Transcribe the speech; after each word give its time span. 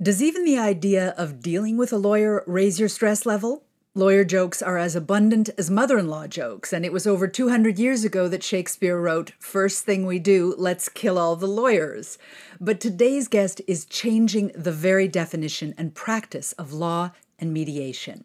Does 0.00 0.22
even 0.22 0.44
the 0.44 0.56
idea 0.56 1.12
of 1.18 1.42
dealing 1.42 1.76
with 1.76 1.92
a 1.92 1.96
lawyer 1.96 2.44
raise 2.46 2.78
your 2.78 2.88
stress 2.88 3.26
level? 3.26 3.64
Lawyer 3.96 4.22
jokes 4.22 4.62
are 4.62 4.78
as 4.78 4.94
abundant 4.94 5.50
as 5.58 5.72
mother 5.72 5.98
in 5.98 6.06
law 6.06 6.28
jokes, 6.28 6.72
and 6.72 6.84
it 6.84 6.92
was 6.92 7.04
over 7.04 7.26
200 7.26 7.80
years 7.80 8.04
ago 8.04 8.28
that 8.28 8.44
Shakespeare 8.44 8.96
wrote, 8.96 9.32
First 9.40 9.84
thing 9.84 10.06
we 10.06 10.20
do, 10.20 10.54
let's 10.56 10.88
kill 10.88 11.18
all 11.18 11.34
the 11.34 11.48
lawyers. 11.48 12.16
But 12.60 12.78
today's 12.78 13.26
guest 13.26 13.60
is 13.66 13.84
changing 13.84 14.52
the 14.54 14.70
very 14.70 15.08
definition 15.08 15.74
and 15.76 15.96
practice 15.96 16.52
of 16.52 16.72
law 16.72 17.10
and 17.36 17.52
mediation. 17.52 18.22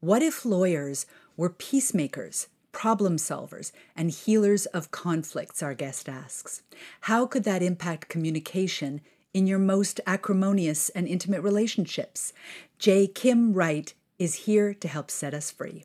What 0.00 0.22
if 0.22 0.46
lawyers 0.46 1.04
were 1.36 1.50
peacemakers, 1.50 2.46
problem 2.72 3.18
solvers, 3.18 3.70
and 3.94 4.10
healers 4.10 4.64
of 4.64 4.90
conflicts? 4.90 5.62
Our 5.62 5.74
guest 5.74 6.08
asks. 6.08 6.62
How 7.02 7.26
could 7.26 7.44
that 7.44 7.62
impact 7.62 8.08
communication 8.08 9.02
in 9.34 9.46
your 9.46 9.58
most 9.58 10.00
acrimonious 10.06 10.88
and 10.90 11.08
intimate 11.08 11.40
relationships. 11.42 12.32
J. 12.78 13.06
Kim 13.06 13.52
Wright 13.52 13.92
is 14.18 14.34
here 14.46 14.74
to 14.74 14.88
help 14.88 15.10
set 15.10 15.34
us 15.34 15.50
free. 15.50 15.84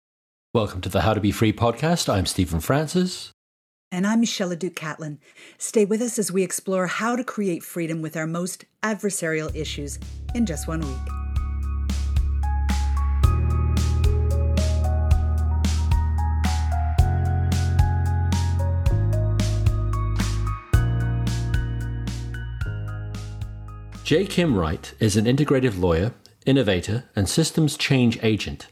Welcome 0.54 0.82
to 0.82 0.90
the 0.90 1.02
How 1.02 1.14
to 1.14 1.22
Be 1.22 1.32
Free 1.32 1.54
podcast. 1.54 2.12
I'm 2.12 2.26
Stephen 2.26 2.60
Francis. 2.60 3.32
And 3.92 4.06
I'm 4.06 4.20
Michelle 4.20 4.54
Duke 4.56 4.76
Catlin. 4.76 5.20
Stay 5.58 5.86
with 5.86 6.02
us 6.02 6.20
as 6.20 6.32
we 6.32 6.44
explore 6.44 6.88
how 6.88 7.16
to 7.16 7.24
create 7.24 7.64
freedom 7.64 8.02
with 8.02 8.18
our 8.18 8.28
most 8.28 8.66
adversarial 8.84 9.56
issues 9.56 9.98
in 10.36 10.46
just 10.46 10.68
one 10.68 10.82
week. 10.82 11.27
J. 24.08 24.26
Kim 24.26 24.56
Wright 24.56 24.94
is 25.02 25.18
an 25.18 25.26
integrative 25.26 25.78
lawyer, 25.78 26.14
innovator, 26.46 27.04
and 27.14 27.28
systems 27.28 27.76
change 27.76 28.18
agent. 28.24 28.68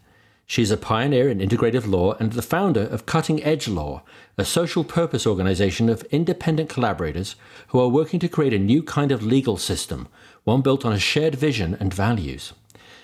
She 0.48 0.62
is 0.62 0.72
a 0.72 0.78
pioneer 0.78 1.28
in 1.28 1.40
integrative 1.40 1.86
law 1.86 2.14
and 2.14 2.32
the 2.32 2.42
founder 2.42 2.84
of 2.84 3.06
Cutting 3.06 3.44
Edge 3.44 3.68
Law, 3.68 4.04
a 4.38 4.46
social 4.46 4.86
purpose 4.86 5.28
organization 5.28 5.90
of 5.90 6.04
independent 6.04 6.70
collaborators 6.70 7.36
who 7.68 7.82
are 7.82 7.90
working 7.90 8.18
to 8.22 8.30
create 8.30 8.54
a 8.54 8.58
new 8.58 8.82
kind 8.82 9.12
of 9.12 9.24
legal 9.24 9.58
system, 9.58 10.08
one 10.46 10.62
built 10.62 10.86
on 10.86 10.94
a 10.94 11.00
shared 11.00 11.36
vision 11.36 11.76
and 11.82 11.94
values. 11.94 12.54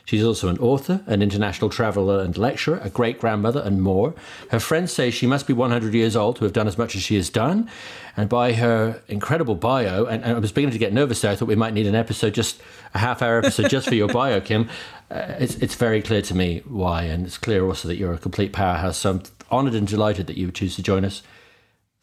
She's 0.05 0.23
also 0.23 0.49
an 0.49 0.57
author, 0.57 1.02
an 1.05 1.21
international 1.21 1.69
traveler 1.69 2.21
and 2.21 2.38
lecturer, 2.38 2.80
a 2.83 2.89
great 2.89 3.19
grandmother, 3.19 3.61
and 3.61 3.81
more. 3.81 4.13
Her 4.49 4.59
friends 4.59 4.91
say 4.91 5.11
she 5.11 5.27
must 5.27 5.47
be 5.47 5.53
100 5.53 5.93
years 5.93 6.16
old 6.16 6.38
to 6.38 6.43
have 6.43 6.53
done 6.53 6.67
as 6.67 6.77
much 6.77 6.95
as 6.95 7.02
she 7.02 7.16
has 7.16 7.30
done. 7.30 7.69
And 8.17 8.27
by 8.27 8.53
her 8.53 9.02
incredible 9.08 9.55
bio, 9.55 10.05
and, 10.05 10.23
and 10.23 10.35
I 10.35 10.39
was 10.39 10.52
beginning 10.52 10.73
to 10.73 10.80
get 10.80 10.91
nervous 10.91 11.21
there, 11.21 11.31
I 11.31 11.35
thought 11.35 11.47
we 11.47 11.55
might 11.55 11.73
need 11.73 11.88
an 11.88 11.95
episode, 11.95 12.33
just 12.33 12.61
a 12.93 12.99
half 12.99 13.21
hour 13.21 13.38
episode 13.38 13.69
just 13.69 13.88
for 13.88 13.95
your 13.95 14.09
bio, 14.09 14.41
Kim. 14.41 14.69
Uh, 15.09 15.35
it's, 15.39 15.55
it's 15.55 15.75
very 15.75 16.02
clear 16.02 16.21
to 16.23 16.36
me 16.36 16.61
why. 16.65 17.03
And 17.03 17.25
it's 17.25 17.38
clear 17.38 17.65
also 17.65 17.88
that 17.88 17.95
you're 17.95 18.13
a 18.13 18.17
complete 18.17 18.53
powerhouse. 18.53 18.97
So 18.97 19.11
I'm 19.11 19.23
honored 19.49 19.75
and 19.75 19.88
delighted 19.88 20.27
that 20.27 20.38
you 20.38 20.47
would 20.47 20.55
choose 20.55 20.75
to 20.75 20.83
join 20.83 21.05
us. 21.05 21.21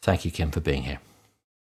Thank 0.01 0.25
you, 0.25 0.31
Kim, 0.31 0.51
for 0.51 0.61
being 0.61 0.83
here. 0.83 0.99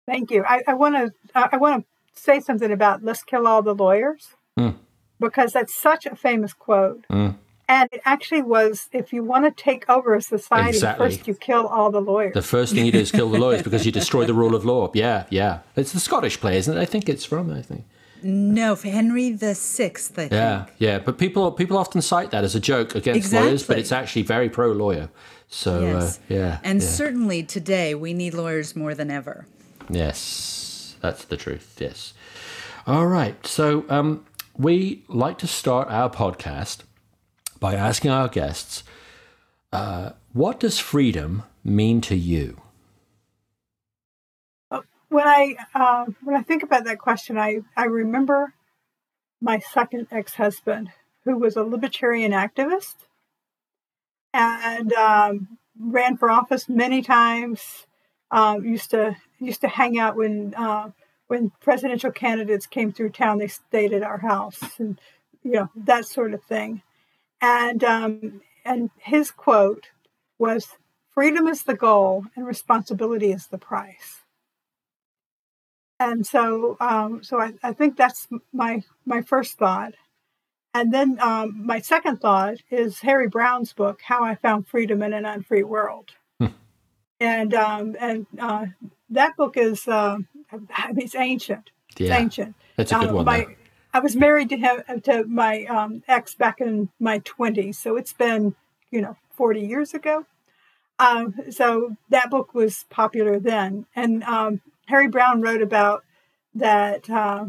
Thank 0.08 0.32
you. 0.32 0.44
I 0.46 0.74
want 0.74 0.96
to 0.96 1.14
I 1.34 1.56
want 1.56 1.86
to 1.86 2.20
say 2.20 2.42
something 2.42 2.72
about 2.72 3.04
let's 3.04 3.24
kill 3.24 3.48
all 3.48 3.62
the 3.62 3.74
lawyers. 3.74 4.32
Mm 4.60 4.76
because 5.24 5.54
that's 5.54 5.74
such 5.74 6.06
a 6.06 6.16
famous 6.16 6.54
quote. 6.54 7.06
Mm. 7.10 7.36
And 7.70 7.90
it 7.94 8.02
actually 8.04 8.42
was 8.42 8.90
if 8.92 9.14
you 9.14 9.24
want 9.24 9.46
to 9.46 9.64
take 9.64 9.90
over 9.90 10.14
a 10.14 10.22
society, 10.22 10.70
exactly. 10.70 11.08
first 11.08 11.28
you 11.28 11.34
kill 11.34 11.66
all 11.66 11.90
the 11.92 12.02
lawyers. 12.02 12.34
The 12.34 12.42
first 12.42 12.74
thing 12.74 12.86
you 12.86 12.92
do 12.92 13.00
is 13.00 13.12
kill 13.12 13.32
the 13.32 13.40
lawyers 13.40 13.64
because 13.64 13.86
you 13.86 13.92
destroy 13.92 14.26
the 14.26 14.34
rule 14.34 14.54
of 14.54 14.66
law. 14.66 14.92
Yeah, 14.94 15.26
yeah. 15.30 15.60
It's 15.78 15.94
the 15.94 16.02
Scottish 16.02 16.40
play, 16.42 16.58
isn't 16.58 16.78
it? 16.78 16.80
I 16.80 16.86
think 16.86 17.08
it's 17.08 17.24
from, 17.24 17.52
I 17.52 17.62
think. 17.62 17.86
No, 18.22 18.76
for 18.76 18.90
Henry 18.90 19.32
the 19.32 19.56
Sixth. 19.56 20.20
I 20.20 20.28
yeah, 20.30 20.66
think. 20.66 20.78
yeah. 20.78 21.00
But 21.00 21.18
people 21.18 21.52
people 21.54 21.78
often 21.78 22.02
cite 22.02 22.32
that 22.32 22.44
as 22.44 22.54
a 22.54 22.60
joke 22.60 22.96
against 22.96 23.18
exactly. 23.18 23.48
lawyers, 23.48 23.66
but 23.66 23.80
it's 23.80 23.92
actually 23.92 24.24
very 24.24 24.50
pro 24.50 24.72
lawyer. 24.72 25.10
So 25.48 25.78
uh, 25.78 25.82
yes. 25.82 26.18
Uh, 26.18 26.22
yeah, 26.30 26.60
and 26.64 26.82
yeah. 26.82 26.88
certainly 26.88 27.44
today 27.44 27.96
we 27.96 28.14
need 28.14 28.34
lawyers 28.34 28.76
more 28.76 28.94
than 28.94 29.10
ever. 29.10 29.46
Yes, 29.90 30.96
that's 31.02 31.26
the 31.26 31.38
truth. 31.38 31.78
Yes. 31.80 32.14
All 32.86 33.08
right. 33.08 33.46
So 33.48 33.86
um, 33.90 34.26
we 34.58 35.04
like 35.08 35.38
to 35.40 35.48
start 35.48 35.90
our 35.90 36.10
podcast 36.10 36.80
by 37.60 37.76
asking 37.76 38.12
our 38.12 38.28
guests, 38.28 38.84
uh, 39.72 40.12
what 40.34 40.60
does 40.60 40.80
freedom 40.80 41.44
mean 41.64 42.02
to 42.02 42.16
you? 42.16 42.62
When 45.10 45.28
I 45.28 45.56
uh, 45.76 46.06
when 46.24 46.36
I 46.36 46.42
think 46.42 46.64
about 46.64 46.86
that 46.86 46.98
question, 46.98 47.38
I, 47.38 47.60
I 47.78 47.86
remember 47.86 48.54
my 49.40 49.60
second 49.60 50.08
ex 50.12 50.34
husband, 50.34 50.90
who 51.24 51.38
was 51.38 51.56
a 51.56 51.64
libertarian 51.64 52.32
activist 52.32 52.96
and 54.34 54.92
um, 54.94 55.60
ran 55.80 56.18
for 56.18 56.32
office 56.32 56.68
many 56.68 57.02
times. 57.02 57.86
Um, 58.32 58.66
used 58.66 58.90
to 58.92 59.16
used 59.40 59.62
to 59.62 59.68
hang 59.68 60.00
out 60.00 60.16
when 60.16 60.56
uh, 60.58 60.90
when 61.34 61.52
presidential 61.62 62.12
candidates 62.12 62.68
came 62.68 62.92
through 62.92 63.10
town, 63.10 63.40
they 63.40 63.48
stayed 63.48 63.92
at 63.92 64.04
our 64.04 64.20
house, 64.20 64.62
and 64.78 65.02
you 65.44 65.54
know 65.54 65.70
that 65.76 66.06
sort 66.06 66.36
of 66.36 66.44
thing. 66.44 66.84
And 67.42 67.84
um, 67.84 68.42
and 68.64 68.92
his 69.00 69.32
quote 69.32 69.88
was, 70.38 70.68
"Freedom 71.10 71.48
is 71.48 71.64
the 71.64 71.74
goal, 71.74 72.26
and 72.36 72.46
responsibility 72.46 73.32
is 73.32 73.48
the 73.48 73.58
price." 73.58 74.22
And 76.00 76.24
so, 76.24 76.78
um, 76.80 77.24
so 77.24 77.42
I, 77.42 77.54
I 77.64 77.74
think 77.74 77.98
that's 77.98 78.28
my 78.52 78.84
my 79.04 79.24
first 79.24 79.58
thought. 79.58 79.96
And 80.76 80.94
then 80.94 81.18
um, 81.20 81.66
my 81.66 81.80
second 81.80 82.22
thought 82.22 82.58
is 82.70 83.00
Harry 83.00 83.28
Browne's 83.28 83.74
book, 83.74 84.02
How 84.04 84.24
I 84.24 84.36
Found 84.36 84.68
Freedom 84.68 85.02
in 85.02 85.14
an 85.14 85.26
Unfree 85.26 85.64
World. 85.64 86.12
Hmm. 86.40 86.48
And 87.20 87.56
um, 87.56 87.96
and 88.00 88.28
uh, 88.40 88.68
that 89.14 89.36
book 89.38 89.58
is 89.58 89.88
uh, 89.88 90.18
it's 90.98 91.16
ancient. 91.16 91.72
Yeah, 91.98 92.08
it's 92.08 92.22
ancient. 92.22 92.56
That's 92.76 92.92
a 92.92 93.00
good 93.00 93.10
um, 93.10 93.16
one. 93.16 93.26
My, 93.26 93.48
I 93.94 94.00
was 94.00 94.16
married 94.16 94.50
to 94.50 94.58
him 94.58 95.02
to 95.04 95.24
my 95.26 95.66
um, 95.66 96.04
ex 96.08 96.36
back 96.36 96.60
in 96.60 96.90
my 97.00 97.20
twenties, 97.20 97.78
so 97.78 97.96
it's 97.96 98.14
been 98.14 98.56
you 98.92 99.02
know 99.02 99.18
forty 99.32 99.62
years 99.62 99.94
ago. 99.94 100.26
Um, 101.00 101.36
so 101.50 101.96
that 102.10 102.30
book 102.30 102.54
was 102.54 102.86
popular 102.90 103.40
then, 103.40 103.86
and 103.96 104.24
um, 104.24 104.62
Harry 104.88 105.08
Browne 105.08 105.42
wrote 105.42 105.62
about 105.62 106.04
that 106.56 107.10
uh, 107.10 107.46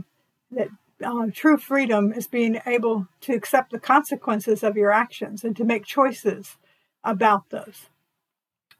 that 0.51 0.69
uh, 1.05 1.27
true 1.33 1.57
freedom 1.57 2.13
is 2.13 2.27
being 2.27 2.61
able 2.67 3.09
to 3.23 3.35
accept 3.35 3.71
the 3.71 3.79
consequences 3.79 4.63
of 4.63 4.77
your 4.77 4.93
actions 4.93 5.45
and 5.45 5.57
to 5.57 5.65
make 5.65 5.85
choices 5.85 6.57
about 7.03 7.51
those. 7.51 7.89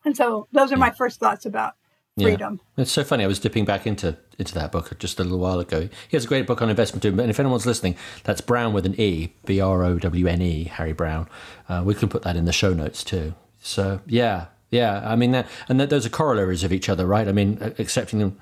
And 0.05 0.17
so 0.17 0.49
those 0.53 0.73
are 0.73 0.77
my 0.77 0.91
first 0.91 1.19
thoughts 1.19 1.47
about 1.47 1.75
freedom. 2.19 2.61
Yeah. 2.77 2.83
It's 2.83 2.93
so 2.93 3.05
funny. 3.05 3.25
I 3.25 3.27
was 3.27 3.39
dipping 3.39 3.65
back 3.65 3.87
into 3.87 4.17
into 4.39 4.55
that 4.55 4.73
book 4.73 4.97
just 4.99 5.21
a 5.21 5.25
little 5.25 5.39
while 5.39 5.61
ago. 5.61 5.89
He 6.09 6.17
has 6.17 6.25
a 6.25 6.29
great 6.29 6.47
book 6.47 6.63
on 6.63 6.71
investment 6.71 7.03
too. 7.03 7.09
And 7.09 7.31
if 7.31 7.41
anyone's 7.41 7.67
listening, 7.67 7.97
that's 8.25 8.41
Brown 8.41 8.73
with 8.73 8.87
an 8.87 8.99
E, 9.01 9.35
B 9.45 9.61
R 9.61 9.85
O 9.85 9.99
W 9.99 10.27
N 10.27 10.43
E, 10.43 10.65
Harry 10.65 10.93
Browne. 10.93 11.29
Uh, 11.69 11.83
we 11.85 11.95
can 11.95 12.09
put 12.09 12.23
that 12.23 12.37
in 12.37 12.45
the 12.45 12.53
show 12.53 12.73
notes 12.73 13.05
too. 13.05 13.35
So 13.61 14.01
yeah, 14.07 14.47
yeah. 14.71 15.03
I 15.05 15.17
mean, 15.17 15.33
that, 15.33 15.47
and 15.69 15.81
that, 15.81 15.91
those 15.91 16.07
are 16.07 16.11
corollaries 16.11 16.65
of 16.65 16.73
each 16.73 16.89
other, 16.89 17.07
right? 17.07 17.29
I 17.29 17.33
mean, 17.33 17.59
accepting 17.79 18.39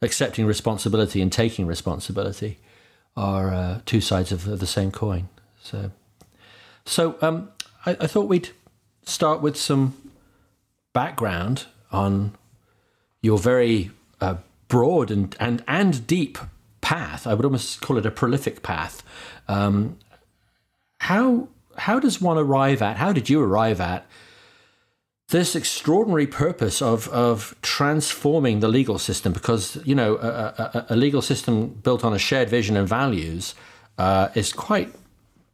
accepting 0.00 0.46
responsibility 0.46 1.22
and 1.22 1.32
taking 1.32 1.66
responsibility 1.66 2.58
are 3.16 3.52
uh, 3.52 3.80
two 3.86 4.00
sides 4.00 4.32
of, 4.32 4.48
of, 4.48 4.58
the 4.58 4.66
same 4.66 4.90
coin. 4.90 5.28
So, 5.62 5.92
so 6.84 7.16
um, 7.20 7.50
I, 7.86 7.92
I 8.00 8.06
thought 8.06 8.26
we'd 8.26 8.50
start 9.04 9.42
with 9.42 9.56
some 9.56 9.96
background 10.92 11.66
on 11.92 12.34
your 13.22 13.38
very 13.38 13.90
uh, 14.20 14.36
broad 14.68 15.10
and, 15.10 15.34
and, 15.40 15.64
and 15.66 16.06
deep 16.06 16.38
path. 16.80 17.26
I 17.26 17.34
would 17.34 17.44
almost 17.44 17.80
call 17.80 17.96
it 17.96 18.04
a 18.04 18.10
prolific 18.10 18.62
path. 18.62 19.02
Um, 19.48 19.98
how 20.98 21.48
how 21.76 21.98
does 21.98 22.20
one 22.20 22.38
arrive 22.38 22.82
at? 22.82 22.96
How 22.98 23.12
did 23.12 23.30
you 23.30 23.40
arrive 23.42 23.80
at 23.80 24.06
this 25.28 25.56
extraordinary 25.56 26.26
purpose 26.26 26.82
of 26.82 27.08
of 27.08 27.56
transforming 27.62 28.60
the 28.60 28.68
legal 28.68 28.98
system? 28.98 29.32
Because 29.32 29.78
you 29.84 29.94
know 29.94 30.16
a, 30.16 30.28
a, 30.28 30.86
a 30.90 30.96
legal 30.96 31.22
system 31.22 31.68
built 31.68 32.04
on 32.04 32.12
a 32.12 32.18
shared 32.18 32.50
vision 32.50 32.76
and 32.76 32.88
values 32.88 33.54
uh, 33.98 34.28
is 34.34 34.52
quite 34.52 34.94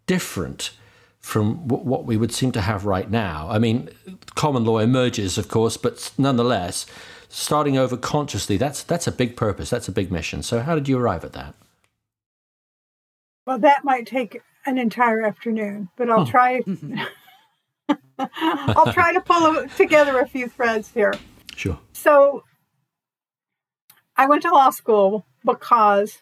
different 0.07 0.73
from 1.21 1.69
what 1.69 2.05
we 2.05 2.17
would 2.17 2.33
seem 2.33 2.53
to 2.53 2.61
have 2.61 2.85
right 2.85 3.11
now. 3.11 3.49
I 3.51 3.59
mean, 3.59 3.91
common 4.35 4.65
law 4.65 4.79
emerges, 4.79 5.37
of 5.37 5.49
course, 5.49 5.77
but 5.77 6.13
nonetheless, 6.17 6.87
starting 7.29 7.77
over 7.77 7.97
consciously, 7.97 8.57
that's 8.57 8.83
that's 8.83 9.07
a 9.07 9.13
big 9.13 9.37
purpose. 9.37 9.71
That's 9.71 9.89
a 9.89 9.93
big 9.93 10.11
mission. 10.11 10.43
So 10.43 10.61
how 10.61 10.75
did 10.75 10.89
you 10.89 10.99
arrive 10.99 11.25
at 11.25 11.33
that? 11.35 11.55
Well, 13.47 13.59
that 13.61 13.85
might 13.85 14.07
take 14.07 14.43
an 14.67 14.77
entire 14.77 15.23
afternoon, 15.23 15.89
but 15.97 16.11
I'll 16.11 16.25
hmm. 16.25 16.31
try. 16.31 16.61
I'll 18.19 18.93
try 18.93 19.13
to 19.13 19.21
pull 19.21 19.67
together 19.77 20.19
a 20.21 20.27
few 20.27 20.49
threads 20.49 20.91
here. 20.93 21.15
Sure. 21.55 21.79
So, 21.93 22.43
I 24.17 24.27
went 24.27 24.43
to 24.43 24.51
law 24.51 24.71
school 24.71 25.25
because 25.45 26.19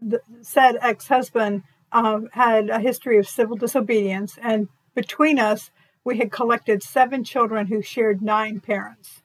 the 0.00 0.20
said 0.42 0.76
ex-husband 0.80 1.64
um, 1.92 2.28
had 2.32 2.70
a 2.70 2.78
history 2.78 3.18
of 3.18 3.28
civil 3.28 3.56
disobedience, 3.56 4.38
and 4.40 4.68
between 4.94 5.38
us, 5.38 5.70
we 6.04 6.18
had 6.18 6.30
collected 6.30 6.82
seven 6.82 7.24
children 7.24 7.66
who 7.66 7.82
shared 7.82 8.22
nine 8.22 8.60
parents, 8.60 9.22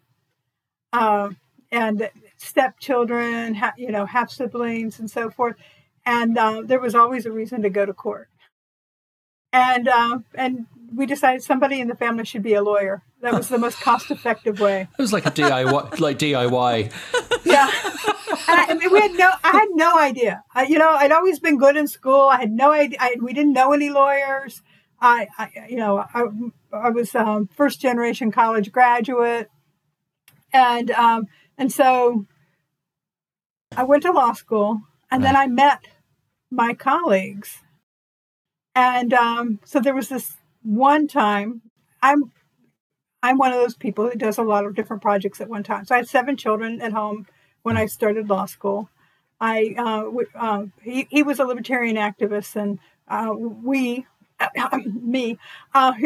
um, 0.93 1.37
and 1.71 2.09
stepchildren, 2.37 3.55
ha- 3.55 3.73
you 3.77 3.91
know, 3.91 4.05
half 4.05 4.31
siblings, 4.31 4.99
and 4.99 5.09
so 5.09 5.29
forth. 5.29 5.55
And 6.05 6.37
uh, 6.37 6.63
there 6.65 6.79
was 6.79 6.95
always 6.95 7.25
a 7.25 7.31
reason 7.31 7.61
to 7.61 7.69
go 7.69 7.85
to 7.85 7.93
court. 7.93 8.29
And 9.51 9.87
uh, 9.87 10.19
and 10.35 10.65
we 10.93 11.05
decided 11.05 11.43
somebody 11.43 11.79
in 11.79 11.87
the 11.87 11.95
family 11.95 12.25
should 12.25 12.43
be 12.43 12.53
a 12.53 12.61
lawyer. 12.61 13.03
That 13.21 13.33
was 13.33 13.49
the 13.49 13.57
most 13.57 13.79
cost 13.81 14.11
effective 14.11 14.59
way. 14.59 14.87
It 14.97 15.01
was 15.01 15.13
like 15.13 15.25
a 15.25 15.31
DIY, 15.31 15.99
like 15.99 16.17
DIY. 16.17 16.91
Yeah. 17.45 17.69
I, 18.47 18.67
I 18.69 18.73
mean, 18.75 18.91
we 18.91 18.99
had 18.99 19.11
no, 19.13 19.31
I 19.43 19.51
had 19.51 19.67
no 19.73 19.99
idea. 19.99 20.43
I, 20.53 20.63
you 20.63 20.79
know, 20.79 20.89
I'd 20.89 21.11
always 21.11 21.39
been 21.39 21.57
good 21.57 21.77
in 21.77 21.87
school. 21.87 22.27
I 22.29 22.39
had 22.39 22.51
no 22.51 22.71
idea. 22.71 22.97
I, 22.99 23.15
we 23.21 23.33
didn't 23.33 23.53
know 23.53 23.73
any 23.73 23.89
lawyers. 23.89 24.61
I, 25.01 25.27
I 25.37 25.65
you 25.69 25.77
know, 25.77 26.05
I, 26.13 26.25
I 26.73 26.89
was 26.89 27.13
um, 27.15 27.47
first 27.47 27.79
generation 27.79 28.31
college 28.31 28.71
graduate, 28.71 29.49
and 30.53 30.91
um, 30.91 31.27
and 31.57 31.71
so 31.71 32.25
I 33.75 33.83
went 33.83 34.03
to 34.03 34.11
law 34.11 34.33
school, 34.33 34.81
and 35.11 35.23
then 35.23 35.35
I 35.35 35.47
met 35.47 35.87
my 36.51 36.73
colleagues, 36.73 37.59
and 38.75 39.13
um, 39.13 39.59
so 39.65 39.79
there 39.79 39.95
was 39.95 40.09
this 40.09 40.37
one 40.63 41.07
time. 41.07 41.61
I'm 42.01 42.31
I'm 43.21 43.37
one 43.37 43.51
of 43.51 43.59
those 43.59 43.75
people 43.75 44.09
who 44.09 44.15
does 44.17 44.37
a 44.37 44.43
lot 44.43 44.65
of 44.65 44.75
different 44.75 45.01
projects 45.01 45.41
at 45.41 45.49
one 45.49 45.63
time. 45.63 45.85
So 45.85 45.95
I 45.95 45.99
had 45.99 46.07
seven 46.07 46.37
children 46.37 46.81
at 46.81 46.93
home 46.93 47.27
when 47.63 47.77
I 47.77 47.85
started 47.85 48.29
law 48.29 48.45
school. 48.45 48.89
I 49.41 49.75
uh, 49.77 50.03
w- 50.03 50.27
uh, 50.35 50.65
he, 50.81 51.07
he 51.09 51.23
was 51.23 51.39
a 51.39 51.45
libertarian 51.45 51.95
activist, 51.95 52.55
and 52.55 52.79
uh, 53.07 53.33
we, 53.33 54.05
me, 54.85 55.37
uh, 55.73 55.93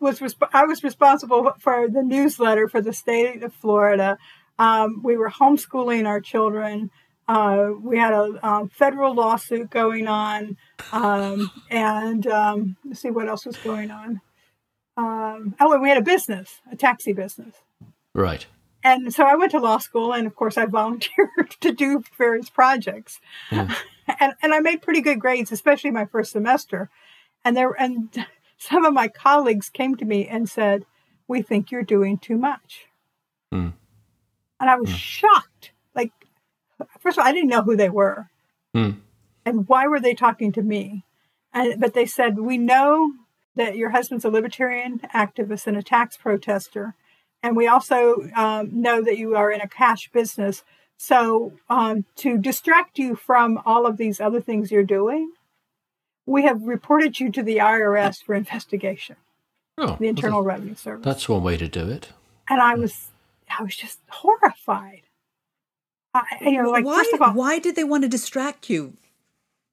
was 0.00 0.20
resp- 0.20 0.48
I 0.52 0.64
was 0.64 0.82
responsible 0.82 1.52
for 1.58 1.88
the 1.88 2.02
newsletter 2.02 2.68
for 2.68 2.80
the 2.80 2.92
state 2.92 3.42
of 3.42 3.52
Florida. 3.52 4.18
Um, 4.58 5.02
we 5.02 5.16
were 5.16 5.30
homeschooling 5.30 6.06
our 6.06 6.20
children. 6.20 6.90
Uh, 7.28 7.70
we 7.80 7.98
had 7.98 8.14
a 8.14 8.38
um, 8.42 8.68
federal 8.70 9.14
lawsuit 9.14 9.70
going 9.70 10.08
on, 10.08 10.56
um, 10.92 11.50
and 11.70 12.26
um, 12.26 12.76
let's 12.86 13.00
see 13.00 13.10
what 13.10 13.28
else 13.28 13.44
was 13.44 13.56
going 13.58 13.90
on. 13.90 14.20
Um, 14.96 15.54
oh, 15.60 15.72
and 15.72 15.82
we 15.82 15.90
had 15.90 15.98
a 15.98 16.02
business, 16.02 16.60
a 16.72 16.76
taxi 16.76 17.12
business. 17.12 17.54
Right. 18.14 18.46
And 18.82 19.12
so 19.12 19.24
I 19.24 19.34
went 19.36 19.50
to 19.52 19.60
law 19.60 19.78
school, 19.78 20.12
and 20.12 20.26
of 20.26 20.34
course, 20.34 20.56
I 20.56 20.66
volunteered 20.66 21.28
to 21.60 21.72
do 21.72 22.02
various 22.16 22.48
projects, 22.48 23.20
Yeah. 23.50 23.74
And 24.20 24.34
and 24.42 24.52
I 24.54 24.60
made 24.60 24.82
pretty 24.82 25.00
good 25.00 25.20
grades, 25.20 25.52
especially 25.52 25.90
my 25.90 26.04
first 26.06 26.32
semester. 26.32 26.90
And 27.44 27.56
there, 27.56 27.70
and 27.72 28.08
some 28.58 28.84
of 28.84 28.92
my 28.92 29.08
colleagues 29.08 29.68
came 29.68 29.96
to 29.96 30.04
me 30.04 30.26
and 30.26 30.48
said, 30.48 30.84
"We 31.26 31.42
think 31.42 31.70
you're 31.70 31.82
doing 31.82 32.18
too 32.18 32.36
much," 32.36 32.86
Hmm. 33.52 33.70
and 34.60 34.70
I 34.70 34.76
was 34.76 34.90
shocked. 34.90 35.72
Like, 35.94 36.12
first 37.00 37.18
of 37.18 37.22
all, 37.22 37.28
I 37.28 37.32
didn't 37.32 37.50
know 37.50 37.62
who 37.62 37.76
they 37.76 37.90
were, 37.90 38.30
Hmm. 38.74 38.90
and 39.44 39.68
why 39.68 39.86
were 39.86 40.00
they 40.00 40.14
talking 40.14 40.52
to 40.52 40.62
me? 40.62 41.04
And 41.52 41.80
but 41.80 41.94
they 41.94 42.06
said, 42.06 42.38
"We 42.38 42.58
know 42.58 43.12
that 43.56 43.76
your 43.76 43.90
husband's 43.90 44.24
a 44.24 44.30
libertarian 44.30 45.00
activist 45.14 45.66
and 45.66 45.76
a 45.76 45.82
tax 45.82 46.16
protester." 46.16 46.94
And 47.42 47.56
we 47.56 47.68
also 47.68 48.28
um, 48.34 48.68
know 48.72 49.00
that 49.00 49.16
you 49.16 49.36
are 49.36 49.50
in 49.52 49.60
a 49.60 49.68
cash 49.68 50.10
business. 50.12 50.64
So, 51.08 51.52
um, 51.70 52.04
to 52.16 52.36
distract 52.38 52.98
you 52.98 53.14
from 53.14 53.60
all 53.64 53.86
of 53.86 53.96
these 53.96 54.20
other 54.20 54.40
things 54.40 54.72
you're 54.72 54.82
doing, 54.82 55.30
we 56.26 56.42
have 56.42 56.62
reported 56.64 57.20
you 57.20 57.30
to 57.32 57.42
the 57.42 57.58
IRS 57.58 58.22
for 58.22 58.34
investigation, 58.34 59.14
Oh, 59.78 59.96
the 60.00 60.08
Internal 60.08 60.42
Revenue 60.42 60.74
Service. 60.74 61.04
That's 61.04 61.28
one 61.28 61.44
way 61.44 61.56
to 61.56 61.68
do 61.68 61.88
it. 61.88 62.08
and 62.50 62.60
I 62.60 62.74
was, 62.74 63.08
I 63.58 63.62
was 63.62 63.76
just 63.76 64.00
horrified. 64.10 65.02
I, 66.12 66.24
you 66.40 66.60
know, 66.62 66.70
like 66.70 66.84
why, 66.84 66.96
first 66.96 67.12
of 67.12 67.22
all, 67.22 67.32
why 67.32 67.60
did 67.60 67.76
they 67.76 67.84
want 67.84 68.02
to 68.02 68.08
distract 68.08 68.68
you? 68.68 68.94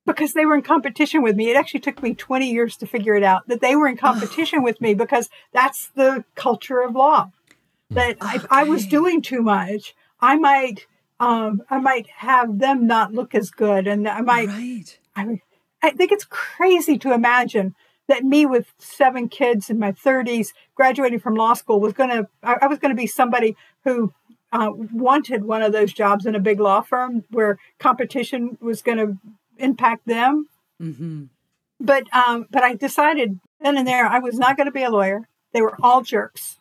because 0.07 0.33
they 0.33 0.45
were 0.45 0.53
in 0.53 0.61
competition 0.61 1.23
with 1.23 1.35
me. 1.35 1.49
It 1.49 1.57
actually 1.57 1.79
took 1.79 2.03
me 2.03 2.13
20 2.13 2.47
years 2.51 2.77
to 2.77 2.85
figure 2.85 3.15
it 3.15 3.23
out 3.23 3.47
that 3.47 3.59
they 3.59 3.75
were 3.75 3.87
in 3.87 3.97
competition 3.97 4.61
with 4.61 4.79
me 4.79 4.93
because 4.93 5.31
that's 5.51 5.87
the 5.95 6.23
culture 6.35 6.81
of 6.81 6.95
law. 6.95 7.31
That 7.89 8.17
if 8.21 8.45
I 8.51 8.65
was 8.65 8.85
doing 8.85 9.23
too 9.23 9.41
much, 9.41 9.95
I 10.21 10.35
might 10.37 10.85
um, 11.25 11.63
I 11.71 11.79
might 11.79 12.07
have 12.17 12.59
them 12.59 12.85
not 12.85 13.13
look 13.13 13.33
as 13.33 13.49
good, 13.49 13.87
and 13.87 14.07
I 14.07 14.21
might. 14.21 14.47
right. 14.47 14.99
I 15.15 15.41
I 15.81 15.89
think 15.91 16.11
it's 16.11 16.25
crazy 16.25 16.97
to 16.99 17.13
imagine 17.13 17.73
that 18.07 18.23
me 18.23 18.45
with 18.45 18.73
seven 18.77 19.27
kids 19.27 19.69
in 19.69 19.79
my 19.79 19.91
30s, 19.91 20.49
graduating 20.75 21.19
from 21.19 21.33
law 21.33 21.53
school, 21.53 21.79
was 21.79 21.93
going 21.93 22.11
to 22.11 22.27
I, 22.43 22.67
was 22.67 22.77
going 22.77 22.95
to 22.95 23.01
be 23.01 23.07
somebody 23.07 23.55
who 23.83 24.13
uh, 24.53 24.69
wanted 24.71 25.45
one 25.45 25.63
of 25.63 25.71
those 25.71 25.93
jobs 25.93 26.27
in 26.27 26.35
a 26.35 26.39
big 26.39 26.59
law 26.59 26.81
firm 26.81 27.23
where 27.31 27.57
competition 27.79 28.59
was 28.61 28.83
going 28.83 28.99
to 28.99 29.17
impact 29.57 30.05
them. 30.05 30.47
hmm 30.79 31.23
But 31.79 32.03
um, 32.15 32.45
but 32.51 32.61
I 32.61 32.75
decided 32.75 33.39
then 33.59 33.77
and 33.77 33.87
there 33.87 34.05
I 34.05 34.19
was 34.19 34.37
not 34.37 34.57
going 34.57 34.67
to 34.67 34.71
be 34.71 34.83
a 34.83 34.91
lawyer. 34.91 35.27
They 35.53 35.61
were 35.61 35.75
all 35.81 36.01
jerks, 36.03 36.59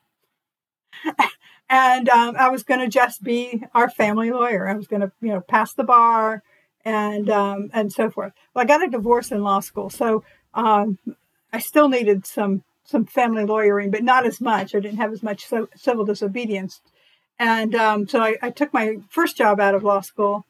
and 1.75 2.09
um, 2.09 2.37
I 2.39 2.51
was 2.51 2.63
going 2.63 2.79
to 2.79 2.89
just 2.89 3.25
be 3.25 3.65
our 3.75 3.91
family 3.91 4.31
lawyer. 4.31 4.69
I 4.69 4.75
was 4.75 4.87
going 4.87 5.01
to 5.01 5.11
you 5.21 5.31
know 5.31 5.41
pass 5.41 5.75
the 5.75 5.83
bar 5.83 6.45
and 6.85 7.29
um, 7.29 7.71
and 7.75 7.93
so 7.93 8.11
forth. 8.11 8.33
Well, 8.55 8.63
I 8.63 8.67
got 8.67 8.85
a 8.85 8.89
divorce 8.89 9.33
in 9.33 9.43
law 9.43 9.59
school, 9.59 9.91
so 9.91 10.23
um, 10.55 10.99
I 11.53 11.59
still 11.59 11.89
needed 11.89 12.27
some 12.27 12.63
some 12.85 13.07
family 13.07 13.45
lawyering, 13.45 13.91
but 13.91 14.05
not 14.05 14.25
as 14.25 14.41
much. 14.41 14.73
I 14.73 14.79
didn't 14.79 14.99
have 14.99 15.13
as 15.13 15.23
much 15.25 15.47
so, 15.47 15.69
civil 15.75 16.05
disobedience, 16.05 16.81
and 17.41 17.75
um, 17.75 18.07
so 18.07 18.21
I, 18.21 18.37
I 18.41 18.51
took 18.51 18.73
my 18.73 18.99
first 19.09 19.37
job 19.37 19.59
out 19.59 19.75
of 19.75 19.83
law 19.83 20.01
school 20.01 20.45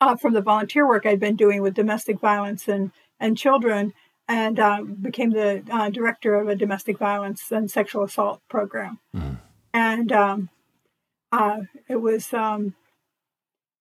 uh, 0.00 0.14
from 0.14 0.34
the 0.34 0.40
volunteer 0.40 0.86
work 0.86 1.04
I'd 1.04 1.18
been 1.18 1.34
doing 1.34 1.62
with 1.62 1.74
domestic 1.74 2.20
violence 2.20 2.68
and 2.68 2.92
and 3.18 3.36
children, 3.36 3.92
and 4.28 4.60
um, 4.60 4.94
became 5.02 5.30
the 5.30 5.64
uh, 5.68 5.90
director 5.90 6.36
of 6.36 6.46
a 6.46 6.54
domestic 6.54 6.96
violence 6.96 7.50
and 7.50 7.68
sexual 7.68 8.04
assault 8.04 8.40
program. 8.48 9.00
And 9.72 10.10
um, 10.12 10.48
uh, 11.32 11.60
it 11.88 11.96
was, 11.96 12.32
um, 12.32 12.74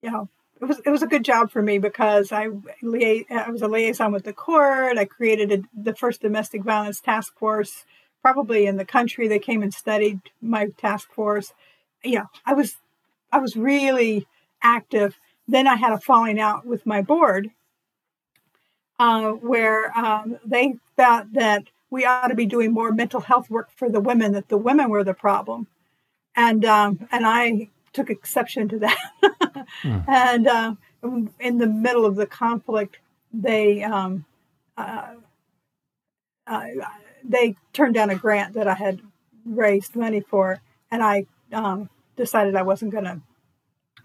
you 0.01 0.11
know, 0.11 0.29
it 0.59 0.65
was 0.65 0.79
it 0.85 0.89
was 0.89 1.03
a 1.03 1.07
good 1.07 1.23
job 1.23 1.51
for 1.51 1.61
me 1.61 1.77
because 1.77 2.31
I 2.31 2.47
lia- 2.81 3.25
I 3.29 3.49
was 3.49 3.61
a 3.61 3.67
liaison 3.67 4.11
with 4.11 4.23
the 4.23 4.33
court. 4.33 4.97
I 4.97 5.05
created 5.05 5.51
a, 5.51 5.81
the 5.81 5.95
first 5.95 6.21
domestic 6.21 6.63
violence 6.63 6.99
task 6.99 7.37
force, 7.37 7.85
probably 8.21 8.65
in 8.65 8.77
the 8.77 8.85
country. 8.85 9.27
They 9.27 9.39
came 9.39 9.61
and 9.61 9.73
studied 9.73 10.19
my 10.41 10.67
task 10.77 11.11
force. 11.11 11.53
You 12.03 12.19
know, 12.19 12.25
I 12.45 12.53
was 12.53 12.77
I 13.31 13.39
was 13.39 13.55
really 13.55 14.27
active. 14.63 15.19
Then 15.47 15.67
I 15.67 15.75
had 15.75 15.93
a 15.93 15.99
falling 15.99 16.39
out 16.39 16.65
with 16.65 16.85
my 16.85 17.01
board, 17.01 17.51
uh, 18.99 19.31
where 19.31 19.95
um, 19.97 20.39
they 20.45 20.75
thought 20.95 21.33
that 21.33 21.65
we 21.89 22.03
ought 22.03 22.27
to 22.27 22.35
be 22.35 22.45
doing 22.45 22.73
more 22.73 22.91
mental 22.91 23.21
health 23.21 23.49
work 23.49 23.69
for 23.75 23.89
the 23.89 24.01
women. 24.01 24.31
That 24.31 24.49
the 24.49 24.57
women 24.57 24.89
were 24.89 25.03
the 25.03 25.13
problem, 25.13 25.67
and 26.37 26.63
um, 26.63 27.07
and 27.11 27.25
I 27.25 27.69
took 27.91 28.09
exception 28.09 28.69
to 28.69 28.79
that. 28.79 28.97
And 29.83 30.47
uh, 30.47 30.75
in 31.39 31.57
the 31.57 31.67
middle 31.67 32.05
of 32.05 32.15
the 32.15 32.25
conflict, 32.25 32.99
they 33.33 33.83
um, 33.83 34.23
uh, 34.77 35.15
uh, 36.47 36.65
they 37.23 37.55
turned 37.73 37.95
down 37.95 38.09
a 38.09 38.15
grant 38.15 38.53
that 38.53 38.67
I 38.67 38.75
had 38.75 39.01
raised 39.45 39.95
money 39.95 40.21
for, 40.21 40.61
and 40.89 41.03
I 41.03 41.25
um, 41.51 41.89
decided 42.15 42.55
I 42.55 42.61
wasn't 42.61 42.91
going 42.91 43.03
to 43.03 43.21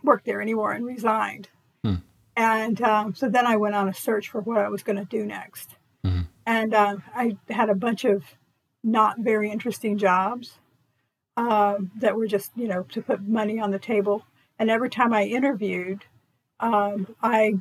work 0.03 0.25
there 0.25 0.43
anymore 0.43 0.73
and 0.73 0.85
resigned. 0.85 1.49
And 2.37 2.83
um, 2.83 3.15
so 3.15 3.29
then 3.29 3.47
I 3.47 3.57
went 3.57 3.77
on 3.77 3.89
a 3.89 3.95
search 3.95 4.29
for 4.29 4.41
what 4.41 4.59
I 4.59 4.69
was 4.69 4.83
going 4.83 4.99
to 4.99 5.05
do 5.05 5.25
next. 5.25 5.77
And 6.45 6.75
um, 6.75 7.05
I 7.15 7.37
had 7.51 7.71
a 7.71 7.75
bunch 7.75 8.05
of 8.05 8.25
not 8.83 9.21
very 9.21 9.51
interesting 9.51 9.97
jobs 9.97 10.59
um, 11.37 11.91
that 11.97 12.17
were 12.17 12.27
just, 12.27 12.51
you 12.57 12.69
know, 12.69 12.83
to 12.85 13.03
put 13.03 13.23
money 13.23 13.59
on 13.59 13.71
the 13.71 13.79
table. 13.79 14.25
And 14.59 14.71
every 14.71 14.91
time 14.91 15.12
I 15.12 15.25
interviewed, 15.25 16.05
um, 16.61 17.15
I 17.23 17.55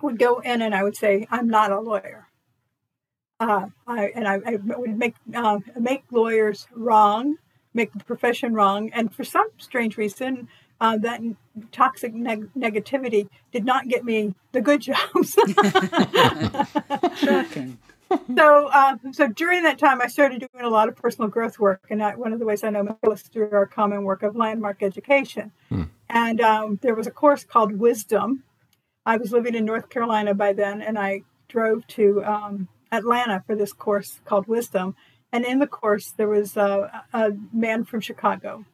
would 0.00 0.18
go 0.18 0.40
in 0.40 0.62
and 0.62 0.74
I 0.74 0.82
would 0.82 0.96
say, 0.96 1.26
I'm 1.30 1.48
not 1.48 1.72
a 1.72 1.80
lawyer. 1.80 2.28
Uh, 3.40 3.66
I, 3.86 4.06
and 4.14 4.28
I, 4.28 4.40
I 4.46 4.56
would 4.56 4.96
make 4.96 5.16
uh, 5.34 5.58
make 5.78 6.04
lawyers 6.12 6.68
wrong, 6.72 7.38
make 7.74 7.92
the 7.92 8.04
profession 8.04 8.54
wrong, 8.54 8.90
and 8.92 9.12
for 9.12 9.24
some 9.24 9.48
strange 9.58 9.96
reason, 9.96 10.48
uh, 10.80 10.96
that 10.98 11.20
toxic 11.72 12.14
neg- 12.14 12.50
negativity 12.56 13.28
did 13.50 13.64
not 13.64 13.88
get 13.88 14.04
me 14.04 14.36
the 14.52 14.60
good 14.60 14.80
jobs. 14.88 15.36
Shocking. 17.18 17.78
so, 18.36 18.68
uh, 18.72 18.96
so 19.12 19.28
during 19.28 19.62
that 19.62 19.78
time, 19.78 20.00
I 20.00 20.06
started 20.06 20.40
doing 20.52 20.64
a 20.64 20.70
lot 20.70 20.88
of 20.88 20.96
personal 20.96 21.28
growth 21.28 21.58
work, 21.58 21.86
and 21.90 22.02
I, 22.02 22.14
one 22.14 22.32
of 22.32 22.38
the 22.38 22.46
ways 22.46 22.64
I 22.64 22.70
know 22.70 22.82
Michael 22.82 23.12
is 23.12 23.22
through 23.22 23.50
our 23.52 23.66
common 23.66 24.04
work 24.04 24.22
of 24.22 24.36
landmark 24.36 24.82
education. 24.82 25.52
And 26.08 26.40
um, 26.40 26.78
there 26.82 26.94
was 26.94 27.06
a 27.06 27.10
course 27.10 27.44
called 27.44 27.72
Wisdom 27.72 28.44
I 29.04 29.16
was 29.16 29.32
living 29.32 29.54
in 29.54 29.64
North 29.64 29.88
Carolina 29.88 30.34
by 30.34 30.52
then, 30.52 30.80
and 30.80 30.98
I 30.98 31.22
drove 31.48 31.86
to 31.88 32.24
um, 32.24 32.68
Atlanta 32.92 33.42
for 33.46 33.56
this 33.56 33.72
course 33.72 34.20
called 34.24 34.46
Wisdom. 34.46 34.94
And 35.32 35.44
in 35.44 35.58
the 35.58 35.66
course, 35.66 36.10
there 36.10 36.28
was 36.28 36.56
a, 36.56 37.04
a 37.12 37.32
man 37.52 37.84
from 37.84 38.00
Chicago. 38.00 38.64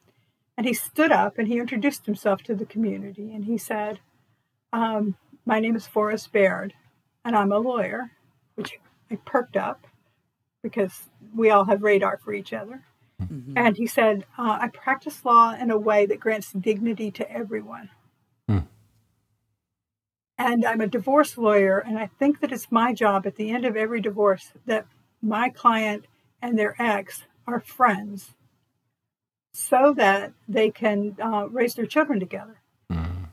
And 0.57 0.67
he 0.67 0.75
stood 0.75 1.13
up 1.13 1.39
and 1.39 1.47
he 1.47 1.59
introduced 1.59 2.05
himself 2.05 2.43
to 2.43 2.55
the 2.55 2.67
community. 2.67 3.33
And 3.33 3.45
he 3.45 3.57
said, 3.57 4.01
um, 4.73 5.17
My 5.47 5.61
name 5.61 5.77
is 5.77 5.87
Forrest 5.87 6.33
Bayard, 6.33 6.75
and 7.25 7.35
I'm 7.35 7.53
a 7.53 7.59
lawyer, 7.59 8.11
which 8.55 8.79
I 9.11 9.17
perked 9.17 9.57
up 9.57 9.87
because 10.63 11.09
we 11.35 11.51
all 11.51 11.65
have 11.65 11.83
radar 11.83 12.19
for 12.19 12.33
each 12.33 12.53
other. 12.53 12.83
Mm-hmm. 13.23 13.57
And 13.57 13.77
he 13.77 13.87
said, 13.87 14.25
uh, 14.39 14.59
I 14.61 14.69
practice 14.69 15.25
law 15.25 15.55
in 15.55 15.71
a 15.71 15.79
way 15.79 16.07
that 16.07 16.21
grants 16.21 16.53
dignity 16.53 17.11
to 17.13 17.31
everyone. 17.31 17.91
Mm. 18.49 18.67
And 20.39 20.65
I'm 20.65 20.81
a 20.81 20.87
divorce 20.87 21.37
lawyer, 21.37 21.79
and 21.79 21.99
I 21.99 22.11
think 22.19 22.41
that 22.41 22.53
it's 22.53 22.71
my 22.71 22.95
job 22.95 23.27
at 23.27 23.35
the 23.37 23.51
end 23.51 23.65
of 23.65 23.77
every 23.77 24.01
divorce 24.01 24.53
that 24.67 24.87
my 25.21 25.49
client 25.49 26.07
and 26.41 26.57
their 26.57 26.81
ex 26.81 27.25
are 27.47 27.61
friends 27.61 28.35
so 29.53 29.93
that 29.95 30.33
they 30.49 30.71
can 30.71 31.17
uh, 31.21 31.49
raise 31.49 31.75
their 31.75 31.87
children 31.87 32.21
together. 32.21 32.61
Mm. 32.93 33.29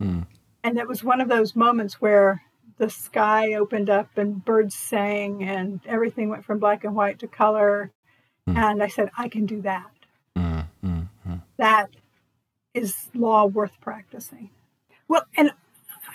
Mm. 0.00 0.26
And 0.64 0.78
it 0.78 0.88
was 0.88 1.04
one 1.04 1.20
of 1.20 1.28
those 1.28 1.54
moments 1.54 2.00
where 2.00 2.42
the 2.78 2.90
sky 2.90 3.54
opened 3.54 3.90
up 3.90 4.16
and 4.16 4.44
birds 4.44 4.74
sang 4.74 5.42
and 5.42 5.80
everything 5.86 6.28
went 6.28 6.44
from 6.44 6.58
black 6.58 6.84
and 6.84 6.94
white 6.94 7.18
to 7.18 7.26
color. 7.26 7.92
Mm. 8.48 8.56
And 8.56 8.82
I 8.82 8.88
said, 8.88 9.10
I 9.18 9.28
can 9.28 9.46
do 9.46 9.60
that. 9.62 9.90
Mm. 10.36 10.68
That 11.58 11.90
is 12.72 13.08
law 13.14 13.44
worth 13.46 13.80
practicing. 13.80 14.50
Well, 15.08 15.24
and 15.36 15.50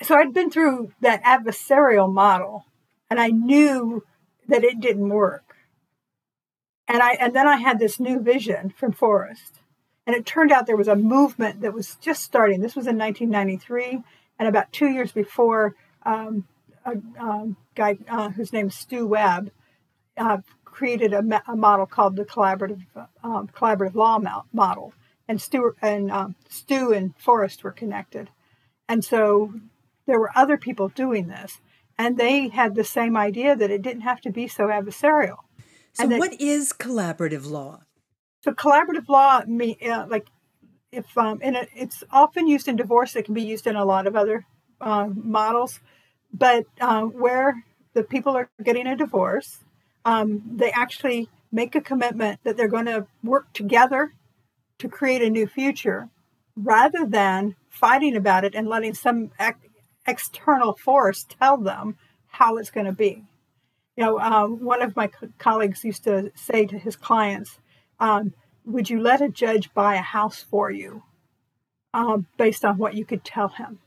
so 0.02 0.16
I'd 0.16 0.34
been 0.34 0.50
through 0.50 0.94
that 1.02 1.24
adversarial 1.24 2.12
model 2.12 2.66
and 3.10 3.20
I 3.20 3.28
knew 3.28 4.04
that 4.48 4.64
it 4.64 4.80
didn't 4.80 5.10
work. 5.10 5.56
And 6.88 7.02
I 7.02 7.14
and 7.14 7.36
then 7.36 7.48
I 7.48 7.58
had 7.58 7.80
this 7.80 8.00
new 8.00 8.20
vision 8.20 8.74
from 8.76 8.92
Forrest. 8.92 9.60
And 10.06 10.16
it 10.16 10.26
turned 10.26 10.52
out 10.52 10.66
there 10.66 10.76
was 10.76 10.90
a 10.90 10.96
movement 10.96 11.62
that 11.62 11.74
was 11.74 11.96
just 12.02 12.24
starting. 12.24 12.60
This 12.60 12.76
was 12.76 12.88
in 12.88 12.98
1993, 12.98 14.04
and 14.38 14.50
about 14.50 14.74
two 14.74 14.90
years 14.90 15.14
before, 15.14 15.76
um, 16.06 16.46
a, 16.86 17.24
a, 17.24 17.56
guy 17.76 17.98
uh, 18.10 18.30
whose 18.30 18.54
name's 18.54 18.76
Stu 18.76 19.08
Webb 19.08 19.52
uh, 20.18 20.38
created 20.66 21.14
a, 21.14 21.42
a, 21.48 21.56
model 21.56 21.86
called 21.86 22.16
the 22.16 22.26
collaborative 22.26 22.86
um, 23.24 23.48
collaborative 23.48 23.96
law 23.96 24.20
model, 24.52 24.94
and 25.28 25.42
Stu 25.42 25.76
and 25.82 26.12
um, 26.12 26.36
Stu 26.50 26.94
and 26.94 27.16
Forrest 27.18 27.64
were 27.64 27.72
connected, 27.72 28.30
and 28.88 29.04
so 29.04 29.54
there 30.06 30.20
were 30.20 30.32
other 30.36 30.58
people 30.58 30.90
doing 30.90 31.28
this, 31.28 31.60
and 31.98 32.18
they 32.18 32.50
had 32.50 32.76
the 32.76 32.84
same 32.84 33.16
idea 33.16 33.56
that 33.56 33.72
it 33.72 33.82
didn't 33.82 34.02
have 34.02 34.22
to 34.22 34.32
be 34.32 34.48
so 34.48 34.68
adversarial. 34.68 35.38
So, 35.94 36.08
that, 36.08 36.20
what 36.20 36.40
is 36.42 36.74
collaborative 36.74 37.50
law? 37.50 37.82
So, 38.44 38.52
collaborative 38.52 39.08
law, 39.08 39.44
me, 39.48 39.78
uh, 39.82 40.08
like 40.08 40.28
if 40.92 41.18
um, 41.18 41.40
and 41.42 41.56
it, 41.56 41.70
it's 41.76 42.04
often 42.12 42.48
used 42.48 42.68
in 42.68 42.76
divorce, 42.76 43.16
it 43.16 43.26
can 43.26 43.34
be 43.34 43.44
used 43.44 43.68
in 43.68 43.76
a 43.76 43.86
lot 43.86 44.08
of 44.08 44.16
other 44.16 44.46
uh, 44.82 45.08
models, 45.14 45.80
but 46.34 46.66
uh, 46.82 47.04
where 47.04 47.64
the 47.94 48.04
people 48.04 48.36
are 48.36 48.50
getting 48.64 48.88
a 48.88 48.96
divorce, 48.96 49.60
um, 50.06 50.42
they 50.56 50.72
actually 50.72 51.30
make 51.52 51.76
a 51.76 51.82
commitment 51.82 52.40
that 52.44 52.58
they're 52.58 52.68
going 52.68 52.86
to 52.86 53.06
work 53.24 53.54
together 53.54 54.14
to 54.80 54.90
create 54.90 55.22
a 55.22 55.30
new 55.30 55.48
future 55.48 56.10
rather 56.56 57.06
than 57.06 57.56
fighting 57.70 58.16
about 58.16 58.44
it 58.44 58.56
and 58.56 58.68
letting 58.68 58.94
some 58.94 59.32
external 60.08 60.74
force 60.74 61.26
tell 61.40 61.58
them 61.58 61.98
how 62.28 62.58
it's 62.58 62.72
going 62.72 62.86
to 62.86 62.92
be. 62.92 63.24
You 63.96 64.06
know, 64.06 64.20
um, 64.20 64.64
one 64.64 64.82
of 64.82 64.96
my 64.96 65.08
co- 65.08 65.30
colleagues 65.38 65.84
used 65.84 66.04
to 66.06 66.32
say 66.36 66.66
to 66.66 66.78
his 66.78 66.96
clients, 66.96 67.60
um, 68.00 68.34
"Would 68.66 68.90
you 68.90 69.00
let 69.00 69.22
a 69.22 69.30
judge 69.30 69.74
buy 69.74 69.96
a 69.96 70.02
house 70.02 70.42
for 70.42 70.72
you, 70.72 71.04
um, 71.94 72.26
based 72.38 72.66
on 72.66 72.78
what 72.78 72.96
you 72.96 73.06
could 73.06 73.24
tell 73.24 73.50
him?" 73.50 73.80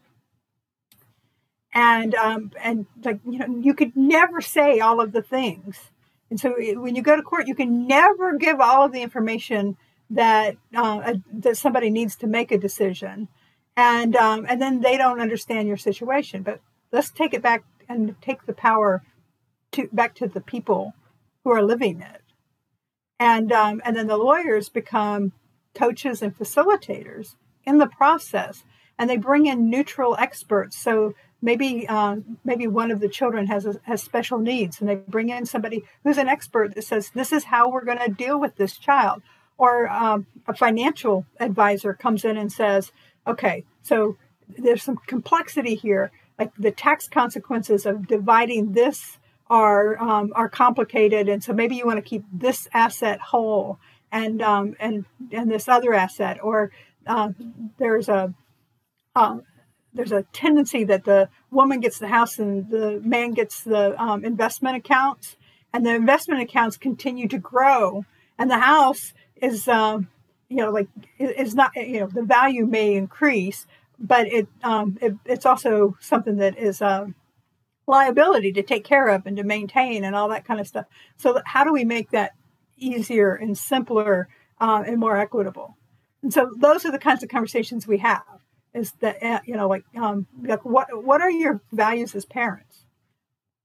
And 1.76 2.14
um, 2.14 2.52
and 2.62 2.86
like 3.04 3.20
you 3.28 3.38
know, 3.38 3.58
you 3.60 3.74
could 3.74 3.94
never 3.94 4.40
say 4.40 4.80
all 4.80 4.98
of 5.00 5.12
the 5.12 5.20
things. 5.20 5.90
And 6.30 6.40
so 6.40 6.54
when 6.80 6.96
you 6.96 7.02
go 7.02 7.14
to 7.14 7.22
court, 7.22 7.46
you 7.46 7.54
can 7.54 7.86
never 7.86 8.38
give 8.38 8.60
all 8.60 8.86
of 8.86 8.92
the 8.92 9.02
information 9.02 9.76
that 10.08 10.56
uh, 10.74 11.14
that 11.34 11.58
somebody 11.58 11.90
needs 11.90 12.16
to 12.16 12.26
make 12.26 12.50
a 12.50 12.56
decision 12.56 13.28
and 13.76 14.16
um, 14.16 14.46
and 14.48 14.60
then 14.60 14.80
they 14.80 14.96
don't 14.96 15.20
understand 15.20 15.68
your 15.68 15.76
situation. 15.76 16.42
But 16.42 16.60
let's 16.90 17.10
take 17.10 17.34
it 17.34 17.42
back 17.42 17.64
and 17.88 18.14
take 18.22 18.46
the 18.46 18.54
power 18.54 19.02
to 19.72 19.88
back 19.92 20.14
to 20.16 20.26
the 20.26 20.40
people 20.40 20.94
who 21.44 21.50
are 21.50 21.62
living 21.62 22.00
it, 22.00 22.22
and 23.20 23.52
um, 23.52 23.82
and 23.84 23.96
then 23.96 24.06
the 24.06 24.16
lawyers 24.16 24.68
become 24.68 25.32
coaches 25.74 26.22
and 26.22 26.36
facilitators 26.36 27.34
in 27.64 27.78
the 27.78 27.86
process, 27.86 28.64
and 28.98 29.10
they 29.10 29.18
bring 29.18 29.46
in 29.46 29.68
neutral 29.68 30.16
experts. 30.18 30.78
So 30.78 31.14
maybe 31.42 31.86
uh, 31.88 32.16
maybe 32.44 32.66
one 32.66 32.90
of 32.90 33.00
the 33.00 33.08
children 33.08 33.46
has 33.46 33.66
a, 33.66 33.80
has 33.82 34.02
special 34.02 34.38
needs, 34.38 34.80
and 34.80 34.88
they 34.88 34.96
bring 34.96 35.28
in 35.28 35.46
somebody 35.46 35.84
who's 36.02 36.18
an 36.18 36.28
expert 36.28 36.74
that 36.74 36.84
says 36.84 37.10
this 37.14 37.32
is 37.32 37.44
how 37.44 37.68
we're 37.68 37.84
going 37.84 37.98
to 37.98 38.10
deal 38.10 38.40
with 38.40 38.56
this 38.56 38.76
child. 38.76 39.22
Or 39.58 39.88
um, 39.88 40.26
a 40.46 40.54
financial 40.54 41.24
advisor 41.40 41.94
comes 41.94 42.26
in 42.26 42.36
and 42.36 42.52
says, 42.52 42.92
okay, 43.26 43.64
so 43.82 44.18
there's 44.48 44.82
some 44.82 44.98
complexity 45.06 45.74
here. 45.74 46.10
Like 46.38 46.52
the 46.58 46.70
tax 46.70 47.08
consequences 47.08 47.86
of 47.86 48.06
dividing 48.06 48.72
this 48.72 49.18
are 49.48 49.98
um, 49.98 50.32
are 50.34 50.48
complicated, 50.48 51.28
and 51.28 51.42
so 51.42 51.52
maybe 51.52 51.76
you 51.76 51.86
want 51.86 51.98
to 51.98 52.02
keep 52.02 52.24
this 52.32 52.68
asset 52.74 53.20
whole 53.20 53.78
and 54.12 54.42
um, 54.42 54.74
and 54.78 55.04
and 55.32 55.50
this 55.50 55.68
other 55.68 55.94
asset, 55.94 56.38
or 56.42 56.70
uh, 57.06 57.30
there's 57.78 58.08
a 58.08 58.34
um, 59.14 59.42
there's 59.96 60.12
a 60.12 60.22
tendency 60.32 60.84
that 60.84 61.04
the 61.04 61.28
woman 61.50 61.80
gets 61.80 61.98
the 61.98 62.08
house 62.08 62.38
and 62.38 62.70
the 62.70 63.00
man 63.04 63.32
gets 63.32 63.62
the 63.62 64.00
um, 64.00 64.24
investment 64.24 64.76
accounts, 64.76 65.36
and 65.72 65.84
the 65.84 65.94
investment 65.94 66.40
accounts 66.42 66.76
continue 66.76 67.28
to 67.28 67.38
grow, 67.38 68.04
and 68.38 68.50
the 68.50 68.58
house 68.58 69.14
is 69.40 69.66
um, 69.68 70.08
you 70.48 70.58
know, 70.58 70.70
like 70.70 70.88
it's 71.18 71.54
not, 71.54 71.74
you 71.74 72.00
know, 72.00 72.06
the 72.06 72.22
value 72.22 72.66
may 72.66 72.94
increase, 72.94 73.66
but 73.98 74.26
it, 74.26 74.46
um, 74.62 74.98
it 75.00 75.14
it's 75.24 75.46
also 75.46 75.96
something 76.00 76.36
that 76.36 76.56
is 76.58 76.80
a 76.80 77.02
um, 77.02 77.14
liability 77.86 78.52
to 78.52 78.62
take 78.62 78.84
care 78.84 79.08
of 79.08 79.26
and 79.26 79.36
to 79.36 79.44
maintain 79.44 80.04
and 80.04 80.14
all 80.14 80.28
that 80.28 80.44
kind 80.44 80.60
of 80.60 80.66
stuff. 80.66 80.86
So 81.16 81.40
how 81.46 81.64
do 81.64 81.72
we 81.72 81.84
make 81.84 82.10
that 82.10 82.32
easier 82.76 83.34
and 83.34 83.56
simpler 83.56 84.28
uh, 84.60 84.82
and 84.86 84.98
more 84.98 85.16
equitable? 85.16 85.76
And 86.22 86.32
so 86.32 86.50
those 86.56 86.84
are 86.84 86.92
the 86.92 86.98
kinds 86.98 87.22
of 87.22 87.28
conversations 87.28 87.86
we 87.86 87.98
have. 87.98 88.22
Is 88.76 88.92
that 89.00 89.22
uh, 89.22 89.40
you 89.44 89.56
know, 89.56 89.68
like, 89.68 89.84
um, 89.96 90.26
like 90.42 90.64
what 90.64 90.88
what 91.04 91.20
are 91.20 91.30
your 91.30 91.60
values 91.72 92.14
as 92.14 92.24
parents? 92.24 92.84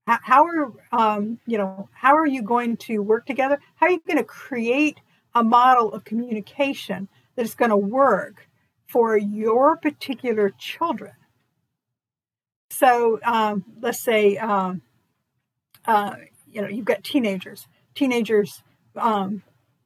How, 0.06 0.18
how 0.22 0.46
are 0.46 0.72
um, 0.90 1.38
you 1.46 1.58
know 1.58 1.88
how 1.92 2.16
are 2.16 2.26
you 2.26 2.42
going 2.42 2.76
to 2.78 2.98
work 2.98 3.26
together? 3.26 3.60
How 3.76 3.86
are 3.86 3.90
you 3.90 4.02
going 4.06 4.18
to 4.18 4.24
create 4.24 4.98
a 5.34 5.44
model 5.44 5.92
of 5.92 6.04
communication 6.04 7.08
that 7.36 7.44
is 7.44 7.54
going 7.54 7.70
to 7.70 7.76
work 7.76 8.48
for 8.86 9.16
your 9.16 9.76
particular 9.76 10.50
children. 10.58 11.12
So 12.70 13.20
um, 13.24 13.64
let's 13.80 14.00
say, 14.00 14.36
um, 14.36 14.82
uh, 15.86 16.16
you 16.50 16.60
know, 16.60 16.68
you've 16.68 16.84
got 16.84 17.02
teenagers. 17.02 17.66
Teenagers 17.94 18.62
um, 18.96 19.42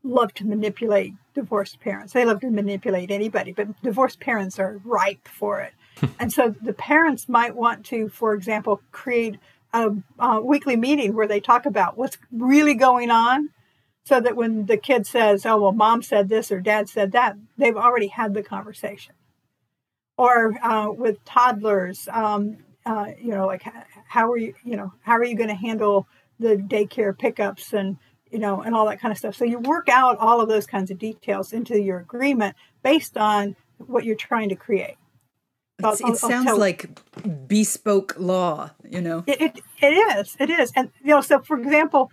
love 0.06 0.32
to 0.34 0.46
manipulate 0.46 1.14
divorced 1.34 1.80
parents. 1.80 2.12
They 2.12 2.24
love 2.24 2.40
to 2.40 2.50
manipulate 2.50 3.10
anybody, 3.10 3.52
but 3.52 3.80
divorced 3.82 4.20
parents 4.20 4.58
are 4.58 4.80
ripe 4.84 5.28
for 5.28 5.60
it. 5.60 5.72
and 6.18 6.32
so 6.32 6.54
the 6.62 6.72
parents 6.72 7.28
might 7.28 7.54
want 7.54 7.84
to, 7.86 8.08
for 8.08 8.34
example, 8.34 8.80
create 8.92 9.38
a, 9.72 9.90
a 10.18 10.40
weekly 10.40 10.76
meeting 10.76 11.14
where 11.14 11.26
they 11.26 11.40
talk 11.40 11.66
about 11.66 11.98
what's 11.98 12.18
really 12.30 12.74
going 12.74 13.10
on 13.10 13.50
so 14.04 14.20
that 14.20 14.36
when 14.36 14.66
the 14.66 14.76
kid 14.76 15.06
says, 15.06 15.44
"Oh, 15.44 15.60
well, 15.60 15.72
mom 15.72 16.02
said 16.02 16.28
this 16.28 16.52
or 16.52 16.60
dad 16.60 16.88
said 16.88 17.12
that," 17.12 17.36
they've 17.58 17.76
already 17.76 18.06
had 18.06 18.34
the 18.34 18.42
conversation. 18.42 19.14
Or 20.16 20.56
uh, 20.64 20.90
with 20.90 21.22
toddlers, 21.24 22.08
um, 22.10 22.58
uh, 22.86 23.08
you 23.20 23.32
know, 23.32 23.46
like 23.46 23.64
how 24.08 24.30
are 24.30 24.38
you, 24.38 24.54
you 24.64 24.76
know, 24.76 24.92
how 25.02 25.14
are 25.14 25.24
you 25.24 25.36
going 25.36 25.48
to 25.48 25.54
handle 25.54 26.06
the 26.38 26.56
daycare 26.56 27.18
pickups 27.18 27.72
and 27.72 27.96
you 28.30 28.38
know, 28.38 28.62
and 28.62 28.74
all 28.74 28.86
that 28.86 29.00
kind 29.00 29.12
of 29.12 29.18
stuff. 29.18 29.34
So 29.34 29.44
you 29.44 29.58
work 29.58 29.88
out 29.88 30.18
all 30.18 30.40
of 30.40 30.48
those 30.48 30.66
kinds 30.66 30.90
of 30.90 30.98
details 30.98 31.52
into 31.52 31.80
your 31.80 31.98
agreement 31.98 32.56
based 32.82 33.16
on 33.16 33.56
what 33.78 34.04
you're 34.04 34.16
trying 34.16 34.48
to 34.48 34.56
create. 34.56 34.96
I'll, 35.82 35.92
it 35.92 36.02
I'll, 36.04 36.14
sounds 36.14 36.48
I'll 36.48 36.58
like 36.58 36.88
bespoke 37.46 38.14
law, 38.18 38.70
you 38.88 39.00
know. 39.00 39.24
It, 39.26 39.40
it, 39.40 39.60
it 39.82 39.86
is. 40.18 40.36
It 40.40 40.50
is. 40.50 40.72
And, 40.74 40.90
you 41.02 41.10
know, 41.10 41.20
so 41.20 41.40
for 41.40 41.58
example, 41.58 42.10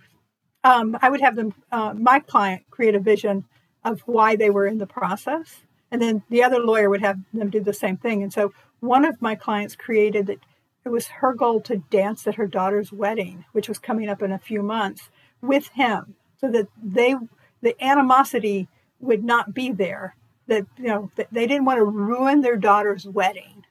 um, 0.62 0.98
I 1.00 1.10
would 1.10 1.20
have 1.20 1.36
them, 1.36 1.54
uh, 1.72 1.94
my 1.94 2.20
client, 2.20 2.64
create 2.70 2.94
a 2.94 3.00
vision 3.00 3.44
of 3.82 4.00
why 4.02 4.36
they 4.36 4.50
were 4.50 4.66
in 4.66 4.78
the 4.78 4.86
process. 4.86 5.62
And 5.90 6.02
then 6.02 6.22
the 6.28 6.42
other 6.42 6.58
lawyer 6.58 6.90
would 6.90 7.02
have 7.02 7.18
them 7.32 7.50
do 7.50 7.60
the 7.60 7.72
same 7.72 7.96
thing. 7.96 8.22
And 8.22 8.32
so 8.32 8.52
one 8.80 9.04
of 9.04 9.22
my 9.22 9.34
clients 9.34 9.76
created 9.76 10.26
that 10.26 10.38
it 10.84 10.88
was 10.90 11.06
her 11.06 11.32
goal 11.32 11.60
to 11.62 11.78
dance 11.78 12.26
at 12.26 12.34
her 12.34 12.46
daughter's 12.46 12.92
wedding, 12.92 13.46
which 13.52 13.68
was 13.68 13.78
coming 13.78 14.08
up 14.08 14.20
in 14.22 14.32
a 14.32 14.38
few 14.38 14.62
months, 14.62 15.08
with 15.46 15.68
him, 15.68 16.14
so 16.38 16.50
that 16.50 16.68
they 16.82 17.14
the 17.62 17.82
animosity 17.82 18.68
would 19.00 19.24
not 19.24 19.54
be 19.54 19.70
there. 19.70 20.16
That 20.46 20.66
you 20.76 20.84
know 20.84 21.10
they 21.32 21.46
didn't 21.46 21.64
want 21.64 21.78
to 21.78 21.84
ruin 21.84 22.40
their 22.40 22.56
daughter's 22.56 23.06
wedding 23.06 23.64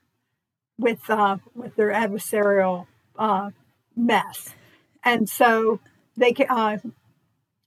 with 0.78 1.08
uh, 1.08 1.38
with 1.54 1.76
their 1.76 1.90
adversarial 1.90 2.86
uh, 3.18 3.50
mess, 3.96 4.54
and 5.02 5.28
so 5.28 5.80
they 6.16 6.34
uh, 6.48 6.78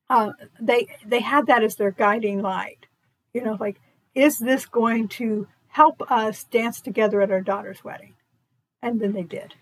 uh, 0.09 0.31
they 0.59 0.87
they 1.05 1.21
had 1.21 1.47
that 1.47 1.63
as 1.63 1.75
their 1.75 1.91
guiding 1.91 2.41
light. 2.41 2.85
You 3.33 3.43
know, 3.43 3.57
like 3.59 3.79
is 4.17 4.39
this 4.39 4.65
going 4.65 5.07
to 5.07 5.47
help 5.67 6.01
us 6.11 6.43
dance 6.45 6.81
together 6.81 7.21
at 7.21 7.31
our 7.31 7.41
daughter's 7.41 7.83
wedding? 7.83 8.15
And 8.81 8.99
then 8.99 9.13
they 9.13 9.21
did. 9.21 9.53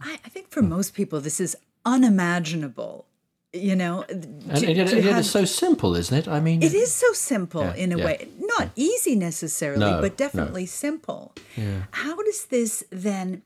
I, 0.00 0.18
I 0.24 0.28
think 0.28 0.50
for 0.50 0.60
most 0.60 0.92
people, 0.92 1.20
this 1.20 1.38
is 1.38 1.56
unimaginable. 1.84 3.06
You 3.54 3.76
know, 3.76 4.02
and, 4.08 4.24
and 4.48 4.62
yet, 4.62 4.92
it 4.94 5.04
is 5.04 5.30
so 5.30 5.44
simple, 5.44 5.94
isn't 5.94 6.16
it? 6.16 6.26
I 6.26 6.40
mean, 6.40 6.62
it 6.62 6.72
is 6.72 6.90
so 6.90 7.12
simple 7.12 7.64
yeah, 7.64 7.74
in 7.74 7.92
a 7.92 7.98
yeah. 7.98 8.04
way. 8.04 8.28
Not 8.40 8.70
easy 8.76 9.14
necessarily, 9.14 9.80
no, 9.80 10.00
but 10.00 10.16
definitely 10.16 10.62
no. 10.62 10.66
simple. 10.66 11.34
Yeah. 11.54 11.82
How 11.90 12.16
does 12.22 12.46
this 12.46 12.82
then? 12.88 13.42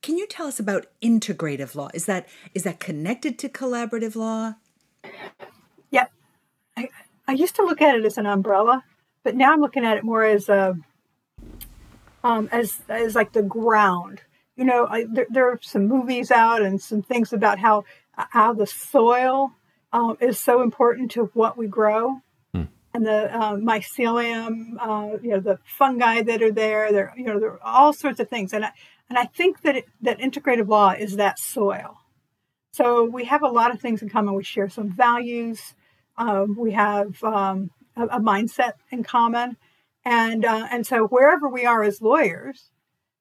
Can 0.00 0.16
you 0.16 0.26
tell 0.26 0.46
us 0.46 0.58
about 0.58 0.86
integrative 1.02 1.74
law? 1.74 1.90
Is 1.92 2.06
that 2.06 2.26
is 2.54 2.62
that 2.62 2.80
connected 2.80 3.38
to 3.40 3.50
collaborative 3.50 4.16
law? 4.16 4.54
Yeah, 5.90 6.06
I, 6.74 6.88
I 7.28 7.32
used 7.32 7.54
to 7.56 7.64
look 7.64 7.82
at 7.82 7.96
it 7.96 8.04
as 8.06 8.16
an 8.16 8.24
umbrella, 8.24 8.82
but 9.24 9.36
now 9.36 9.52
I'm 9.52 9.60
looking 9.60 9.84
at 9.84 9.98
it 9.98 10.04
more 10.04 10.24
as 10.24 10.48
a 10.48 10.74
um, 12.22 12.48
as 12.50 12.80
as 12.88 13.14
like 13.14 13.32
the 13.32 13.42
ground 13.42 14.22
you 14.56 14.64
know, 14.64 14.86
I, 14.88 15.04
there, 15.04 15.26
there, 15.30 15.50
are 15.50 15.58
some 15.62 15.86
movies 15.86 16.30
out 16.30 16.62
and 16.62 16.80
some 16.80 17.02
things 17.02 17.32
about 17.32 17.58
how 17.58 17.84
how 18.16 18.52
the 18.52 18.66
soil 18.66 19.52
um, 19.92 20.16
is 20.20 20.38
so 20.38 20.62
important 20.62 21.10
to 21.12 21.30
what 21.34 21.58
we 21.58 21.66
grow, 21.66 22.20
hmm. 22.52 22.64
and 22.92 23.06
the 23.06 23.34
uh, 23.34 23.56
mycelium, 23.56 24.74
uh, 24.78 25.18
you 25.22 25.30
know, 25.30 25.40
the 25.40 25.58
fungi 25.64 26.22
that 26.22 26.42
are 26.42 26.52
there. 26.52 26.92
There, 26.92 27.12
you 27.16 27.24
know, 27.24 27.40
there 27.40 27.52
are 27.52 27.62
all 27.62 27.92
sorts 27.92 28.20
of 28.20 28.28
things, 28.28 28.52
and 28.52 28.64
I 28.64 28.72
and 29.08 29.18
I 29.18 29.24
think 29.24 29.62
that 29.62 29.76
it, 29.76 29.86
that 30.02 30.18
integrative 30.18 30.68
law 30.68 30.90
is 30.90 31.16
that 31.16 31.38
soil. 31.38 31.98
So 32.72 33.04
we 33.04 33.24
have 33.26 33.42
a 33.42 33.48
lot 33.48 33.72
of 33.72 33.80
things 33.80 34.02
in 34.02 34.08
common. 34.08 34.34
We 34.34 34.44
share 34.44 34.68
some 34.68 34.90
values. 34.90 35.74
Um, 36.16 36.56
we 36.58 36.72
have 36.72 37.22
um, 37.22 37.70
a, 37.96 38.04
a, 38.04 38.20
mindset 38.20 38.72
in 38.90 39.02
common, 39.02 39.56
and 40.04 40.44
uh, 40.44 40.68
and 40.70 40.86
so 40.86 41.06
wherever 41.06 41.48
we 41.48 41.66
are 41.66 41.82
as 41.82 42.00
lawyers, 42.00 42.70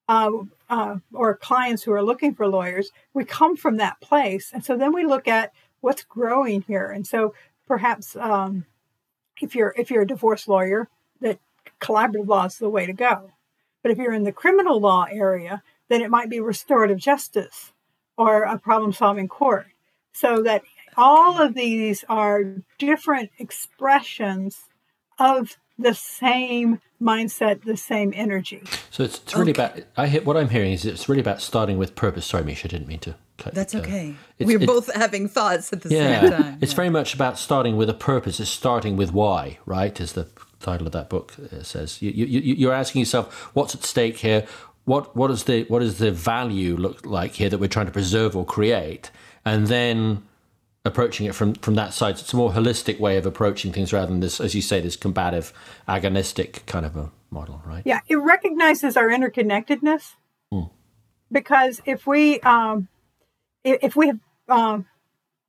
uh, 0.07 0.31
uh, 0.73 0.97
or 1.13 1.37
clients 1.37 1.83
who 1.83 1.91
are 1.93 2.01
looking 2.01 2.33
for 2.33 2.47
lawyers, 2.47 2.89
we 3.13 3.23
come 3.23 3.55
from 3.55 3.77
that 3.77 4.01
place. 4.01 4.51
And 4.51 4.65
so 4.65 4.75
then 4.75 4.91
we 4.91 5.05
look 5.05 5.27
at 5.27 5.53
what's 5.81 6.03
growing 6.03 6.61
here. 6.63 6.89
And 6.89 7.05
so 7.05 7.35
perhaps 7.67 8.15
um, 8.15 8.65
if 9.39 9.53
you're 9.53 9.75
if 9.77 9.91
you're 9.91 10.01
a 10.01 10.07
divorce 10.07 10.47
lawyer, 10.47 10.89
that 11.21 11.37
collaborative 11.79 12.27
law 12.27 12.45
is 12.45 12.57
the 12.57 12.71
way 12.71 12.87
to 12.87 12.93
go. 12.93 13.29
But 13.83 13.91
if 13.91 13.99
you're 13.99 14.13
in 14.13 14.23
the 14.23 14.31
criminal 14.31 14.79
law 14.79 15.05
area, 15.11 15.61
then 15.89 16.01
it 16.01 16.09
might 16.09 16.31
be 16.31 16.39
restorative 16.39 16.97
justice 16.97 17.71
or 18.17 18.41
a 18.41 18.57
problem 18.57 18.93
solving 18.93 19.27
court. 19.27 19.67
So 20.11 20.41
that 20.41 20.63
all 20.97 21.39
of 21.39 21.53
these 21.53 22.03
are 22.09 22.43
different 22.79 23.29
expressions 23.37 24.57
of 25.19 25.57
the 25.77 25.93
same 25.93 26.79
mindset, 27.01 27.63
the 27.63 27.77
same 27.77 28.13
energy. 28.15 28.63
So 28.91 29.03
it's, 29.03 29.19
it's 29.19 29.35
really 29.35 29.51
okay. 29.51 29.63
about. 29.63 29.79
I 29.97 30.07
hit 30.07 30.25
what 30.25 30.37
I'm 30.37 30.49
hearing 30.49 30.71
is 30.71 30.85
it's 30.85 31.09
really 31.09 31.21
about 31.21 31.41
starting 31.41 31.77
with 31.77 31.95
purpose. 31.95 32.25
Sorry, 32.25 32.43
Misha, 32.43 32.67
I 32.67 32.69
didn't 32.69 32.87
mean 32.87 32.99
to. 32.99 33.15
Cut, 33.37 33.55
That's 33.55 33.73
okay. 33.73 34.15
Uh, 34.39 34.45
We're 34.45 34.59
both 34.59 34.93
having 34.93 35.27
thoughts 35.27 35.73
at 35.73 35.81
the 35.81 35.89
yeah, 35.89 36.21
same 36.21 36.31
time. 36.31 36.57
It's 36.61 36.71
yeah. 36.71 36.75
very 36.75 36.89
much 36.89 37.15
about 37.15 37.39
starting 37.39 37.77
with 37.77 37.89
a 37.89 37.93
purpose. 37.93 38.39
It's 38.39 38.49
starting 38.49 38.95
with 38.95 39.11
why, 39.11 39.57
right? 39.65 39.99
As 39.99 40.13
the 40.13 40.27
title 40.59 40.85
of 40.87 40.93
that 40.93 41.09
book 41.09 41.33
uh, 41.51 41.63
says. 41.63 42.01
You, 42.01 42.11
you, 42.11 42.39
you're 42.55 42.73
asking 42.73 42.99
yourself, 42.99 43.33
what's 43.55 43.75
at 43.75 43.83
stake 43.83 44.17
here? 44.17 44.45
What 44.85 45.15
what 45.15 45.31
is 45.31 45.45
the 45.45 45.63
what 45.63 45.79
does 45.79 45.97
the 45.97 46.11
value 46.11 46.75
look 46.75 47.05
like 47.05 47.33
here 47.33 47.49
that 47.49 47.57
we're 47.57 47.69
trying 47.69 47.85
to 47.85 47.91
preserve 47.91 48.35
or 48.35 48.45
create? 48.45 49.11
And 49.45 49.67
then 49.67 50.23
approaching 50.85 51.25
it 51.25 51.35
from 51.35 51.53
from 51.55 51.75
that 51.75 51.93
side. 51.93 52.15
It's 52.19 52.33
a 52.33 52.35
more 52.35 52.51
holistic 52.51 52.99
way 52.99 53.17
of 53.17 53.25
approaching 53.25 53.71
things 53.71 53.93
rather 53.93 54.07
than 54.07 54.19
this, 54.19 54.39
as 54.39 54.53
you 54.53 54.61
say, 54.61 54.81
this 54.81 54.95
combative, 54.95 55.53
agonistic 55.87 56.65
kind 56.65 56.85
of 56.85 56.95
a 56.95 57.11
model, 57.29 57.61
right? 57.65 57.83
Yeah, 57.85 58.01
it 58.07 58.15
recognizes 58.15 58.97
our 58.97 59.09
interconnectedness. 59.09 60.15
Hmm. 60.51 60.63
Because 61.31 61.81
if 61.85 62.05
we 62.05 62.39
um, 62.41 62.89
if 63.63 63.95
we 63.95 64.07
have 64.07 64.19
um, 64.49 64.85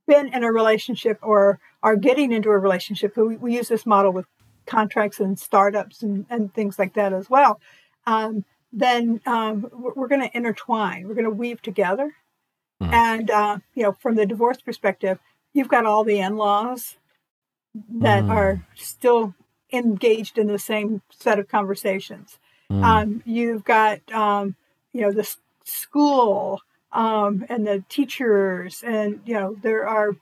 been 0.06 0.32
in 0.32 0.44
a 0.44 0.52
relationship 0.52 1.18
or 1.20 1.58
are 1.82 1.96
getting 1.96 2.32
into 2.32 2.50
a 2.50 2.58
relationship, 2.58 3.16
we, 3.16 3.36
we 3.36 3.56
use 3.56 3.68
this 3.68 3.84
model 3.84 4.12
with 4.12 4.26
contracts 4.66 5.20
and 5.20 5.38
startups 5.38 6.02
and, 6.02 6.24
and 6.30 6.54
things 6.54 6.78
like 6.78 6.94
that 6.94 7.12
as 7.12 7.28
well. 7.28 7.60
Um, 8.06 8.44
then 8.72 9.20
um, 9.26 9.68
we're 9.72 10.08
going 10.08 10.22
to 10.22 10.36
intertwine. 10.36 11.06
We're 11.06 11.14
going 11.14 11.24
to 11.24 11.30
weave 11.30 11.60
together 11.60 12.14
Mm. 12.84 12.92
And, 12.92 13.30
uh, 13.30 13.58
you 13.74 13.82
know, 13.82 13.92
from 13.92 14.14
the 14.16 14.26
divorce 14.26 14.60
perspective, 14.60 15.18
you've 15.52 15.68
got 15.68 15.86
all 15.86 16.04
the 16.04 16.18
in 16.18 16.36
laws 16.36 16.96
that 18.00 18.24
mm. 18.24 18.30
are 18.30 18.64
still 18.74 19.34
engaged 19.72 20.38
in 20.38 20.46
the 20.46 20.58
same 20.58 21.02
set 21.10 21.38
of 21.38 21.48
conversations. 21.48 22.38
Mm. 22.70 22.82
Um, 22.82 23.22
you've 23.24 23.64
got, 23.64 24.00
um, 24.12 24.56
you 24.92 25.00
know, 25.02 25.12
the 25.12 25.28
school 25.64 26.60
um, 26.92 27.44
and 27.48 27.66
the 27.66 27.84
teachers, 27.88 28.82
and, 28.86 29.20
you 29.24 29.34
know, 29.34 29.56
there 29.62 29.86
are 29.88 30.12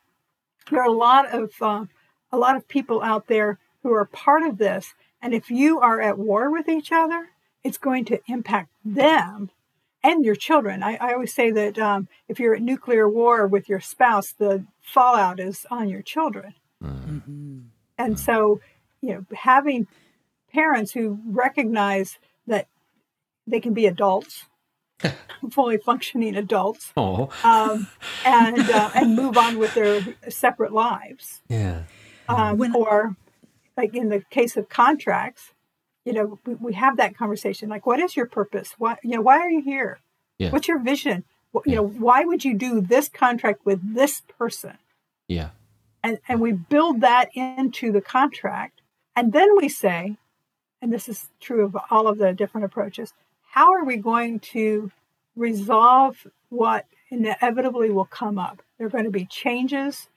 there 0.70 0.80
are 0.80 0.86
a 0.86 0.92
lot 0.92 1.34
of 1.34 1.50
uh, 1.60 1.84
a 2.30 2.38
lot 2.38 2.56
of 2.56 2.68
people 2.68 3.02
out 3.02 3.26
there 3.26 3.58
who 3.82 3.92
are 3.92 4.04
part 4.04 4.42
of 4.42 4.58
this. 4.58 4.94
And 5.20 5.34
if 5.34 5.50
you 5.50 5.80
are 5.80 6.00
at 6.00 6.18
war 6.18 6.50
with 6.50 6.68
each 6.68 6.90
other, 6.92 7.28
it's 7.62 7.78
going 7.78 8.04
to 8.06 8.20
impact 8.26 8.70
them 8.84 9.50
and 10.02 10.24
your 10.24 10.34
children. 10.34 10.82
I, 10.82 10.96
I 10.96 11.12
always 11.12 11.32
say 11.32 11.50
that 11.50 11.78
um, 11.78 12.08
if 12.28 12.40
you're 12.40 12.54
at 12.54 12.62
nuclear 12.62 13.08
war 13.08 13.46
with 13.46 13.68
your 13.68 13.80
spouse, 13.80 14.32
the 14.32 14.64
fallout 14.80 15.38
is 15.38 15.66
on 15.70 15.88
your 15.88 16.02
children. 16.02 16.54
Mm-hmm. 16.82 17.60
And 17.98 18.18
so, 18.18 18.60
you 19.00 19.14
know, 19.14 19.26
having 19.34 19.86
parents 20.52 20.92
who 20.92 21.20
recognize 21.26 22.18
that 22.46 22.66
they 23.46 23.60
can 23.60 23.74
be 23.74 23.86
adults, 23.86 24.46
fully 25.50 25.78
functioning 25.78 26.36
adults, 26.36 26.92
um, 26.96 27.88
and 28.24 28.58
uh, 28.58 28.90
and 28.94 29.16
move 29.16 29.36
on 29.36 29.58
with 29.58 29.74
their 29.74 30.16
separate 30.28 30.72
lives. 30.72 31.42
Yeah. 31.48 31.82
Um, 32.28 32.56
when, 32.56 32.74
or, 32.74 33.16
like 33.76 33.94
in 33.94 34.08
the 34.08 34.20
case 34.30 34.56
of 34.56 34.68
contracts, 34.68 35.51
you 36.04 36.12
know, 36.12 36.38
we, 36.44 36.54
we 36.54 36.72
have 36.74 36.96
that 36.96 37.16
conversation. 37.16 37.68
Like, 37.68 37.86
what 37.86 38.00
is 38.00 38.16
your 38.16 38.26
purpose? 38.26 38.74
Why, 38.78 38.96
you 39.02 39.10
know, 39.16 39.20
why 39.20 39.38
are 39.38 39.50
you 39.50 39.62
here? 39.62 40.00
Yeah. 40.38 40.50
What's 40.50 40.68
your 40.68 40.80
vision? 40.80 41.24
You 41.54 41.62
yeah. 41.66 41.74
know, 41.76 41.86
why 41.86 42.24
would 42.24 42.44
you 42.44 42.54
do 42.54 42.80
this 42.80 43.08
contract 43.08 43.64
with 43.64 43.94
this 43.94 44.22
person? 44.38 44.78
Yeah. 45.28 45.50
And 46.02 46.18
and 46.26 46.40
we 46.40 46.52
build 46.52 47.00
that 47.02 47.28
into 47.34 47.92
the 47.92 48.00
contract, 48.00 48.80
and 49.14 49.32
then 49.32 49.56
we 49.56 49.68
say, 49.68 50.16
and 50.80 50.92
this 50.92 51.08
is 51.08 51.28
true 51.40 51.64
of 51.64 51.76
all 51.90 52.08
of 52.08 52.18
the 52.18 52.32
different 52.32 52.64
approaches. 52.64 53.14
How 53.50 53.72
are 53.72 53.84
we 53.84 53.96
going 53.98 54.40
to 54.40 54.90
resolve 55.36 56.26
what 56.48 56.86
inevitably 57.10 57.90
will 57.90 58.06
come 58.06 58.38
up? 58.38 58.62
There 58.78 58.86
are 58.88 58.90
going 58.90 59.04
to 59.04 59.10
be 59.10 59.26
changes. 59.26 60.08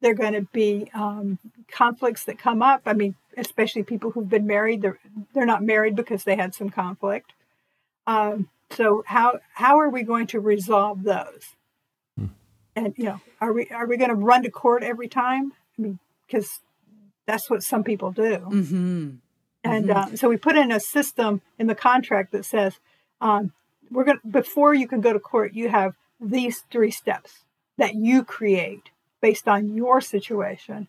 There 0.00 0.12
are 0.12 0.14
going 0.14 0.34
to 0.34 0.46
be 0.52 0.90
um, 0.94 1.38
conflicts 1.68 2.24
that 2.24 2.38
come 2.38 2.62
up. 2.62 2.82
I 2.86 2.92
mean, 2.92 3.16
especially 3.36 3.82
people 3.82 4.10
who've 4.10 4.28
been 4.28 4.46
married, 4.46 4.82
they're, 4.82 4.98
they're 5.34 5.46
not 5.46 5.62
married 5.62 5.96
because 5.96 6.24
they 6.24 6.36
had 6.36 6.54
some 6.54 6.70
conflict. 6.70 7.32
Um, 8.06 8.48
so 8.70 9.04
how 9.06 9.38
how 9.52 9.78
are 9.78 9.90
we 9.90 10.02
going 10.02 10.26
to 10.28 10.40
resolve 10.40 11.02
those? 11.02 11.56
Hmm. 12.18 12.26
And 12.74 12.94
you 12.96 13.04
know, 13.04 13.20
are 13.40 13.52
we 13.52 13.68
are 13.68 13.86
we 13.86 13.96
going 13.96 14.10
to 14.10 14.16
run 14.16 14.42
to 14.42 14.50
court 14.50 14.82
every 14.82 15.08
time? 15.08 15.52
I 15.78 15.82
mean, 15.82 15.98
because 16.26 16.60
that's 17.26 17.48
what 17.50 17.62
some 17.62 17.84
people 17.84 18.12
do. 18.12 18.38
Mm-hmm. 18.38 19.10
And 19.64 19.84
mm-hmm. 19.84 20.14
Uh, 20.14 20.16
so 20.16 20.28
we 20.28 20.36
put 20.36 20.56
in 20.56 20.72
a 20.72 20.80
system 20.80 21.42
in 21.58 21.66
the 21.66 21.74
contract 21.74 22.32
that 22.32 22.44
says 22.44 22.78
um, 23.20 23.52
we're 23.90 24.04
going 24.04 24.18
before 24.28 24.74
you 24.74 24.88
can 24.88 25.00
go 25.00 25.12
to 25.12 25.20
court, 25.20 25.54
you 25.54 25.68
have 25.68 25.94
these 26.20 26.64
three 26.70 26.90
steps 26.90 27.44
that 27.78 27.94
you 27.94 28.24
create 28.24 28.90
based 29.20 29.48
on 29.48 29.74
your 29.74 30.00
situation 30.00 30.88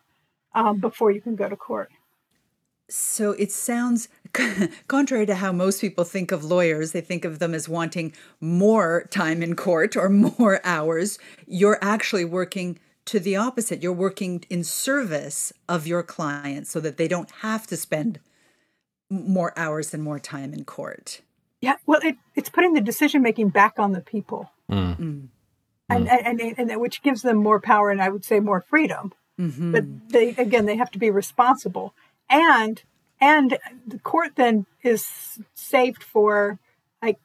um, 0.54 0.78
before 0.78 1.10
you 1.10 1.20
can 1.20 1.36
go 1.36 1.48
to 1.48 1.56
court. 1.56 1.90
So 2.88 3.32
it 3.32 3.50
sounds 3.50 4.08
contrary 4.88 5.26
to 5.26 5.36
how 5.36 5.52
most 5.52 5.80
people 5.80 6.04
think 6.04 6.32
of 6.32 6.44
lawyers, 6.44 6.92
they 6.92 7.00
think 7.00 7.24
of 7.24 7.38
them 7.38 7.54
as 7.54 7.68
wanting 7.68 8.12
more 8.40 9.06
time 9.10 9.42
in 9.42 9.56
court 9.56 9.96
or 9.96 10.08
more 10.38 10.60
hours. 10.64 11.18
You're 11.46 11.78
actually 11.82 12.24
working 12.24 12.78
to 13.06 13.20
the 13.20 13.36
opposite. 13.36 13.82
You're 13.82 13.92
working 13.92 14.44
in 14.50 14.64
service 14.64 15.52
of 15.68 15.86
your 15.86 16.02
client 16.02 16.66
so 16.66 16.80
that 16.80 16.96
they 16.96 17.08
don't 17.08 17.30
have 17.42 17.66
to 17.68 17.76
spend 17.76 18.20
more 19.10 19.52
hours 19.58 19.94
and 19.94 20.02
more 20.02 20.18
time 20.18 20.52
in 20.52 20.64
court. 20.64 21.20
Yeah, 21.60 21.76
well, 21.86 22.00
it, 22.02 22.16
it's 22.34 22.48
putting 22.48 22.74
the 22.74 22.80
decision 22.80 23.22
making 23.22 23.50
back 23.50 23.78
on 23.78 23.92
the 23.92 24.00
people. 24.00 24.50
Mm. 24.70 25.28
And, 25.88 26.08
and, 26.08 26.40
and, 26.40 26.58
and 26.58 26.70
that- 26.70 26.80
which 26.80 27.02
gives 27.02 27.22
them 27.22 27.36
more 27.36 27.60
power 27.60 27.90
and 27.90 28.02
I 28.02 28.08
would 28.08 28.24
say 28.24 28.40
more 28.40 28.60
freedom. 28.60 29.12
Mm-hmm. 29.40 29.72
But 29.72 30.08
they 30.10 30.28
again 30.30 30.64
they 30.66 30.76
have 30.76 30.92
to 30.92 30.98
be 30.98 31.10
responsible. 31.10 31.92
And 32.28 32.82
and 33.20 33.58
the 33.86 33.98
court 33.98 34.32
then 34.36 34.66
is 34.82 35.38
saved 35.54 36.02
for 36.02 36.58
like 37.02 37.18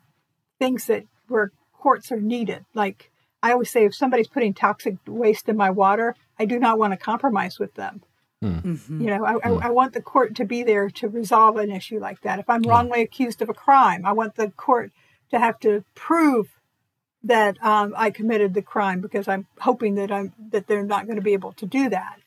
things 0.59 0.85
that 0.85 1.03
where 1.27 1.51
courts 1.73 2.11
are 2.11 2.21
needed. 2.21 2.65
Like 2.73 3.11
I 3.41 3.51
always 3.51 3.69
say 3.69 3.85
if 3.85 3.95
somebody's 3.95 4.27
putting 4.27 4.53
toxic 4.53 4.97
waste 5.07 5.49
in 5.49 5.57
my 5.57 5.69
water, 5.69 6.15
I 6.37 6.45
do 6.45 6.59
not 6.59 6.77
want 6.77 6.93
to 6.93 6.97
compromise 6.97 7.59
with 7.59 7.73
them. 7.75 8.01
Mm-hmm. 8.43 9.01
You 9.01 9.07
know, 9.07 9.25
I, 9.25 9.33
I, 9.43 9.67
I 9.67 9.69
want 9.69 9.93
the 9.93 10.01
court 10.01 10.35
to 10.35 10.45
be 10.45 10.63
there 10.63 10.89
to 10.89 11.09
resolve 11.09 11.57
an 11.57 11.71
issue 11.71 11.99
like 11.99 12.21
that. 12.21 12.39
If 12.39 12.49
I'm 12.49 12.61
wrongly 12.61 13.01
accused 13.01 13.41
of 13.41 13.49
a 13.49 13.53
crime, 13.53 14.05
I 14.05 14.13
want 14.13 14.35
the 14.35 14.51
court 14.51 14.91
to 15.31 15.39
have 15.39 15.59
to 15.59 15.83
prove 15.93 16.47
that 17.23 17.61
um, 17.63 17.93
I 17.97 18.11
committed 18.11 18.53
the 18.53 18.61
crime 18.61 19.01
because 19.01 19.27
I'm 19.27 19.45
hoping 19.59 19.95
that 19.95 20.11
I'm 20.11 20.33
that 20.51 20.67
they're 20.67 20.83
not 20.85 21.05
going 21.05 21.17
to 21.17 21.21
be 21.21 21.33
able 21.33 21.51
to 21.53 21.65
do 21.65 21.89
that. 21.89 22.19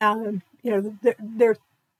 Um, 0.00 0.42
you 0.62 0.70
know, 0.70 0.96
they're, 1.02 1.16
they're 1.18 1.56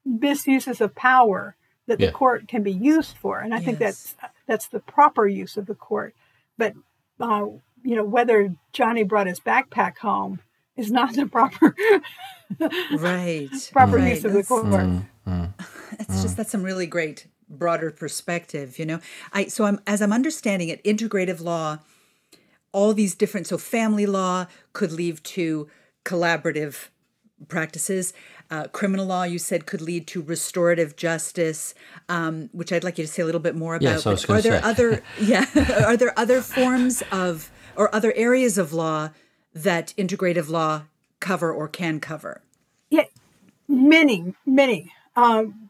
misuses 0.08 0.80
of 0.80 0.94
power 0.94 1.54
that 1.86 2.00
Yeah. 2.00 2.06
the 2.06 2.12
court 2.12 2.48
can 2.48 2.62
be 2.62 2.72
used 2.72 3.16
for, 3.16 3.40
and 3.40 3.54
I 3.54 3.60
think 3.60 3.78
that's 3.78 4.14
that's 4.46 4.66
the 4.68 4.80
proper 4.80 5.26
use 5.26 5.56
of 5.56 5.66
the 5.66 5.74
court. 5.74 6.14
But 6.56 6.74
uh, 7.20 7.46
you 7.82 7.96
know, 7.96 8.04
whether 8.04 8.54
Johnny 8.72 9.02
brought 9.04 9.26
his 9.26 9.40
backpack 9.40 9.98
home 9.98 10.40
is 10.76 10.90
not 10.90 11.14
the 11.14 11.26
proper 11.26 11.74
Right. 12.92 13.50
proper 13.72 13.96
right. 13.96 14.14
use 14.14 14.24
of 14.24 14.32
the 14.32 14.42
court. 14.44 14.64
Mm. 14.64 15.54
It's 16.00 16.22
just 16.22 16.36
that's 16.36 16.50
some 16.50 16.62
really 16.62 16.86
great 16.86 17.26
broader 17.48 17.90
perspective, 17.90 18.78
you 18.78 18.84
know. 18.86 19.00
I 19.32 19.46
so 19.46 19.64
I'm 19.64 19.80
as 19.86 20.02
I'm 20.02 20.12
understanding 20.12 20.68
it, 20.68 20.82
integrative 20.84 21.40
law, 21.42 21.78
all 22.72 22.92
these 22.94 23.14
different 23.14 23.46
so 23.46 23.56
family 23.58 24.06
law 24.06 24.46
could 24.74 24.92
lead 24.92 25.24
to 25.24 25.68
collaborative 26.04 26.88
practices. 27.48 28.12
Uh, 28.50 28.66
criminal 28.68 29.04
law, 29.04 29.24
you 29.24 29.38
said, 29.38 29.66
could 29.66 29.82
lead 29.82 30.06
to 30.06 30.22
restorative 30.22 30.96
justice, 30.96 31.74
um, 32.08 32.48
which 32.52 32.72
I'd 32.72 32.82
like 32.82 32.96
you 32.96 33.04
to 33.04 33.08
say 33.10 33.22
a 33.22 33.26
little 33.26 33.42
bit 33.42 33.54
more 33.54 33.74
about. 33.74 33.84
Yes, 33.84 34.06
I 34.06 34.10
was 34.12 34.24
But 34.24 34.26
gonna 34.26 34.38
are 34.38 34.42
there 34.42 34.62
say. 34.62 34.68
other 34.70 35.02
yeah 35.20 35.84
are 35.86 35.96
there 35.98 36.18
other 36.18 36.40
forms 36.40 37.02
of 37.12 37.50
or 37.76 37.94
other 37.94 38.12
areas 38.16 38.56
of 38.56 38.72
law 38.72 39.10
that 39.54 39.92
integrative 39.98 40.48
law 40.48 40.84
cover 41.20 41.52
or 41.52 41.68
can 41.68 42.00
cover? 42.00 42.40
Yeah, 42.88 43.04
many, 43.68 44.34
many. 44.46 44.92
Um, 45.14 45.68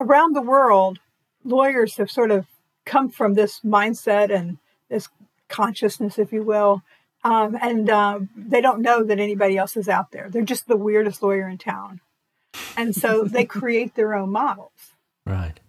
around 0.00 0.34
the 0.34 0.42
world, 0.42 0.98
lawyers 1.44 1.96
have 1.96 2.10
sort 2.10 2.30
of 2.30 2.46
come 2.86 3.08
from 3.08 3.34
this 3.34 3.60
mindset 3.60 4.34
and 4.34 4.58
this 4.88 5.08
consciousness, 5.48 6.18
if 6.18 6.32
you 6.32 6.42
will, 6.42 6.82
um, 7.22 7.56
and 7.60 7.90
um, 7.90 8.30
they 8.36 8.60
don't 8.60 8.80
know 8.80 9.02
that 9.04 9.18
anybody 9.18 9.56
else 9.56 9.76
is 9.76 9.88
out 9.88 10.10
there. 10.12 10.28
They're 10.30 10.42
just 10.42 10.68
the 10.68 10.76
weirdest 10.76 11.22
lawyer 11.22 11.48
in 11.48 11.58
town, 11.58 12.00
and 12.76 12.94
so 12.94 13.24
they 13.24 13.44
create 13.44 13.94
their 13.94 14.14
own 14.14 14.30
models. 14.30 14.72
Right. 15.26 15.60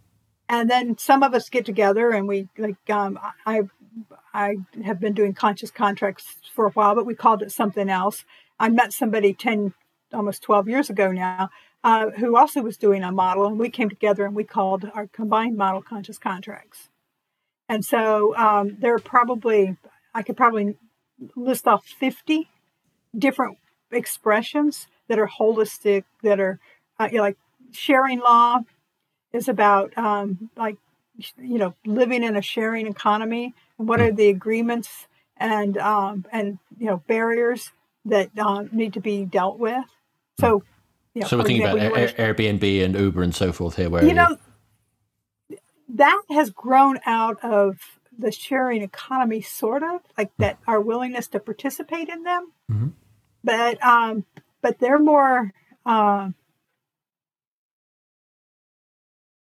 and 0.50 0.70
then 0.70 0.98
some 0.98 1.22
of 1.22 1.36
us 1.36 1.50
get 1.50 1.66
together 1.66 2.12
and 2.12 2.28
we 2.28 2.48
like 2.58 2.90
um, 2.90 3.20
I 3.46 3.64
I 4.34 4.58
have 4.84 5.00
been 5.00 5.14
doing 5.14 5.34
conscious 5.34 5.72
contracts 5.72 6.36
for 6.54 6.66
a 6.66 6.72
while, 6.72 6.96
but 6.96 7.06
we 7.06 7.16
called 7.16 7.44
it 7.44 7.52
something 7.52 7.90
else. 7.90 8.24
I 8.60 8.70
met 8.70 8.94
somebody 8.94 9.34
ten 9.34 9.74
almost 10.14 10.42
twelve 10.42 10.68
years 10.68 10.90
ago 10.90 11.12
now 11.12 11.50
uh, 11.84 12.12
who 12.12 12.38
also 12.38 12.62
was 12.62 12.78
doing 12.78 13.04
a 13.04 13.12
model, 13.12 13.46
and 13.46 13.60
we 13.60 13.70
came 13.70 13.90
together 13.90 14.26
and 14.26 14.36
we 14.36 14.44
called 14.44 14.90
our 14.94 15.08
combined 15.08 15.58
model 15.58 15.82
conscious 15.82 16.18
contracts. 16.18 16.90
And 17.68 17.84
so 17.86 18.36
um, 18.36 18.78
there 18.80 18.94
are 18.94 19.00
probably 19.00 19.78
I 20.14 20.24
could 20.24 20.38
probably 20.38 20.76
list 21.36 21.68
off 21.68 21.86
fifty 21.86 22.50
different 23.18 23.58
expressions 23.92 24.88
that 25.08 25.20
are 25.20 25.28
holistic, 25.28 26.04
that 26.24 26.40
are 26.40 26.60
uh, 27.00 27.10
you 27.12 27.18
know, 27.18 27.24
like 27.24 27.38
sharing 27.72 28.20
law 28.20 28.60
is 29.34 29.48
about 29.48 29.98
um, 29.98 30.50
like 30.56 30.78
you 31.38 31.58
know 31.58 31.74
living 31.86 32.24
in 32.24 32.36
a 32.36 32.42
sharing 32.42 32.88
economy 32.88 33.54
and 33.78 33.88
what 33.88 34.00
are 34.00 34.12
the 34.12 34.30
agreements 34.30 35.08
and 35.38 35.78
um, 35.78 36.26
and 36.32 36.60
you 36.78 36.88
know 36.88 37.04
barriers 37.08 37.72
that 38.06 38.30
uh, 38.38 38.64
need 38.72 38.94
to 38.94 39.00
be 39.00 39.26
dealt 39.26 39.60
with 39.60 39.86
so 40.40 40.64
you 41.14 41.22
know, 41.22 41.28
So 41.28 41.38
we're 41.38 41.44
thinking 41.44 41.64
example, 41.68 41.88
about 41.88 42.20
Air- 42.20 42.34
Airbnb 42.34 42.86
and 42.86 42.96
Uber 42.96 43.22
and 43.22 43.36
so 43.36 43.52
forth 43.52 43.76
here. 43.76 43.90
Where 43.90 44.04
you 44.04 44.14
know 44.14 44.38
that 45.90 46.22
has 46.30 46.50
grown 46.50 47.00
out 47.06 47.44
of 47.44 47.78
the 48.18 48.32
sharing 48.32 48.82
economy 48.82 49.42
sort 49.42 49.84
of 49.84 50.02
like 50.18 50.32
that 50.38 50.58
our 50.68 50.82
willingness 50.82 51.28
to 51.28 51.40
participate 51.40 52.10
in 52.10 52.24
them 52.24 52.52
Mhm. 52.70 52.94
but 53.44 53.84
um 53.84 54.26
but 54.62 54.80
they're 54.80 55.00
more 55.00 55.54
um 55.86 56.36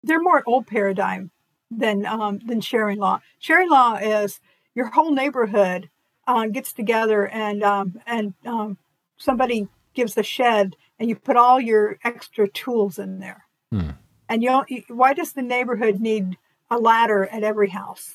they're 0.02 0.22
more 0.22 0.42
old 0.46 0.66
paradigm 0.66 1.30
than 1.70 2.06
um 2.06 2.38
than 2.46 2.60
sharing 2.60 2.98
law 2.98 3.20
sharing 3.38 3.68
law 3.68 3.94
is 3.96 4.40
your 4.74 4.86
whole 4.86 5.12
neighborhood 5.12 5.90
uh, 6.26 6.46
gets 6.46 6.72
together 6.72 7.26
and 7.28 7.62
um 7.62 8.00
and 8.06 8.34
um 8.44 8.78
somebody 9.16 9.68
gives 9.94 10.14
the 10.14 10.22
shed 10.22 10.76
and 10.98 11.08
you 11.08 11.16
put 11.16 11.36
all 11.36 11.60
your 11.60 11.98
extra 12.04 12.48
tools 12.48 12.98
in 12.98 13.18
there 13.18 13.44
Hmm. 13.70 13.90
and 14.28 14.42
you 14.44 14.48
don't, 14.48 14.68
why 14.88 15.12
does 15.12 15.32
the 15.32 15.42
neighborhood 15.42 16.00
need 16.00 16.36
a 16.70 16.78
ladder 16.78 17.26
at 17.26 17.42
every 17.42 17.70
house 17.70 18.14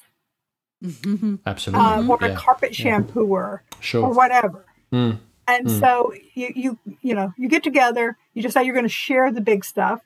Mm-hmm. 0.84 1.36
absolutely, 1.46 1.86
um, 1.86 2.10
or 2.10 2.18
a 2.22 2.36
carpet 2.36 2.72
shampooer 2.72 3.30
or 3.30 3.64
sure. 3.80 4.10
whatever 4.14 4.66
Mm. 4.92 5.20
and 5.48 5.72
so 5.72 6.12
you, 6.34 6.52
you 6.56 6.80
you 7.02 7.16
know 7.16 7.34
you 7.38 7.48
get 7.48 7.64
together 7.64 8.18
you 8.34 8.42
decide 8.42 8.64
you're 8.66 8.74
going 8.74 8.84
to 8.84 8.90
share 8.90 9.32
the 9.32 9.40
big 9.40 9.64
stuff 9.64 10.02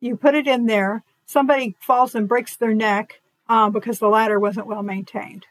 you 0.00 0.16
put 0.16 0.34
it 0.34 0.48
in 0.48 0.66
there 0.66 1.04
somebody 1.26 1.76
falls 1.78 2.14
and 2.16 2.26
breaks 2.26 2.56
their 2.56 2.74
neck 2.74 3.20
um, 3.48 3.70
because 3.70 3.98
the 4.00 4.08
ladder 4.08 4.40
wasn't 4.40 4.66
well 4.66 4.82
maintained 4.82 5.46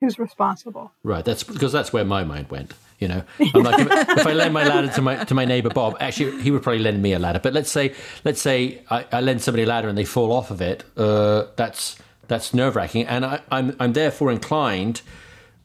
who's 0.00 0.18
responsible 0.18 0.92
Right, 1.04 1.24
that's 1.24 1.42
because 1.44 1.72
that's 1.72 1.92
where 1.92 2.04
my 2.04 2.24
mind 2.24 2.50
went. 2.50 2.74
You 2.98 3.08
know, 3.08 3.22
I'm 3.54 3.62
like, 3.64 3.80
if, 3.80 4.18
if 4.18 4.26
I 4.26 4.32
lend 4.32 4.54
my 4.54 4.64
ladder 4.64 4.88
to 4.88 5.02
my 5.02 5.24
to 5.24 5.34
my 5.34 5.44
neighbor 5.44 5.70
Bob, 5.70 5.96
actually, 5.98 6.40
he 6.42 6.50
would 6.52 6.62
probably 6.62 6.78
lend 6.80 7.02
me 7.02 7.14
a 7.14 7.18
ladder. 7.18 7.40
But 7.40 7.52
let's 7.52 7.70
say, 7.70 7.94
let's 8.24 8.40
say 8.40 8.82
I, 8.90 9.04
I 9.10 9.20
lend 9.20 9.42
somebody 9.42 9.64
a 9.64 9.66
ladder 9.66 9.88
and 9.88 9.98
they 9.98 10.04
fall 10.04 10.30
off 10.32 10.50
of 10.52 10.60
it. 10.60 10.84
Uh, 10.96 11.46
that's 11.56 11.96
that's 12.32 12.52
nerve 12.54 12.74
wracking, 12.76 13.04
and 13.06 13.24
I, 13.24 13.40
I'm 13.50 13.76
I'm 13.78 13.92
therefore 13.92 14.32
inclined. 14.32 15.02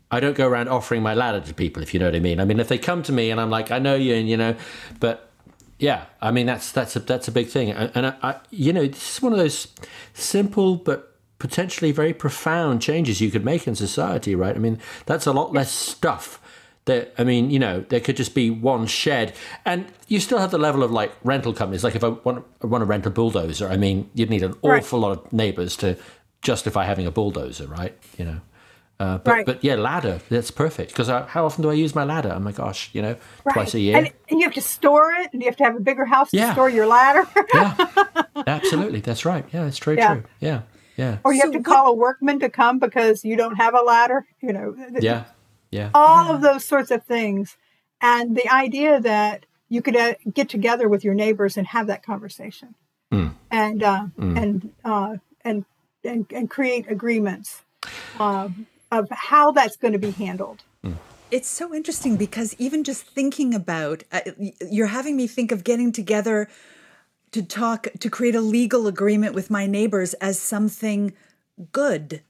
I 0.09 0.19
don't 0.21 0.37
go 0.37 0.47
around 0.47 0.69
offering 0.69 1.01
my 1.03 1.13
ladder 1.13 1.41
to 1.41 1.53
people, 1.53 1.83
if 1.83 1.93
you 1.93 1.99
know 1.99 2.05
what 2.07 2.15
I 2.15 2.19
mean. 2.21 2.39
I 2.39 2.45
mean, 2.45 2.59
if 2.61 2.67
they 2.69 2.77
come 2.77 3.03
to 3.03 3.11
me 3.11 3.29
and 3.31 3.41
I'm 3.41 3.49
like, 3.49 3.71
I 3.71 3.79
know 3.79 3.95
you, 3.95 4.15
and 4.15 4.29
you 4.29 4.37
know, 4.37 4.55
but 5.01 5.29
yeah, 5.79 6.05
I 6.21 6.31
mean 6.31 6.45
that's 6.45 6.71
that's 6.71 6.95
a 6.95 6.99
that's 6.99 7.27
a 7.27 7.31
big 7.31 7.47
thing, 7.47 7.71
and, 7.71 8.05
I, 8.07 8.13
I, 8.23 8.35
you 8.51 8.71
know, 8.73 8.85
this 8.87 9.15
is 9.17 9.21
one 9.21 9.33
of 9.33 9.39
those 9.39 9.67
simple 10.13 10.75
but 10.75 11.13
potentially 11.39 11.91
very 11.91 12.13
profound 12.13 12.81
changes 12.81 13.21
you 13.21 13.29
could 13.29 13.45
make 13.45 13.67
in 13.67 13.75
society, 13.75 14.33
right? 14.33 14.55
I 14.55 14.59
mean, 14.59 14.79
that's 15.05 15.25
a 15.27 15.31
lot 15.31 15.53
less 15.53 15.71
stuff. 15.71 16.41
That 16.85 17.13
I 17.17 17.23
mean, 17.25 17.51
you 17.51 17.59
know, 17.59 17.81
there 17.89 17.99
could 17.99 18.15
just 18.15 18.33
be 18.33 18.49
one 18.49 18.87
shed, 18.87 19.33
and 19.65 19.85
you 20.07 20.21
still 20.21 20.39
have 20.39 20.51
the 20.51 20.57
level 20.57 20.83
of 20.83 20.91
like 20.91 21.11
rental 21.23 21.53
companies. 21.53 21.83
Like 21.83 21.95
if 21.95 22.03
I 22.03 22.09
want, 22.25 22.45
I 22.63 22.67
want 22.67 22.81
to 22.81 22.85
rent 22.85 23.05
a 23.05 23.09
bulldozer, 23.09 23.67
I 23.67 23.75
mean, 23.75 24.09
you'd 24.13 24.29
need 24.29 24.41
an 24.43 24.53
Right. 24.63 24.81
awful 24.81 24.99
lot 24.99 25.11
of 25.11 25.33
neighbors 25.33 25.75
to 25.77 25.97
justify 26.51 26.83
having 26.85 27.05
a 27.07 27.11
bulldozer, 27.11 27.67
right? 27.67 27.93
You 28.17 28.25
know. 28.29 28.39
Uh, 28.99 29.17
but 29.25 29.31
Right. 29.31 29.45
but 29.45 29.63
yeah, 29.63 29.75
ladder 29.75 30.15
that's 30.29 30.49
perfect 30.49 30.89
because 30.91 31.07
how 31.33 31.45
often 31.45 31.61
do 31.61 31.69
I 31.69 31.73
use 31.85 31.93
my 31.93 32.03
ladder? 32.13 32.31
Oh 32.35 32.39
my 32.39 32.51
gosh, 32.51 32.89
you 32.95 33.01
know, 33.05 33.15
twice 33.53 33.75
a 33.75 33.79
year. 33.79 33.95
and, 33.97 34.07
and 34.29 34.39
you 34.39 34.45
have 34.47 34.55
to 34.55 34.61
store 34.77 35.11
it 35.21 35.27
and 35.33 35.41
you 35.43 35.47
have 35.51 35.57
to 35.57 35.63
have 35.65 35.75
a 35.75 35.79
bigger 35.89 36.05
house 36.05 36.31
to 36.31 36.37
Yeah. 36.37 36.53
store 36.53 36.69
your 36.77 36.87
ladder 36.87 37.23
yeah, 37.53 37.75
absolutely, 38.47 39.01
that's 39.01 39.23
right. 39.23 39.45
Yeah, 39.53 39.65
that's 39.65 39.77
very 39.77 39.97
Yeah. 39.97 40.13
true. 40.13 40.23
Yeah, 40.39 40.61
yeah, 40.97 41.17
or 41.23 41.31
you 41.31 41.41
So 41.41 41.45
have 41.45 41.53
to 41.53 41.59
what- 41.59 41.65
call 41.75 41.85
a 41.91 41.95
workman 41.95 42.39
to 42.39 42.49
come 42.49 42.79
because 42.79 43.23
you 43.29 43.35
don't 43.41 43.57
have 43.63 43.73
a 43.75 43.83
ladder 43.93 44.25
you 44.41 44.51
know 44.55 44.67
yeah, 45.09 45.25
yeah. 45.69 45.89
all 45.93 46.33
of 46.33 46.41
those 46.41 46.63
sorts 46.65 46.89
of 46.89 47.03
things 47.03 47.55
and 48.01 48.35
the 48.35 48.47
idea 48.65 48.99
that 48.99 49.45
you 49.69 49.81
could 49.85 49.95
uh, 49.95 50.13
get 50.33 50.49
together 50.49 50.87
with 50.89 51.03
your 51.03 51.13
neighbors 51.13 51.55
and 51.57 51.67
have 51.67 51.85
that 51.87 52.01
conversation 52.11 52.69
Mm. 53.13 53.35
and 53.51 53.83
uh, 53.83 54.05
and, 54.41 54.73
uh, 54.83 55.15
and 55.45 55.65
and 56.07 56.25
and 56.31 56.49
create 56.49 56.89
agreements 56.89 57.61
um, 58.19 58.65
of 58.91 59.07
how 59.11 59.51
that's 59.51 59.75
going 59.75 59.93
to 59.93 59.99
be 59.99 60.11
handled. 60.11 60.63
It's 61.29 61.49
so 61.49 61.73
interesting 61.73 62.15
because 62.15 62.55
even 62.57 62.85
just 62.85 63.05
thinking 63.05 63.53
about 63.53 64.03
uh, 64.11 64.21
you're 64.71 64.87
having 64.87 65.17
me 65.17 65.27
think 65.27 65.51
of 65.51 65.65
getting 65.65 65.91
together 65.91 66.47
to 67.31 67.43
talk 67.43 67.87
to 67.99 68.09
create 68.09 68.35
a 68.35 68.41
legal 68.41 68.87
agreement 68.87 69.35
with 69.35 69.49
my 69.49 69.65
neighbors 69.65 70.13
as 70.15 70.39
something 70.39 71.13
good, 71.73 72.21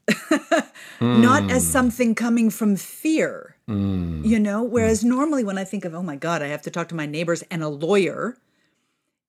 not 1.00 1.48
as 1.50 1.64
something 1.66 2.14
coming 2.14 2.50
from 2.50 2.74
fear. 2.74 3.54
You 4.24 4.40
know, 4.40 4.64
whereas 4.64 5.04
normally 5.04 5.44
when 5.44 5.58
I 5.58 5.64
think 5.64 5.84
of 5.84 5.94
oh 5.94 6.02
my 6.02 6.16
god, 6.16 6.42
I 6.42 6.48
have 6.48 6.62
to 6.62 6.70
talk 6.70 6.88
to 6.88 6.96
my 6.96 7.06
neighbors 7.06 7.42
and 7.50 7.62
a 7.62 7.68
lawyer, 7.68 8.36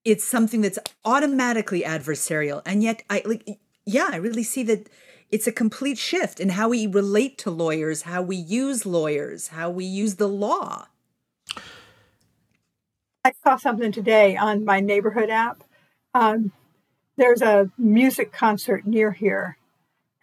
it's 0.04 0.24
something 0.24 0.62
that's 0.62 0.80
automatically 1.06 1.82
adversarial, 1.84 2.64
and 2.66 2.82
yet 2.82 3.04
I 3.08 3.22
like 3.24 3.60
yeah, 3.90 4.10
I 4.12 4.18
really 4.18 4.44
see 4.44 4.64
that 4.64 4.90
it's 5.32 5.48
a 5.48 5.52
complete 5.52 5.98
shift 5.98 6.40
in 6.40 6.50
how 6.50 6.70
we 6.70 6.88
relate 6.88 7.38
to 7.40 7.52
lawyers, 7.52 8.04
how 8.04 8.22
we 8.22 8.36
use 8.36 8.86
lawyers, 8.86 9.50
how 9.50 9.70
we 9.70 9.86
use 9.86 10.16
the 10.16 10.28
law. 10.28 10.88
I 13.24 13.34
saw 13.44 13.58
something 13.58 13.92
today 13.92 14.38
on 14.38 14.66
my 14.66 14.80
neighborhood 14.80 15.30
app. 15.30 15.64
Um, 16.14 16.52
there's 17.18 17.42
a 17.42 17.70
music 17.78 18.32
concert 18.32 18.88
near 18.88 19.12
here, 19.12 19.58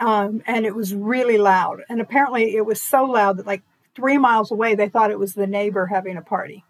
um, 0.01 0.43
and 0.47 0.65
it 0.65 0.75
was 0.75 0.95
really 0.95 1.39
loud. 1.39 1.83
And 1.89 2.01
apparently, 2.01 2.57
it 2.57 2.65
was 2.65 2.81
so 2.81 3.05
loud 3.05 3.37
that 3.37 3.47
like 3.47 3.63
three 3.95 4.19
miles 4.19 4.51
away, 4.51 4.75
they 4.75 4.89
thought 4.89 5.11
it 5.11 5.19
was 5.19 5.35
the 5.35 5.47
neighbor 5.47 5.87
having 5.87 6.17
a 6.17 6.23
party. 6.23 6.65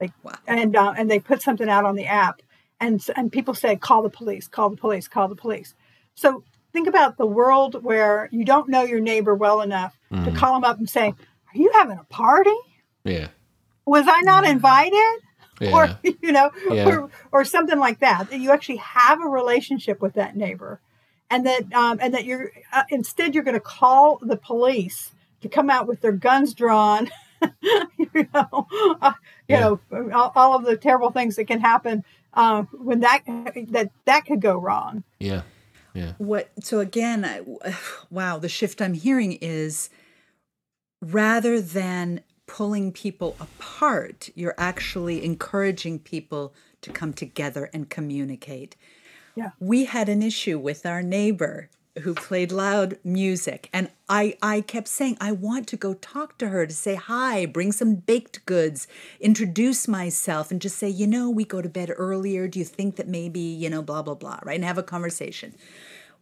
Like, 0.00 0.12
wow. 0.22 0.32
and 0.46 0.74
uh, 0.74 0.94
and 0.96 1.10
they 1.10 1.20
put 1.20 1.42
something 1.42 1.68
out 1.68 1.84
on 1.84 1.94
the 1.94 2.06
app, 2.06 2.40
and 2.80 3.04
and 3.16 3.30
people 3.30 3.54
said, 3.54 3.80
"Call 3.80 4.02
the 4.02 4.10
police! 4.10 4.48
Call 4.48 4.70
the 4.70 4.76
police! 4.76 5.08
Call 5.08 5.28
the 5.28 5.36
police!" 5.36 5.74
So 6.18 6.42
think 6.72 6.88
about 6.88 7.16
the 7.16 7.26
world 7.26 7.82
where 7.82 8.28
you 8.32 8.44
don't 8.44 8.68
know 8.68 8.82
your 8.82 9.00
neighbor 9.00 9.34
well 9.34 9.60
enough 9.60 9.98
mm. 10.12 10.24
to 10.24 10.32
call 10.32 10.54
them 10.54 10.64
up 10.64 10.78
and 10.78 10.88
say, 10.88 11.08
"Are 11.08 11.56
you 11.56 11.70
having 11.74 11.98
a 11.98 12.04
party?" 12.04 12.56
Yeah 13.04 13.28
was 13.88 14.04
I 14.06 14.20
not 14.20 14.46
invited? 14.46 15.20
Yeah. 15.60 15.72
Or, 15.72 15.98
you 16.22 16.32
know, 16.32 16.50
yeah. 16.70 16.88
or, 16.88 17.10
or 17.32 17.44
something 17.44 17.78
like 17.78 18.00
that, 18.00 18.30
that 18.30 18.38
you 18.38 18.52
actually 18.52 18.76
have 18.76 19.20
a 19.20 19.28
relationship 19.28 20.00
with 20.00 20.14
that 20.14 20.36
neighbor. 20.36 20.80
And 21.30 21.46
that, 21.46 21.72
um, 21.72 21.98
and 22.00 22.14
that 22.14 22.24
you're, 22.24 22.52
uh, 22.72 22.84
instead, 22.90 23.34
you're 23.34 23.44
going 23.44 23.54
to 23.54 23.60
call 23.60 24.18
the 24.22 24.36
police 24.36 25.12
to 25.42 25.48
come 25.48 25.68
out 25.68 25.86
with 25.86 26.00
their 26.00 26.12
guns 26.12 26.54
drawn, 26.54 27.10
you 27.62 28.28
know, 28.32 28.66
uh, 29.02 29.12
you 29.46 29.56
yeah. 29.56 29.60
know, 29.60 29.80
all, 30.12 30.32
all, 30.34 30.56
of 30.56 30.64
the 30.64 30.76
terrible 30.76 31.10
things 31.10 31.36
that 31.36 31.44
can 31.44 31.60
happen 31.60 32.02
uh, 32.32 32.62
when 32.72 33.00
that, 33.00 33.24
that, 33.68 33.90
that 34.06 34.24
could 34.24 34.40
go 34.40 34.56
wrong. 34.56 35.04
Yeah. 35.18 35.42
Yeah. 35.98 36.12
What, 36.18 36.50
so 36.60 36.80
again, 36.80 37.24
I, 37.24 37.42
wow, 38.10 38.38
the 38.38 38.48
shift 38.48 38.80
I'm 38.80 38.94
hearing 38.94 39.32
is 39.32 39.90
rather 41.00 41.60
than 41.60 42.22
pulling 42.46 42.92
people 42.92 43.36
apart. 43.40 44.30
You're 44.34 44.54
actually 44.58 45.24
encouraging 45.24 46.00
people 46.00 46.54
to 46.80 46.90
come 46.90 47.12
together 47.12 47.70
and 47.72 47.90
communicate. 47.90 48.76
Yeah. 49.36 49.50
We 49.60 49.84
had 49.84 50.08
an 50.08 50.22
issue 50.22 50.58
with 50.58 50.84
our 50.84 51.02
neighbor 51.02 51.70
who 52.00 52.14
played 52.14 52.52
loud 52.52 52.98
music 53.04 53.68
and 53.72 53.90
I 54.08 54.36
I 54.42 54.60
kept 54.62 54.88
saying 54.88 55.16
I 55.20 55.32
want 55.32 55.66
to 55.68 55.76
go 55.76 55.94
talk 55.94 56.38
to 56.38 56.48
her 56.48 56.66
to 56.66 56.74
say 56.74 56.94
hi, 56.94 57.46
bring 57.46 57.72
some 57.72 57.96
baked 57.96 58.44
goods, 58.46 58.88
introduce 59.20 59.86
myself 59.86 60.50
and 60.50 60.60
just 60.60 60.78
say, 60.78 60.88
"You 60.88 61.06
know, 61.06 61.28
we 61.28 61.44
go 61.44 61.60
to 61.60 61.68
bed 61.68 61.92
earlier. 61.96 62.48
Do 62.48 62.58
you 62.58 62.64
think 62.64 62.96
that 62.96 63.08
maybe, 63.08 63.40
you 63.40 63.68
know, 63.68 63.82
blah 63.82 64.02
blah 64.02 64.14
blah," 64.14 64.40
right? 64.44 64.56
And 64.56 64.64
have 64.64 64.78
a 64.78 64.82
conversation. 64.82 65.54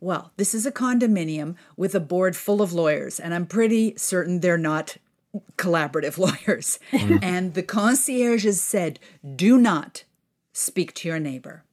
Well, 0.00 0.32
this 0.36 0.54
is 0.54 0.66
a 0.66 0.72
condominium 0.72 1.54
with 1.76 1.94
a 1.94 2.00
board 2.00 2.36
full 2.36 2.60
of 2.60 2.72
lawyers, 2.72 3.18
and 3.18 3.32
I'm 3.32 3.46
pretty 3.46 3.94
certain 3.96 4.40
they're 4.40 4.58
not 4.58 4.96
collaborative 5.56 6.18
lawyers. 6.48 6.78
Mm. 6.92 7.22
And 7.22 7.54
the 7.54 7.62
concierges 7.62 8.60
said, 8.60 8.98
do 9.34 9.58
not 9.58 10.04
speak 10.52 10.94
to 10.94 11.08
your 11.08 11.18
neighbor. 11.18 11.64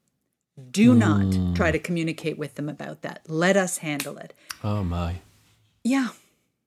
Do 0.72 0.94
mm. 0.94 0.98
not 0.98 1.56
try 1.56 1.72
to 1.72 1.80
communicate 1.80 2.38
with 2.38 2.56
them 2.56 2.70
about 2.70 3.02
that. 3.02 3.22
Let 3.28 3.58
us 3.58 3.80
handle 3.80 4.18
it. 4.18 4.34
Oh 4.64 4.84
my. 4.84 5.22
Yeah. 5.84 6.10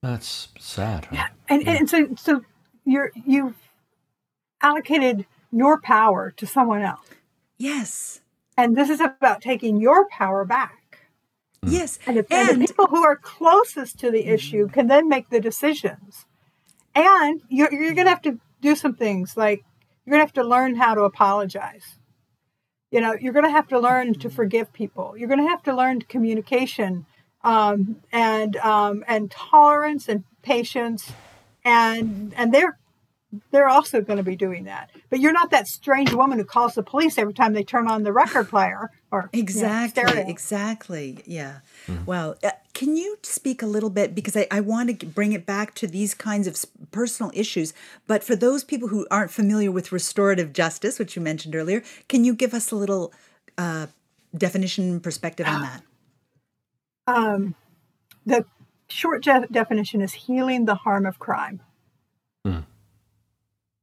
That's 0.02 0.48
sad. 0.58 1.06
Right? 1.06 1.14
Yeah. 1.14 1.28
And, 1.48 1.62
yeah. 1.62 1.72
and 1.72 1.90
so 1.90 2.08
so 2.16 2.44
you're 2.84 3.12
you've 3.24 3.56
allocated 4.60 5.26
your 5.52 5.80
power 5.80 6.32
to 6.36 6.46
someone 6.46 6.82
else. 6.82 7.06
Yes. 7.58 8.20
And 8.58 8.76
this 8.76 8.90
is 8.90 9.00
about 9.00 9.42
taking 9.42 9.80
your 9.80 10.08
power 10.08 10.44
back. 10.44 10.98
Mm. 11.64 11.72
Yes. 11.72 11.98
And, 12.06 12.16
if, 12.16 12.26
and, 12.30 12.48
and 12.50 12.62
the 12.62 12.66
people 12.66 12.86
who 12.86 13.04
are 13.04 13.16
closest 13.16 13.98
to 14.00 14.10
the 14.10 14.26
issue 14.26 14.68
can 14.68 14.88
then 14.88 15.08
make 15.08 15.30
the 15.30 15.40
decisions 15.40 16.26
and 16.96 17.42
you're, 17.48 17.72
you're 17.72 17.94
going 17.94 18.06
to 18.06 18.10
have 18.10 18.22
to 18.22 18.40
do 18.62 18.74
some 18.74 18.94
things 18.94 19.36
like 19.36 19.62
you're 20.04 20.12
going 20.12 20.20
to 20.20 20.26
have 20.26 20.32
to 20.32 20.44
learn 20.44 20.74
how 20.74 20.94
to 20.94 21.02
apologize. 21.02 21.95
You 22.90 23.00
know, 23.00 23.14
you're 23.20 23.32
going 23.32 23.44
to 23.44 23.50
have 23.50 23.68
to 23.68 23.78
learn 23.78 24.14
to 24.14 24.30
forgive 24.30 24.72
people. 24.72 25.14
You're 25.16 25.28
going 25.28 25.42
to 25.42 25.48
have 25.48 25.62
to 25.64 25.74
learn 25.74 26.00
communication 26.02 27.06
um, 27.42 28.02
and 28.12 28.56
um, 28.56 29.04
and 29.06 29.30
tolerance 29.30 30.08
and 30.08 30.24
patience, 30.42 31.12
and 31.64 32.32
and 32.36 32.52
they're 32.52 32.78
they're 33.50 33.68
also 33.68 34.00
going 34.00 34.16
to 34.18 34.22
be 34.22 34.36
doing 34.36 34.64
that. 34.64 34.90
But 35.10 35.20
you're 35.20 35.32
not 35.32 35.50
that 35.50 35.66
strange 35.66 36.12
woman 36.12 36.38
who 36.38 36.44
calls 36.44 36.74
the 36.74 36.82
police 36.82 37.18
every 37.18 37.34
time 37.34 37.52
they 37.52 37.64
turn 37.64 37.88
on 37.88 38.02
the 38.02 38.12
record 38.12 38.48
player 38.48 38.90
or 39.10 39.28
exactly, 39.32 40.04
you 40.06 40.14
know, 40.14 40.28
exactly, 40.28 41.18
yeah. 41.26 41.60
Mm-hmm. 41.86 42.04
Well, 42.04 42.36
uh, 42.42 42.52
can 42.72 42.96
you 42.96 43.18
speak 43.22 43.62
a 43.62 43.66
little 43.66 43.90
bit 43.90 44.14
because 44.14 44.36
I, 44.36 44.46
I 44.50 44.60
want 44.60 45.00
to 45.00 45.06
bring 45.06 45.32
it 45.32 45.44
back 45.44 45.74
to 45.76 45.86
these 45.86 46.14
kinds 46.14 46.46
of 46.46 46.56
personal 46.90 47.32
issues. 47.34 47.74
But 48.06 48.22
for 48.22 48.36
those 48.36 48.64
people 48.64 48.88
who 48.88 49.06
aren't 49.10 49.30
familiar 49.30 49.70
with 49.70 49.92
restorative 49.92 50.52
justice, 50.52 50.98
which 50.98 51.16
you 51.16 51.22
mentioned 51.22 51.54
earlier, 51.54 51.82
can 52.08 52.24
you 52.24 52.34
give 52.34 52.54
us 52.54 52.70
a 52.70 52.76
little 52.76 53.12
uh, 53.58 53.86
definition 54.36 55.00
perspective 55.00 55.46
on 55.46 55.62
that? 55.62 55.82
Um, 57.08 57.54
the 58.24 58.44
short 58.88 59.22
je- 59.22 59.46
definition 59.52 60.00
is 60.00 60.12
healing 60.12 60.64
the 60.64 60.74
harm 60.74 61.06
of 61.06 61.20
crime. 61.20 61.60
Mm 62.44 62.64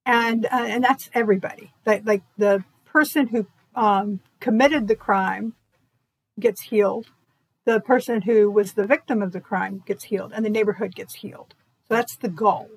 and 0.06 0.46
uh, 0.46 0.50
and 0.52 0.84
that's 0.84 1.10
everybody. 1.14 1.72
Like 1.86 2.24
the 2.38 2.64
person 2.86 3.28
who 3.28 3.48
um, 3.76 4.20
committed 4.40 4.88
the 4.88 4.96
crime 4.96 5.54
gets 6.40 6.62
healed. 6.62 7.08
The 7.66 7.80
person 7.80 8.24
who 8.24 8.52
was 8.52 8.74
the 8.74 8.86
victim 8.86 9.22
of 9.22 9.32
the 9.32 9.40
crime 9.40 9.84
gets 9.86 10.06
healed, 10.06 10.34
and 10.36 10.46
the 10.46 10.50
neighborhood 10.50 10.96
gets 10.96 11.16
healed. 11.16 11.54
So 11.88 11.96
that's 11.96 12.18
the 12.18 12.30
goal. 12.30 12.70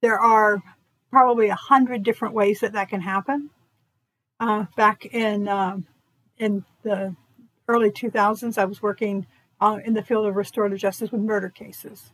There 0.00 0.18
are 0.18 0.62
probably 1.10 1.48
a 1.48 1.56
hundred 1.56 2.04
different 2.04 2.34
ways 2.34 2.60
that 2.60 2.72
that 2.72 2.88
can 2.88 3.00
happen. 3.00 3.50
Uh, 4.38 4.66
back 4.76 5.04
in 5.06 5.48
um, 5.48 5.86
in 6.38 6.64
the 6.82 7.14
early 7.68 7.90
2000s, 7.90 8.56
I 8.56 8.64
was 8.64 8.80
working 8.80 9.26
uh, 9.60 9.78
in 9.84 9.94
the 9.94 10.02
field 10.02 10.26
of 10.26 10.36
restorative 10.36 10.78
justice 10.78 11.12
with 11.12 11.20
murder 11.20 11.50
cases. 11.50 12.12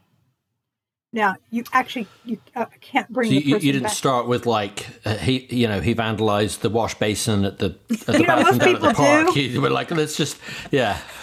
Now 1.13 1.37
you 1.51 1.65
actually 1.73 2.09
you 2.25 2.39
uh, 2.55 2.67
can't 2.81 3.09
bring. 3.11 3.31
So 3.31 3.35
you, 3.35 3.57
you, 3.57 3.73
didn't 3.73 3.85
back. 3.85 3.93
start 3.93 4.27
with 4.27 4.45
like 4.45 4.87
uh, 5.05 5.17
he 5.17 5.47
you 5.51 5.69
know 5.69 5.81
he 5.81 5.95
vandalized 5.95 6.61
the 6.61 6.69
wash 6.69 6.95
basin 6.97 7.45
at 7.45 7.59
the 7.59 7.79
at 7.91 8.19
the 8.19 8.25
bathroom 8.27 8.59
down 8.59 8.75
at 8.75 8.81
the 8.83 8.95
park. 8.95 9.35
Do. 9.35 9.41
You 9.47 9.61
were 9.61 9.71
like 9.71 9.91
let's 9.91 10.17
just 10.17 10.37
yeah. 10.71 11.01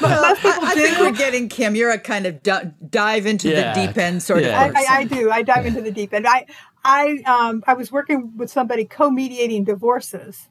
well, 0.00 0.22
most 0.22 0.42
people 0.42 0.64
I, 0.64 0.70
I 0.70 0.74
think 0.74 0.98
we're 0.98 1.12
getting 1.12 1.48
Kim. 1.48 1.76
You're 1.76 1.90
a 1.90 1.98
kind 1.98 2.26
of 2.26 2.42
d- 2.42 2.72
dive 2.88 3.26
into 3.26 3.50
yeah. 3.50 3.74
the 3.74 3.86
deep 3.86 3.98
end 3.98 4.22
sort 4.22 4.42
yeah. 4.42 4.64
of. 4.64 4.74
I, 4.74 4.80
I, 4.80 4.86
I, 4.88 5.04
do. 5.04 5.30
I 5.30 5.42
dive 5.42 5.66
into 5.66 5.82
the 5.82 5.92
deep 5.92 6.14
end. 6.14 6.26
I 6.26 6.46
I 6.82 7.22
um 7.26 7.62
I 7.66 7.74
was 7.74 7.92
working 7.92 8.32
with 8.36 8.50
somebody 8.50 8.86
co-mediating 8.86 9.64
divorces, 9.64 10.48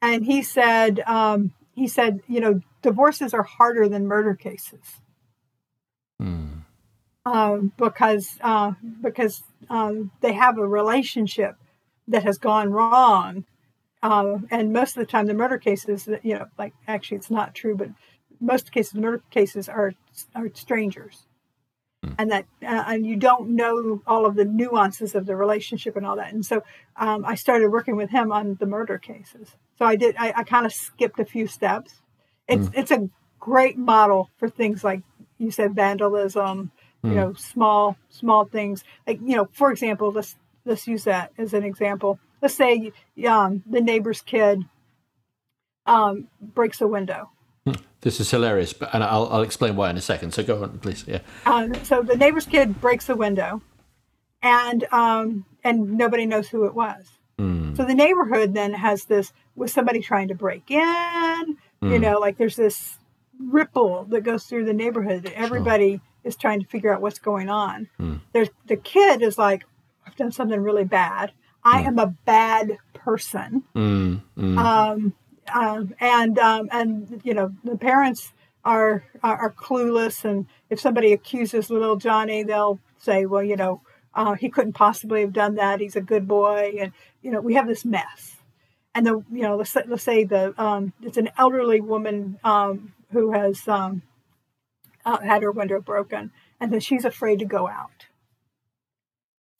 and 0.00 0.24
he 0.24 0.42
said 0.42 1.00
um 1.00 1.52
he 1.74 1.88
said 1.88 2.20
you 2.28 2.40
know 2.40 2.60
divorces 2.80 3.34
are 3.34 3.42
harder 3.42 3.88
than 3.88 4.06
murder 4.06 4.34
cases. 4.34 5.02
Hmm 6.18 6.61
um, 7.24 7.72
because 7.76 8.38
uh, 8.40 8.72
because 9.00 9.42
um, 9.70 10.10
they 10.20 10.32
have 10.32 10.58
a 10.58 10.66
relationship 10.66 11.56
that 12.08 12.24
has 12.24 12.38
gone 12.38 12.70
wrong, 12.70 13.44
uh, 14.02 14.38
and 14.50 14.72
most 14.72 14.96
of 14.96 15.00
the 15.00 15.10
time 15.10 15.26
the 15.26 15.34
murder 15.34 15.58
cases, 15.58 16.08
you 16.22 16.34
know, 16.34 16.46
like 16.58 16.74
actually 16.88 17.16
it's 17.16 17.30
not 17.30 17.54
true, 17.54 17.76
but 17.76 17.88
most 18.40 18.72
cases 18.72 18.94
murder 18.94 19.22
cases 19.30 19.68
are 19.68 19.94
are 20.34 20.48
strangers, 20.54 21.26
mm. 22.04 22.14
and 22.18 22.30
that 22.32 22.46
uh, 22.62 22.84
and 22.88 23.06
you 23.06 23.16
don't 23.16 23.50
know 23.50 24.02
all 24.06 24.26
of 24.26 24.34
the 24.34 24.44
nuances 24.44 25.14
of 25.14 25.26
the 25.26 25.36
relationship 25.36 25.96
and 25.96 26.04
all 26.04 26.16
that, 26.16 26.32
and 26.32 26.44
so 26.44 26.62
um, 26.96 27.24
I 27.24 27.36
started 27.36 27.70
working 27.70 27.96
with 27.96 28.10
him 28.10 28.32
on 28.32 28.56
the 28.58 28.66
murder 28.66 28.98
cases. 28.98 29.48
So 29.78 29.84
I 29.84 29.94
did 29.94 30.16
I, 30.18 30.32
I 30.38 30.42
kind 30.42 30.66
of 30.66 30.72
skipped 30.72 31.20
a 31.20 31.24
few 31.24 31.46
steps. 31.46 32.02
It's 32.48 32.66
mm. 32.66 32.72
it's 32.74 32.90
a 32.90 33.08
great 33.38 33.78
model 33.78 34.30
for 34.38 34.48
things 34.48 34.84
like 34.84 35.02
you 35.38 35.50
said 35.50 35.74
vandalism 35.74 36.70
you 37.02 37.10
hmm. 37.10 37.16
know 37.16 37.32
small 37.34 37.96
small 38.10 38.44
things 38.44 38.84
like 39.06 39.18
you 39.22 39.36
know 39.36 39.48
for 39.52 39.70
example 39.70 40.12
let's 40.12 40.36
let's 40.64 40.86
use 40.86 41.04
that 41.04 41.32
as 41.38 41.52
an 41.54 41.64
example 41.64 42.18
let's 42.40 42.54
say 42.54 42.92
um, 43.26 43.62
the 43.68 43.80
neighbor's 43.80 44.20
kid 44.20 44.64
um, 45.86 46.28
breaks 46.40 46.80
a 46.80 46.86
window 46.86 47.30
hmm. 47.66 47.74
this 48.00 48.20
is 48.20 48.30
hilarious 48.30 48.72
but 48.72 48.94
and 48.94 49.02
I'll, 49.02 49.28
I'll 49.28 49.42
explain 49.42 49.76
why 49.76 49.90
in 49.90 49.96
a 49.96 50.00
second 50.00 50.32
so 50.32 50.42
go 50.42 50.62
on 50.62 50.78
please 50.78 51.04
yeah 51.06 51.20
um, 51.46 51.74
so 51.84 52.02
the 52.02 52.16
neighbor's 52.16 52.46
kid 52.46 52.80
breaks 52.80 53.08
a 53.08 53.16
window 53.16 53.62
and 54.42 54.84
um, 54.92 55.44
and 55.64 55.92
nobody 55.92 56.26
knows 56.26 56.48
who 56.48 56.64
it 56.64 56.74
was 56.74 57.06
mm. 57.38 57.76
so 57.76 57.84
the 57.84 57.94
neighborhood 57.94 58.54
then 58.54 58.74
has 58.74 59.06
this 59.06 59.32
was 59.56 59.72
somebody 59.72 60.00
trying 60.00 60.28
to 60.28 60.34
break 60.34 60.70
in 60.70 60.78
mm. 60.80 61.56
you 61.82 61.96
hmm. 61.96 62.02
know 62.02 62.18
like 62.18 62.38
there's 62.38 62.56
this 62.56 62.98
ripple 63.40 64.04
that 64.04 64.20
goes 64.20 64.44
through 64.44 64.64
the 64.64 64.72
neighborhood 64.72 65.24
that 65.24 65.32
everybody 65.32 65.94
sure 65.94 66.11
is 66.24 66.36
trying 66.36 66.60
to 66.60 66.66
figure 66.66 66.92
out 66.92 67.00
what's 67.00 67.18
going 67.18 67.48
on. 67.48 67.88
Mm. 68.00 68.20
There's 68.32 68.50
the 68.66 68.76
kid 68.76 69.22
is 69.22 69.38
like, 69.38 69.64
I've 70.06 70.16
done 70.16 70.32
something 70.32 70.60
really 70.60 70.84
bad. 70.84 71.32
I 71.64 71.82
mm. 71.82 71.86
am 71.86 71.98
a 71.98 72.06
bad 72.24 72.78
person. 72.94 73.64
Mm. 73.74 74.22
Um, 74.36 75.14
um, 75.52 75.94
and 76.00 76.38
um, 76.38 76.68
and 76.70 77.20
you 77.24 77.34
know 77.34 77.52
the 77.64 77.76
parents 77.76 78.32
are, 78.64 79.04
are 79.22 79.36
are 79.36 79.52
clueless, 79.52 80.24
and 80.24 80.46
if 80.70 80.80
somebody 80.80 81.12
accuses 81.12 81.70
little 81.70 81.96
Johnny, 81.96 82.42
they'll 82.42 82.78
say, 82.98 83.26
well, 83.26 83.42
you 83.42 83.56
know, 83.56 83.80
uh, 84.14 84.34
he 84.34 84.48
couldn't 84.48 84.74
possibly 84.74 85.22
have 85.22 85.32
done 85.32 85.56
that. 85.56 85.80
He's 85.80 85.96
a 85.96 86.00
good 86.00 86.28
boy, 86.28 86.76
and 86.78 86.92
you 87.22 87.30
know, 87.30 87.40
we 87.40 87.54
have 87.54 87.66
this 87.66 87.84
mess. 87.84 88.36
And 88.94 89.06
the 89.06 89.24
you 89.32 89.42
know, 89.42 89.56
let's 89.56 89.74
let's 89.74 90.02
say 90.02 90.24
the 90.24 90.54
um, 90.60 90.92
it's 91.02 91.16
an 91.16 91.30
elderly 91.38 91.80
woman 91.80 92.38
um, 92.44 92.92
who 93.10 93.32
has 93.32 93.66
um, 93.66 94.02
had 95.04 95.42
her 95.42 95.50
window 95.52 95.80
broken, 95.80 96.30
and 96.60 96.72
then 96.72 96.80
she's 96.80 97.04
afraid 97.04 97.38
to 97.40 97.44
go 97.44 97.68
out. 97.68 98.06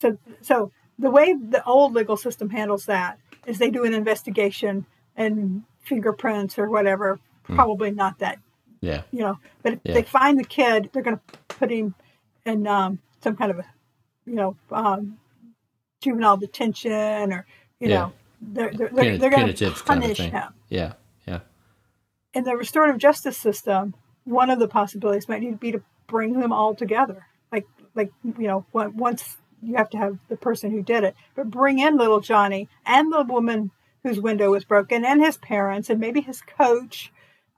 So 0.01 0.17
so 0.41 0.71
the 0.99 1.09
way 1.09 1.33
the 1.33 1.63
old 1.65 1.93
legal 1.93 2.17
system 2.17 2.49
handles 2.49 2.85
that 2.85 3.17
is 3.45 3.57
they 3.57 3.71
do 3.71 3.83
an 3.83 3.93
investigation 3.93 4.85
and 5.15 5.63
fingerprints 5.83 6.57
or 6.57 6.69
whatever. 6.69 7.19
Probably 7.43 7.91
not 7.91 8.19
that 8.19 8.39
Yeah. 8.79 9.03
you 9.11 9.19
know. 9.19 9.37
But 9.61 9.73
if 9.73 9.79
Yeah. 9.83 9.93
they 9.95 10.03
find 10.03 10.39
the 10.39 10.43
kid, 10.45 10.89
they're 10.93 11.03
going 11.03 11.17
to 11.17 11.37
put 11.49 11.71
him 11.71 11.95
in 12.45 12.67
um, 12.67 12.99
some 13.21 13.35
kind 13.35 13.51
of 13.51 13.59
a, 13.59 13.65
you 14.25 14.35
know, 14.35 14.55
um, 14.71 15.19
juvenile 16.01 16.37
detention 16.37 17.33
or, 17.33 17.45
you 17.79 17.89
Yeah. 17.89 17.95
know, 17.95 18.13
they're 18.41 18.71
they're, 18.73 18.89
they're, 18.89 19.17
they're 19.17 19.29
going 19.29 19.47
to 19.47 19.53
punitive 19.53 19.85
kind 19.85 20.03
of 20.03 20.03
punish 20.15 20.19
him. 20.19 20.53
Yeah. 20.69 20.93
Yeah. 21.27 21.39
In 22.33 22.43
the 22.45 22.55
restorative 22.55 22.97
justice 22.97 23.37
system, 23.37 23.93
one 24.25 24.49
of 24.49 24.59
the 24.59 24.67
possibilities 24.67 25.27
might 25.29 25.41
need 25.41 25.51
to 25.51 25.57
be 25.57 25.71
to 25.71 25.81
bring 26.07 26.39
them 26.39 26.51
all 26.53 26.75
together. 26.75 27.25
Like, 27.51 27.65
like 27.95 28.11
you 28.23 28.47
know, 28.47 28.65
once 28.73 29.37
you 29.61 29.75
have 29.75 29.89
to 29.91 29.97
have 29.97 30.17
the 30.29 30.35
person 30.37 30.71
who 30.71 30.81
did 30.81 31.03
it, 31.03 31.15
but 31.35 31.49
bring 31.49 31.79
in 31.79 31.97
little 31.97 32.19
Johnny 32.19 32.67
and 32.85 33.11
the 33.11 33.23
woman 33.23 33.71
whose 34.03 34.19
window 34.19 34.51
was 34.51 34.65
broken 34.65 35.05
and 35.05 35.21
his 35.23 35.37
parents 35.37 35.89
and 35.89 35.99
maybe 35.99 36.19
his 36.21 36.41
coach 36.41 37.11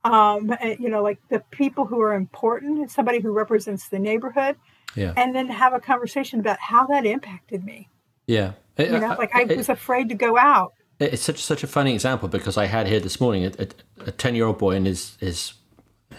um, 0.04 0.56
and, 0.62 0.80
you 0.80 0.90
know, 0.90 1.02
like 1.02 1.18
the 1.30 1.40
people 1.50 1.86
who 1.86 2.00
are 2.00 2.14
important, 2.14 2.92
somebody 2.92 3.20
who 3.20 3.32
represents 3.32 3.90
the 3.90 3.98
neighborhood, 3.98 4.56
Yeah. 4.96 5.14
and 5.18 5.34
then 5.36 5.48
have 5.50 5.74
a 5.74 5.80
conversation 5.80 6.40
about 6.40 6.60
how 6.60 6.86
that 6.88 7.08
impacted 7.08 7.64
me. 7.64 7.90
Yeah. 8.28 8.52
It- 8.78 8.92
You 8.92 9.00
know, 9.00 9.12
I- 9.12 9.16
like 9.16 9.36
I 9.36 9.42
it- 9.50 9.58
was 9.58 9.68
afraid 9.70 10.10
to 10.10 10.16
go 10.16 10.38
out. 10.38 10.74
It's 11.00 11.24
such 11.24 11.40
such 11.44 11.64
a 11.64 11.68
funny 11.68 11.94
example 11.94 12.30
because 12.30 12.56
I 12.58 12.68
had 12.68 12.88
here 12.88 13.00
this 13.00 13.20
morning 13.20 13.46
a- 13.46 13.68
a 14.06 14.12
ten 14.12 14.36
year 14.36 14.46
old 14.46 14.60
boy 14.60 14.76
and 14.76 14.86
his 14.86 15.18
his 15.20 15.54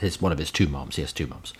his 0.00 0.20
one 0.20 0.32
of 0.32 0.38
his 0.38 0.50
two 0.50 0.66
moms. 0.66 0.96
He 0.96 1.02
has 1.02 1.12
two 1.12 1.26
moms. 1.26 1.52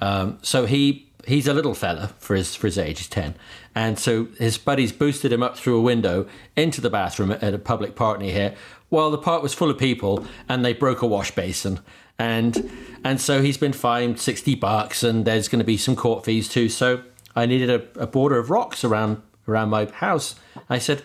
Um, 0.00 0.38
so 0.42 0.66
he 0.66 1.08
he's 1.26 1.46
a 1.46 1.54
little 1.54 1.74
fella 1.74 2.08
for 2.18 2.34
his 2.34 2.54
for 2.54 2.66
his 2.66 2.78
age. 2.78 2.98
He's 2.98 3.08
ten, 3.08 3.34
and 3.74 3.98
so 3.98 4.28
his 4.38 4.58
buddies 4.58 4.92
boosted 4.92 5.32
him 5.32 5.42
up 5.42 5.56
through 5.56 5.78
a 5.78 5.82
window 5.82 6.26
into 6.56 6.80
the 6.80 6.90
bathroom 6.90 7.30
at 7.30 7.54
a 7.54 7.58
public 7.58 7.94
park 7.94 8.20
near 8.20 8.32
here. 8.32 8.54
Well, 8.90 9.10
the 9.10 9.18
park 9.18 9.42
was 9.42 9.54
full 9.54 9.70
of 9.70 9.78
people, 9.78 10.26
and 10.48 10.64
they 10.64 10.72
broke 10.72 11.02
a 11.02 11.06
wash 11.06 11.30
basin, 11.30 11.80
and 12.18 12.70
and 13.04 13.20
so 13.20 13.42
he's 13.42 13.58
been 13.58 13.72
fined 13.72 14.20
sixty 14.20 14.54
bucks, 14.54 15.02
and 15.02 15.24
there's 15.24 15.48
going 15.48 15.60
to 15.60 15.64
be 15.64 15.76
some 15.76 15.96
court 15.96 16.24
fees 16.24 16.48
too. 16.48 16.68
So 16.68 17.02
I 17.34 17.46
needed 17.46 17.70
a, 17.70 18.02
a 18.02 18.06
border 18.06 18.38
of 18.38 18.50
rocks 18.50 18.84
around 18.84 19.22
around 19.48 19.70
my 19.70 19.86
house. 19.86 20.34
I 20.68 20.78
said 20.78 21.02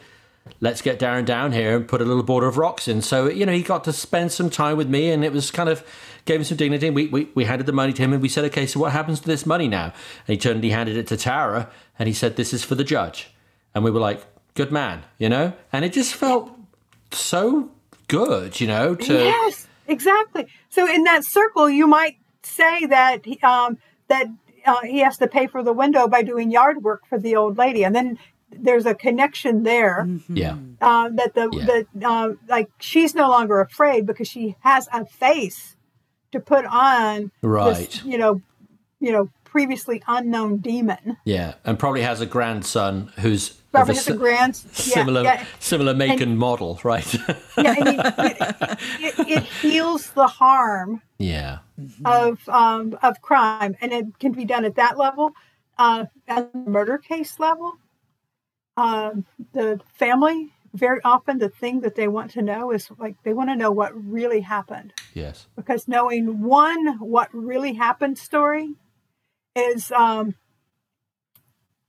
let's 0.60 0.82
get 0.82 1.00
Darren 1.00 1.26
down 1.26 1.52
here 1.52 1.76
and 1.76 1.88
put 1.88 2.02
a 2.02 2.06
little 2.06 2.24
border 2.24 2.48
of 2.48 2.58
rocks 2.58 2.88
in. 2.88 3.02
So, 3.02 3.30
you 3.30 3.46
know, 3.46 3.54
he 3.54 3.62
got 3.62 3.84
to 3.86 3.94
spend 3.94 4.32
some 4.32 4.50
time 4.50 4.78
with 4.78 4.90
me 4.90 5.12
and 5.12 5.24
it 5.24 5.32
was 5.32 5.52
kind 5.52 5.70
of 5.70 5.86
gave 6.26 6.40
him 6.40 6.44
some 6.44 6.58
dignity. 6.58 6.90
We, 6.90 7.08
we, 7.08 7.30
we 7.36 7.46
handed 7.46 7.66
the 7.66 7.74
money 7.74 7.94
to 7.94 8.02
him 8.02 8.14
and 8.14 8.22
we 8.22 8.30
said, 8.30 8.46
okay, 8.46 8.66
so 8.66 8.80
what 8.80 8.92
happens 8.92 9.20
to 9.22 9.28
this 9.28 9.46
money 9.46 9.68
now? 9.68 9.86
And 10.28 10.34
he 10.34 10.38
turned 10.38 10.56
and 10.56 10.64
he 10.64 10.70
handed 10.72 10.98
it 10.98 11.08
to 11.08 11.18
Tara 11.18 11.70
and 11.98 12.08
he 12.08 12.14
said, 12.14 12.36
this 12.36 12.54
is 12.54 12.64
for 12.64 12.76
the 12.76 12.84
judge. 12.84 13.32
And 13.74 13.84
we 13.84 13.92
were 13.92 14.00
like, 14.00 14.26
good 14.54 14.72
man, 14.72 15.04
you 15.18 15.30
know? 15.30 15.54
And 15.72 15.86
it 15.86 15.94
just 15.94 16.14
felt 16.14 16.52
so 17.12 17.72
good, 18.08 18.60
you 18.60 18.68
know, 18.68 18.96
to, 18.96 19.14
Yes, 19.14 19.68
exactly. 19.88 20.48
So 20.70 20.88
in 20.92 21.04
that 21.06 21.24
circle, 21.24 21.70
you 21.70 21.88
might 21.88 22.18
say 22.44 22.86
that 22.86 23.26
he- 23.26 23.40
um, 23.44 23.78
that 24.08 24.28
uh, 24.66 24.82
he 24.82 25.00
has 25.00 25.18
to 25.18 25.28
pay 25.28 25.48
for 25.48 25.64
the 25.64 25.74
window 25.74 26.08
by 26.08 26.22
doing 26.22 26.52
yard 26.52 26.84
work 26.84 27.02
for 27.08 27.18
the 27.18 27.36
old 27.36 27.58
lady, 27.58 27.84
and 27.84 27.96
then 27.96 28.20
there's 28.52 28.86
a 28.86 28.94
connection 28.94 29.64
there 29.64 30.08
yeah, 30.28 30.58
uh, 30.82 31.10
that 31.14 31.34
the 31.34 31.50
Yeah. 31.54 31.66
that 31.66 31.86
uh, 32.06 32.30
like 32.50 32.70
she's 32.80 33.16
no 33.16 33.30
longer 33.30 33.62
afraid 33.62 34.06
because 34.06 34.28
she 34.28 34.56
has 34.60 34.90
a 34.92 35.06
face 35.06 35.78
to 36.32 36.40
put 36.40 36.66
on 36.66 37.32
Right. 37.42 37.90
this, 37.90 38.04
you 38.04 38.18
know 38.18 38.42
you 39.00 39.12
know 39.12 39.30
previously 39.44 40.02
unknown 40.08 40.58
demon 40.58 41.18
yeah. 41.26 41.56
And 41.66 41.78
probably 41.78 42.02
has 42.04 42.22
a 42.22 42.26
grandson 42.26 43.12
who's 43.20 43.62
Probably 43.72 43.94
a 43.94 43.96
has 43.96 44.08
a 44.08 44.12
si- 44.12 44.18
grand 44.18 44.56
similar, 44.56 45.24
yeah, 45.24 45.34
yeah, 45.42 45.46
similar 45.60 45.94
make 45.94 46.20
and, 46.20 46.38
model, 46.38 46.80
right? 46.84 47.14
yeah, 47.14 47.76
I 47.78 47.84
mean, 47.84 48.00
it, 48.00 49.20
it, 49.20 49.28
it 49.30 49.44
heals 49.44 50.10
the 50.12 50.28
harm 50.28 51.02
yeah. 51.18 51.60
of 52.04 52.48
um, 52.50 52.98
of 53.02 53.22
crime, 53.22 53.78
and 53.80 53.94
it 53.94 54.20
can 54.20 54.34
be 54.34 54.44
done 54.44 54.66
at 54.66 54.76
that 54.76 54.98
level, 54.98 55.32
uh, 55.78 56.06
at 56.28 56.52
the 56.52 56.70
murder 56.70 56.98
case 56.98 57.40
level. 57.40 57.78
Um, 58.76 59.26
the 59.54 59.80
family 59.94 60.52
very 60.74 61.00
often 61.04 61.38
the 61.40 61.50
thing 61.50 61.82
that 61.82 61.96
they 61.96 62.08
want 62.08 62.32
to 62.32 62.42
know 62.42 62.72
is 62.72 62.90
like 62.98 63.16
they 63.24 63.34
want 63.34 63.50
to 63.50 63.56
know 63.56 63.72
what 63.72 63.92
really 63.94 64.40
happened 64.42 64.94
Yes. 65.14 65.48
because 65.56 65.88
knowing 65.88 66.42
one 66.42 66.98
what 67.00 67.30
really 67.34 67.74
happened 67.74 68.18
story 68.18 68.74
is 69.56 69.92
um, 69.92 70.36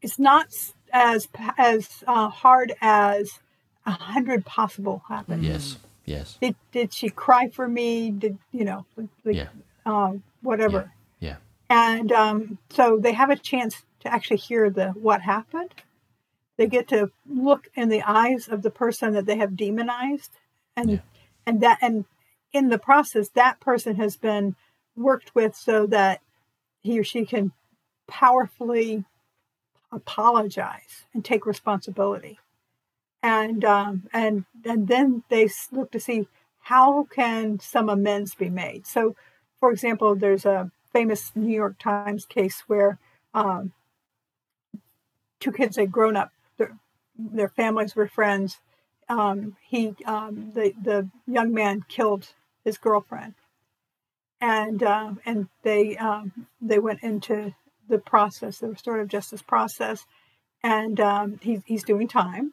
it's 0.01 0.19
not 0.19 0.49
as 0.93 1.29
as 1.57 1.89
uh, 2.07 2.29
hard 2.29 2.73
as 2.81 3.39
a 3.87 3.91
hundred 3.93 4.45
possible 4.45 5.03
happened. 5.09 5.45
Yes. 5.45 5.79
Yes. 6.05 6.39
Did 6.41 6.57
did 6.73 6.93
she 6.93 7.09
cry 7.09 7.49
for 7.49 7.69
me? 7.69 8.11
Did 8.11 8.39
you 8.51 8.65
know? 8.65 8.85
Like, 8.97 9.37
Yeah. 9.37 9.49
um, 9.87 10.23
whatever. 10.41 10.93
Yeah. 11.21 11.37
And 11.71 12.11
um, 12.13 12.59
so 12.71 12.99
they 12.99 13.13
have 13.13 13.31
a 13.31 13.37
chance 13.37 13.85
to 14.01 14.13
actually 14.13 14.39
hear 14.39 14.69
the 14.71 14.89
what 14.91 15.23
happened. 15.23 15.73
They 16.57 16.67
get 16.67 16.89
to 16.89 17.11
look 17.27 17.69
in 17.75 17.89
the 17.89 18.03
eyes 18.03 18.49
of 18.49 18.63
the 18.63 18.71
person 18.71 19.15
that 19.15 19.27
they 19.27 19.37
have 19.37 19.57
demonized, 19.57 20.33
and 20.77 20.91
Yeah. 20.91 20.99
and 21.47 21.61
that 21.61 21.79
and 21.81 22.05
in 22.53 22.69
the 22.69 22.79
process, 22.79 23.29
that 23.31 23.61
person 23.61 23.97
has 23.97 24.17
been 24.17 24.55
worked 24.95 25.35
with 25.35 25.57
so 25.57 25.87
that 25.87 26.21
he 26.83 26.99
or 26.99 27.05
she 27.05 27.25
can 27.25 27.53
powerfully 28.07 29.05
apologize 29.91 31.07
and 31.15 31.25
take 31.25 31.47
responsibility, 31.47 32.39
and 33.23 33.65
um, 33.65 34.09
and 34.13 34.45
and 34.65 34.89
then 34.89 35.23
they 35.31 35.49
look 35.71 35.91
to 35.93 36.01
see 36.01 36.29
how 36.61 37.05
can 37.05 37.59
some 37.59 37.89
amends 37.89 38.35
be 38.35 38.49
made. 38.51 38.87
So, 38.87 39.17
for 39.59 39.73
example, 39.73 40.15
there's 40.15 40.45
a 40.45 40.71
famous 40.93 41.33
New 41.35 41.55
York 41.55 41.79
Times 41.79 42.27
case 42.27 42.63
where 42.67 42.99
um, 43.35 43.73
two 45.41 45.51
kids 45.53 45.77
had 45.77 45.91
grown 45.91 46.17
up, 46.17 46.31
their, 47.33 47.49
families 47.49 47.95
were 47.95 48.09
friends. 48.09 48.59
Um, 49.09 49.57
he, 49.67 49.95
um, 50.07 50.53
the 50.55 50.73
the 50.81 51.09
young 51.27 51.53
man, 51.53 51.85
killed 51.89 52.29
his 52.65 52.79
girlfriend, 52.79 53.35
and 54.41 54.83
um, 54.83 55.21
and 55.25 55.49
they 55.63 55.97
um, 55.97 56.47
they 56.61 56.79
went 56.79 57.03
into 57.03 57.55
the 57.89 57.99
process, 57.99 58.59
the 58.59 58.69
restorative 58.69 59.09
justice 59.09 59.43
process, 59.43 60.07
and 60.63 61.01
um, 61.01 61.39
he's 61.43 61.63
he's 61.67 61.85
doing 61.85 62.09
time, 62.09 62.53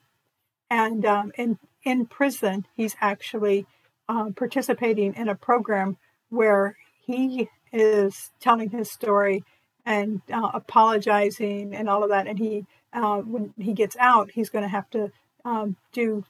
and 0.70 1.06
um, 1.06 1.32
in 1.38 1.60
in 1.84 2.06
prison 2.06 2.66
he's 2.76 2.96
actually 3.00 3.66
um, 4.10 4.34
participating 4.34 5.14
in 5.14 5.30
a 5.30 5.36
program 5.36 5.98
where 6.30 6.76
he 7.06 7.50
is 7.72 8.32
telling 8.40 8.70
his 8.70 8.92
story 8.92 9.44
and 9.86 10.22
uh, 10.32 10.52
apologizing 10.54 11.76
and 11.76 11.90
all 11.90 12.04
of 12.04 12.10
that. 12.10 12.28
And 12.28 12.38
he, 12.38 12.66
uh, 12.94 13.20
when 13.20 13.54
he 13.58 13.74
gets 13.74 13.96
out, 14.00 14.32
he's 14.32 14.50
going 14.50 14.64
to 14.64 14.70
have 14.70 14.90
to 14.92 15.12
um, 15.46 15.76
do 15.94 16.26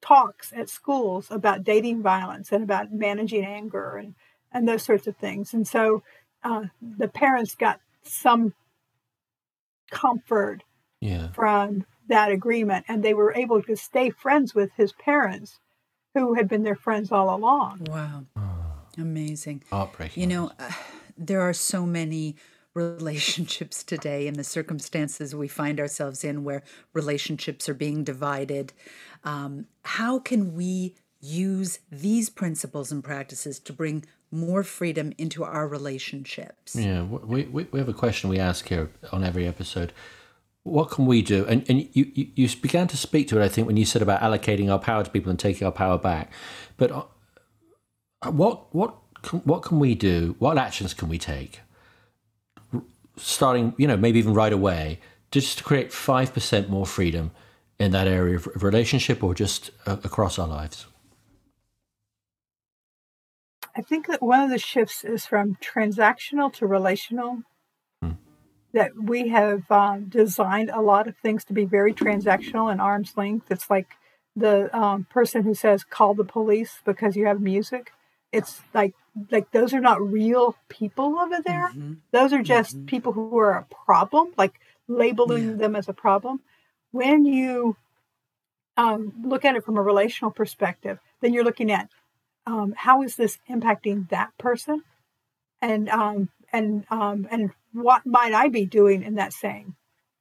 talks 0.00 0.52
at 0.54 0.68
schools 0.68 1.26
about 1.30 1.64
dating 1.64 2.02
violence 2.02 2.52
and 2.52 2.62
about 2.62 2.92
managing 2.92 3.44
anger 3.44 3.96
and, 3.96 4.14
and 4.52 4.68
those 4.68 4.82
sorts 4.84 5.06
of 5.06 5.16
things. 5.16 5.52
And 5.52 5.66
so 5.66 6.02
uh, 6.44 6.64
the 6.80 7.08
parents 7.08 7.54
got 7.54 7.80
some 8.02 8.54
comfort 9.90 10.62
Yeah. 11.00 11.28
from 11.32 11.84
that 12.08 12.30
agreement 12.30 12.84
and 12.88 13.02
they 13.02 13.14
were 13.14 13.34
able 13.34 13.62
to 13.62 13.76
stay 13.76 14.10
friends 14.10 14.54
with 14.54 14.70
his 14.76 14.92
parents 14.92 15.58
who 16.14 16.34
had 16.34 16.48
been 16.48 16.62
their 16.62 16.76
friends 16.76 17.12
all 17.12 17.34
along. 17.34 17.86
Wow. 17.90 18.24
Amazing. 18.96 19.62
Heartbreaking. 19.70 20.20
You 20.22 20.26
know, 20.28 20.52
uh, 20.58 20.72
there 21.16 21.40
are 21.40 21.52
so 21.52 21.84
many 21.86 22.36
relationships 22.78 23.82
today 23.82 24.26
in 24.28 24.34
the 24.34 24.44
circumstances 24.44 25.34
we 25.34 25.48
find 25.48 25.80
ourselves 25.80 26.22
in 26.22 26.44
where 26.44 26.62
relationships 26.92 27.68
are 27.68 27.74
being 27.74 28.04
divided. 28.04 28.72
Um, 29.24 29.66
how 29.82 30.20
can 30.20 30.54
we 30.54 30.94
use 31.20 31.80
these 31.90 32.30
principles 32.30 32.92
and 32.92 33.02
practices 33.02 33.58
to 33.58 33.72
bring 33.72 34.04
more 34.30 34.62
freedom 34.62 35.12
into 35.18 35.42
our 35.42 35.66
relationships? 35.66 36.76
Yeah, 36.76 37.02
we, 37.02 37.44
we, 37.46 37.66
we 37.72 37.78
have 37.80 37.88
a 37.88 38.00
question 38.04 38.30
we 38.30 38.38
ask 38.38 38.68
here 38.68 38.90
on 39.10 39.24
every 39.24 39.46
episode. 39.46 39.92
What 40.62 40.90
can 40.90 41.06
we 41.06 41.22
do? 41.22 41.46
And, 41.46 41.68
and 41.68 41.88
you, 41.92 42.12
you, 42.14 42.26
you 42.36 42.56
began 42.56 42.86
to 42.88 42.96
speak 42.96 43.26
to 43.28 43.40
it, 43.40 43.44
I 43.44 43.48
think, 43.48 43.66
when 43.66 43.76
you 43.76 43.86
said 43.86 44.02
about 44.02 44.20
allocating 44.20 44.70
our 44.70 44.78
power 44.78 45.02
to 45.02 45.10
people 45.10 45.30
and 45.30 45.38
taking 45.38 45.66
our 45.66 45.72
power 45.72 45.98
back. 45.98 46.30
But 46.76 46.92
uh, 46.92 47.02
what 48.30 48.72
what 48.74 48.94
what 49.44 49.62
can 49.62 49.78
we 49.80 49.94
do? 49.94 50.36
What 50.38 50.58
actions 50.58 50.94
can 50.94 51.08
we 51.08 51.18
take? 51.18 51.60
Starting, 53.18 53.74
you 53.76 53.86
know, 53.86 53.96
maybe 53.96 54.18
even 54.18 54.34
right 54.34 54.52
away, 54.52 55.00
just 55.30 55.58
to 55.58 55.64
create 55.64 55.92
five 55.92 56.32
percent 56.32 56.68
more 56.68 56.86
freedom 56.86 57.30
in 57.78 57.92
that 57.92 58.08
area 58.08 58.36
of 58.36 58.62
relationship, 58.62 59.22
or 59.22 59.34
just 59.34 59.70
uh, 59.86 59.96
across 60.04 60.38
our 60.38 60.48
lives. 60.48 60.86
I 63.76 63.82
think 63.82 64.06
that 64.08 64.22
one 64.22 64.40
of 64.40 64.50
the 64.50 64.58
shifts 64.58 65.04
is 65.04 65.26
from 65.26 65.56
transactional 65.56 66.52
to 66.54 66.66
relational. 66.66 67.42
Hmm. 68.02 68.12
That 68.72 68.92
we 69.00 69.28
have 69.28 69.70
um, 69.70 70.06
designed 70.08 70.70
a 70.70 70.80
lot 70.80 71.06
of 71.06 71.16
things 71.16 71.44
to 71.44 71.52
be 71.52 71.64
very 71.64 71.92
transactional 71.94 72.70
and 72.70 72.80
arm's 72.80 73.16
length. 73.16 73.50
It's 73.50 73.70
like 73.70 73.88
the 74.34 74.76
um, 74.76 75.06
person 75.10 75.42
who 75.42 75.54
says 75.54 75.84
call 75.84 76.14
the 76.14 76.24
police 76.24 76.80
because 76.84 77.16
you 77.16 77.26
have 77.26 77.40
music 77.40 77.92
it's 78.32 78.60
like 78.74 78.94
like 79.30 79.50
those 79.52 79.74
are 79.74 79.80
not 79.80 80.00
real 80.00 80.56
people 80.68 81.18
over 81.18 81.38
there 81.44 81.68
mm-hmm. 81.68 81.94
those 82.12 82.32
are 82.32 82.42
just 82.42 82.76
mm-hmm. 82.76 82.86
people 82.86 83.12
who 83.12 83.38
are 83.38 83.58
a 83.58 83.74
problem 83.84 84.32
like 84.36 84.60
labeling 84.86 85.50
yeah. 85.50 85.56
them 85.56 85.76
as 85.76 85.88
a 85.88 85.92
problem 85.92 86.40
when 86.90 87.24
you 87.24 87.76
um, 88.76 89.12
look 89.24 89.44
at 89.44 89.56
it 89.56 89.64
from 89.64 89.76
a 89.76 89.82
relational 89.82 90.30
perspective 90.30 90.98
then 91.20 91.32
you're 91.32 91.44
looking 91.44 91.70
at 91.70 91.88
um, 92.46 92.74
how 92.76 93.02
is 93.02 93.16
this 93.16 93.38
impacting 93.50 94.08
that 94.10 94.30
person 94.38 94.82
and 95.60 95.88
um, 95.88 96.28
and 96.52 96.84
um, 96.90 97.26
and 97.30 97.50
what 97.72 98.06
might 98.06 98.32
i 98.32 98.48
be 98.48 98.64
doing 98.64 99.02
in 99.02 99.16
that 99.16 99.32
same 99.32 99.76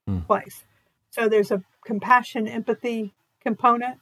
mm. 0.10 0.26
place 0.26 0.64
so 1.12 1.30
there's 1.30 1.52
a 1.52 1.64
compassion 1.86 2.48
empathy 2.48 3.14
component 3.42 4.00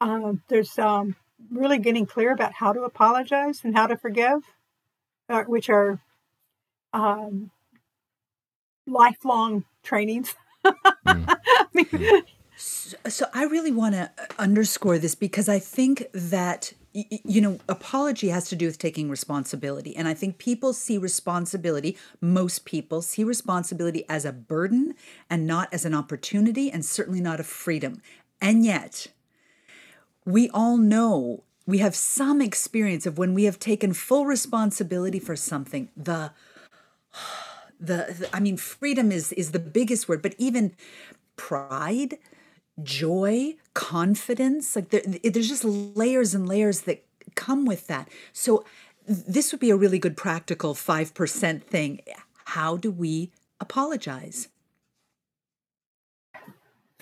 um, 0.00 0.42
there's 0.48 0.78
um, 0.78 1.16
really 1.50 1.78
getting 1.78 2.06
clear 2.06 2.32
about 2.32 2.54
how 2.54 2.72
to 2.72 2.82
apologize 2.82 3.60
and 3.64 3.74
how 3.76 3.86
to 3.86 3.96
forgive, 3.96 4.40
uh, 5.28 5.44
which 5.44 5.68
are 5.68 5.98
um, 6.92 7.50
lifelong 8.86 9.64
trainings. 9.82 10.34
mm. 10.64 10.74
I 11.06 11.66
mean, 11.72 11.86
mm. 11.86 12.22
so, 12.56 12.96
so 13.08 13.26
I 13.34 13.44
really 13.44 13.72
want 13.72 13.94
to 13.94 14.10
underscore 14.38 14.98
this 14.98 15.14
because 15.14 15.48
I 15.48 15.58
think 15.58 16.06
that 16.12 16.72
you 17.24 17.42
know, 17.42 17.58
apology 17.68 18.28
has 18.30 18.48
to 18.48 18.56
do 18.56 18.66
with 18.66 18.78
taking 18.78 19.10
responsibility. 19.10 19.94
And 19.94 20.08
I 20.08 20.14
think 20.14 20.38
people 20.38 20.72
see 20.72 20.96
responsibility, 20.96 21.98
most 22.22 22.64
people 22.64 23.02
see 23.02 23.22
responsibility 23.22 24.04
as 24.08 24.24
a 24.24 24.32
burden 24.32 24.94
and 25.28 25.46
not 25.46 25.68
as 25.74 25.84
an 25.84 25.92
opportunity, 25.92 26.70
and 26.70 26.84
certainly 26.84 27.20
not 27.20 27.38
a 27.38 27.44
freedom. 27.44 28.00
And 28.40 28.64
yet, 28.64 29.08
we 30.26 30.50
all 30.50 30.76
know 30.76 31.44
we 31.66 31.78
have 31.78 31.96
some 31.96 32.42
experience 32.42 33.06
of 33.06 33.16
when 33.16 33.32
we 33.32 33.44
have 33.44 33.58
taken 33.58 33.94
full 33.94 34.26
responsibility 34.26 35.18
for 35.18 35.36
something. 35.36 35.88
The 35.96 36.32
the, 37.78 38.16
the 38.18 38.30
i 38.32 38.40
mean 38.40 38.56
freedom 38.56 39.12
is 39.12 39.32
is 39.32 39.52
the 39.52 39.58
biggest 39.58 40.08
word 40.08 40.22
but 40.22 40.34
even 40.38 40.74
pride 41.36 42.16
joy 42.82 43.54
confidence 43.74 44.74
like 44.74 44.88
there, 44.88 45.02
there's 45.22 45.50
just 45.50 45.62
layers 45.62 46.34
and 46.34 46.48
layers 46.48 46.80
that 46.82 47.04
come 47.36 47.64
with 47.64 47.86
that. 47.86 48.08
So 48.32 48.64
this 49.06 49.52
would 49.52 49.60
be 49.60 49.70
a 49.70 49.76
really 49.76 50.00
good 50.00 50.16
practical 50.16 50.74
5% 50.74 51.62
thing. 51.62 52.00
How 52.46 52.76
do 52.76 52.90
we 52.90 53.30
apologize? 53.60 54.48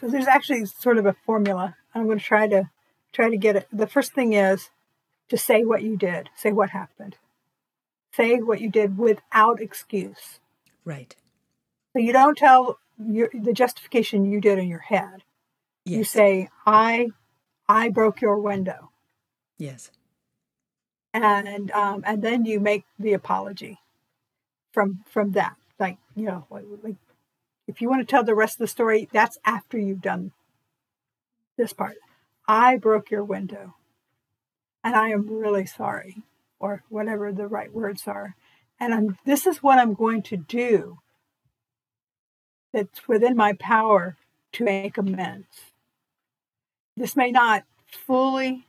So 0.00 0.08
there's 0.08 0.26
actually 0.26 0.66
sort 0.66 0.98
of 0.98 1.06
a 1.06 1.14
formula. 1.24 1.76
I'm 1.94 2.04
going 2.06 2.18
to 2.18 2.24
try 2.24 2.46
to 2.48 2.68
try 3.14 3.30
to 3.30 3.36
get 3.36 3.56
it. 3.56 3.68
The 3.72 3.86
first 3.86 4.12
thing 4.12 4.34
is 4.34 4.68
to 5.28 5.38
say 5.38 5.64
what 5.64 5.82
you 5.82 5.96
did, 5.96 6.28
say 6.36 6.52
what 6.52 6.70
happened, 6.70 7.16
say 8.12 8.36
what 8.36 8.60
you 8.60 8.68
did 8.70 8.98
without 8.98 9.60
excuse. 9.60 10.40
Right. 10.84 11.14
So 11.92 12.00
you 12.00 12.12
don't 12.12 12.36
tell 12.36 12.78
your, 12.98 13.30
the 13.32 13.52
justification 13.52 14.30
you 14.30 14.40
did 14.40 14.58
in 14.58 14.68
your 14.68 14.80
head. 14.80 15.22
Yes. 15.84 15.98
You 15.98 16.04
say, 16.04 16.48
"I, 16.66 17.08
I 17.68 17.90
broke 17.90 18.20
your 18.20 18.38
window." 18.38 18.90
Yes. 19.58 19.90
And 21.12 21.70
um, 21.70 22.02
and 22.04 22.22
then 22.22 22.44
you 22.44 22.58
make 22.58 22.84
the 22.98 23.12
apology 23.12 23.78
from 24.72 25.04
from 25.08 25.32
that. 25.32 25.54
Like 25.78 25.98
you 26.16 26.24
know, 26.26 26.46
like 26.50 26.96
if 27.68 27.80
you 27.80 27.88
want 27.88 28.00
to 28.02 28.10
tell 28.10 28.24
the 28.24 28.34
rest 28.34 28.56
of 28.56 28.58
the 28.60 28.66
story, 28.66 29.08
that's 29.12 29.38
after 29.44 29.78
you've 29.78 30.02
done 30.02 30.32
this 31.56 31.72
part. 31.72 31.96
I 32.46 32.76
broke 32.76 33.10
your 33.10 33.24
window 33.24 33.74
and 34.82 34.94
I 34.94 35.08
am 35.08 35.26
really 35.26 35.66
sorry, 35.66 36.22
or 36.60 36.82
whatever 36.88 37.32
the 37.32 37.46
right 37.46 37.72
words 37.72 38.06
are. 38.06 38.36
And 38.78 38.92
I'm, 38.92 39.18
this 39.24 39.46
is 39.46 39.62
what 39.62 39.78
I'm 39.78 39.94
going 39.94 40.22
to 40.24 40.36
do 40.36 40.98
that's 42.72 43.08
within 43.08 43.36
my 43.36 43.54
power 43.54 44.16
to 44.52 44.64
make 44.64 44.98
amends. 44.98 45.72
This 46.96 47.16
may 47.16 47.30
not 47.30 47.64
fully 47.86 48.66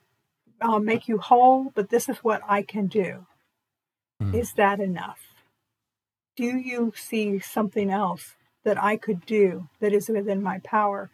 uh, 0.61 0.79
make 0.79 1.07
you 1.07 1.17
whole, 1.17 1.71
but 1.75 1.89
this 1.89 2.07
is 2.07 2.17
what 2.17 2.41
I 2.47 2.61
can 2.61 2.87
do. 2.87 3.25
Mm. 4.21 4.33
Is 4.33 4.53
that 4.53 4.79
enough? 4.79 5.19
Do 6.35 6.45
you 6.45 6.93
see 6.95 7.39
something 7.39 7.89
else 7.89 8.35
that 8.63 8.81
I 8.81 8.95
could 8.97 9.25
do 9.25 9.67
that 9.79 9.93
is 9.93 10.09
within 10.09 10.41
my 10.41 10.59
power 10.59 11.09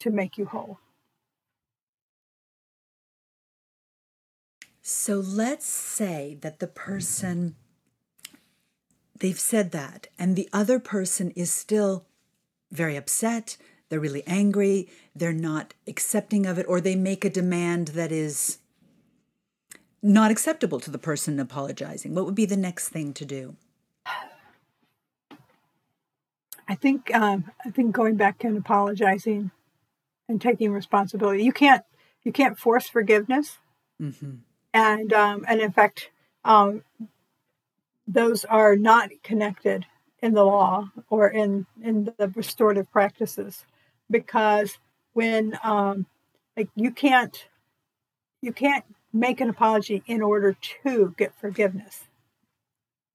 to 0.00 0.10
make 0.10 0.38
you 0.38 0.46
whole? 0.46 0.78
So 4.86 5.18
let's 5.18 5.64
say 5.64 6.36
that 6.42 6.58
the 6.58 6.66
person, 6.66 7.56
they've 9.18 9.40
said 9.40 9.72
that, 9.72 10.08
and 10.18 10.36
the 10.36 10.50
other 10.52 10.78
person 10.78 11.30
is 11.30 11.50
still 11.50 12.04
very 12.70 12.94
upset, 12.94 13.56
they're 13.88 13.98
really 13.98 14.22
angry, 14.26 14.90
they're 15.16 15.32
not 15.32 15.72
accepting 15.86 16.44
of 16.44 16.58
it, 16.58 16.66
or 16.68 16.82
they 16.82 16.96
make 16.96 17.24
a 17.24 17.30
demand 17.30 17.88
that 17.88 18.12
is 18.12 18.58
not 20.02 20.30
acceptable 20.30 20.80
to 20.80 20.90
the 20.90 20.98
person 20.98 21.40
apologizing. 21.40 22.14
What 22.14 22.26
would 22.26 22.34
be 22.34 22.44
the 22.44 22.54
next 22.54 22.90
thing 22.90 23.14
to 23.14 23.24
do? 23.24 23.56
I 26.68 26.74
think 26.74 27.10
um, 27.14 27.50
I 27.64 27.70
think 27.70 27.92
going 27.92 28.16
back 28.16 28.44
and 28.44 28.58
apologizing 28.58 29.50
and 30.28 30.42
taking 30.42 30.72
responsibility. 30.72 31.42
You 31.42 31.52
can't 31.52 31.84
you 32.22 32.32
can't 32.32 32.58
force 32.58 32.86
forgiveness. 32.86 33.56
Mm-hmm 34.00 34.34
and 34.74 35.12
um, 35.12 35.44
and 35.48 35.60
in 35.60 35.72
fact, 35.72 36.10
um, 36.44 36.82
those 38.06 38.44
are 38.44 38.76
not 38.76 39.10
connected 39.22 39.86
in 40.20 40.34
the 40.34 40.44
law 40.44 40.90
or 41.08 41.28
in 41.28 41.66
in 41.82 42.12
the 42.18 42.28
restorative 42.34 42.90
practices, 42.92 43.64
because 44.10 44.78
when 45.14 45.58
um, 45.62 46.06
like 46.56 46.68
you 46.74 46.90
can't 46.90 47.48
you 48.42 48.52
can't 48.52 48.84
make 49.12 49.40
an 49.40 49.48
apology 49.48 50.02
in 50.06 50.20
order 50.20 50.56
to 50.82 51.14
get 51.16 51.32
forgiveness. 51.40 52.04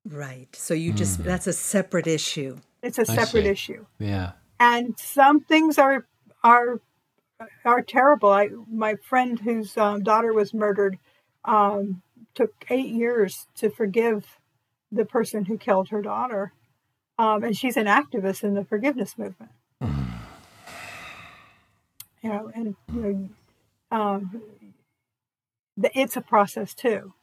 Right. 0.06 0.48
So 0.56 0.74
you 0.74 0.94
just 0.94 1.20
mm. 1.20 1.26
that's 1.26 1.46
a 1.46 1.54
separate 1.54 2.08
issue. 2.08 2.58
It's 2.82 2.98
a 2.98 3.06
separate 3.06 3.46
issue. 3.46 3.86
Yeah. 4.00 4.32
And 4.60 4.98
some 4.98 5.42
things 5.42 5.78
are 5.78 6.06
are 6.44 6.80
are 7.66 7.82
terrible. 7.82 8.30
I 8.30 8.50
my 8.72 8.96
friend 8.96 9.38
whose 9.40 9.78
um, 9.78 10.04
daughter 10.04 10.34
was 10.34 10.54
murdered 10.54 10.98
um, 11.50 12.04
took 12.36 12.54
eight 12.70 12.90
years 12.90 13.48
to 13.56 13.70
forgive 13.70 14.38
the 14.92 15.04
person 15.04 15.46
who 15.46 15.58
killed 15.58 15.90
her 15.90 16.02
daughter. 16.02 16.54
Um, 17.18 17.44
and 17.44 17.58
she's 17.58 17.76
an 17.76 17.88
activist 17.88 18.44
in 18.44 18.54
the 18.54 18.64
forgiveness 18.64 19.18
movement. 19.18 19.52
Mm. 19.84 20.08
You 22.22 22.30
know, 22.30 22.52
and 22.54 22.76
you 22.94 23.02
know, 23.02 23.98
um, 23.98 24.42
the, 25.76 25.90
it's 26.00 26.16
a 26.16 26.22
process 26.22 26.74
too, 26.74 27.14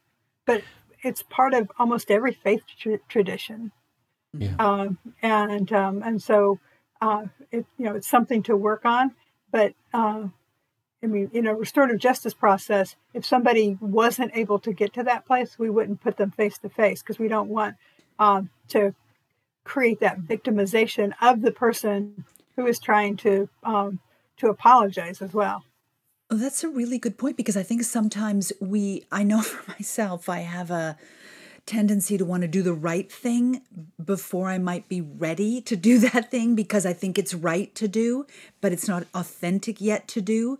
but 0.44 0.62
it's 1.02 1.22
part 1.22 1.54
of 1.54 1.70
almost 1.78 2.10
every 2.10 2.32
faith 2.32 2.62
tr- 2.78 2.96
tradition. 3.08 3.72
Yeah. 4.32 4.54
Um, 4.58 4.98
and 5.22 5.72
um, 5.72 6.02
and 6.02 6.20
so 6.20 6.58
uh, 7.00 7.26
it 7.52 7.64
you 7.78 7.84
know 7.84 7.94
it's 7.94 8.08
something 8.08 8.42
to 8.44 8.56
work 8.56 8.84
on, 8.84 9.14
but 9.50 9.74
uh, 9.94 10.24
I 11.02 11.06
mean, 11.06 11.30
in 11.32 11.46
a 11.46 11.54
restorative 11.54 11.98
justice 11.98 12.34
process, 12.34 12.96
if 13.12 13.24
somebody 13.24 13.76
wasn't 13.80 14.32
able 14.34 14.58
to 14.60 14.72
get 14.72 14.94
to 14.94 15.02
that 15.04 15.26
place, 15.26 15.58
we 15.58 15.70
wouldn't 15.70 16.00
put 16.00 16.16
them 16.16 16.30
face 16.30 16.58
to 16.58 16.68
face 16.68 17.02
because 17.02 17.18
we 17.18 17.28
don't 17.28 17.48
want 17.48 17.76
um, 18.18 18.50
to 18.68 18.94
create 19.64 20.00
that 20.00 20.20
victimization 20.20 21.12
of 21.20 21.42
the 21.42 21.50
person 21.50 22.24
who 22.56 22.66
is 22.66 22.78
trying 22.78 23.16
to 23.18 23.48
um, 23.62 24.00
to 24.38 24.48
apologize 24.48 25.20
as 25.20 25.32
well. 25.32 25.64
Oh, 26.30 26.36
that's 26.36 26.64
a 26.64 26.68
really 26.68 26.98
good 26.98 27.18
point 27.18 27.36
because 27.36 27.56
I 27.56 27.62
think 27.62 27.84
sometimes 27.84 28.52
we, 28.60 29.04
I 29.12 29.22
know 29.22 29.42
for 29.42 29.70
myself, 29.70 30.28
I 30.28 30.40
have 30.40 30.70
a 30.70 30.96
tendency 31.66 32.16
to 32.16 32.24
want 32.24 32.42
to 32.42 32.48
do 32.48 32.62
the 32.62 32.72
right 32.72 33.10
thing 33.10 33.62
before 34.02 34.48
I 34.48 34.58
might 34.58 34.88
be 34.88 35.00
ready 35.00 35.60
to 35.62 35.76
do 35.76 35.98
that 36.10 36.30
thing 36.30 36.54
because 36.54 36.86
I 36.86 36.92
think 36.92 37.18
it's 37.18 37.34
right 37.34 37.74
to 37.74 37.88
do, 37.88 38.26
but 38.60 38.72
it's 38.72 38.88
not 38.88 39.06
authentic 39.14 39.80
yet 39.80 40.08
to 40.08 40.20
do. 40.20 40.58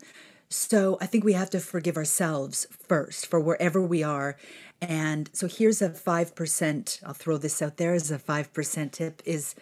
So 0.49 0.97
I 1.01 1.07
think 1.07 1.25
we 1.25 1.33
have 1.33 1.51
to 1.51 1.61
forgive 1.61 1.97
ourselves 1.97 2.67
first 2.87 3.27
for 3.27 3.41
wherever 3.41 3.81
we 3.81 4.03
are 4.03 4.37
And 4.81 5.31
so 5.33 5.49
here's 5.49 5.81
a 5.81 5.91
5%, 5.91 7.03
I'll 7.05 7.15
throw 7.15 7.39
this 7.39 7.63
out 7.63 7.77
there 7.77 7.95
as 7.95 8.11
a 8.11 8.19
5% 8.19 8.93
tip 8.93 9.23
is 9.25 9.55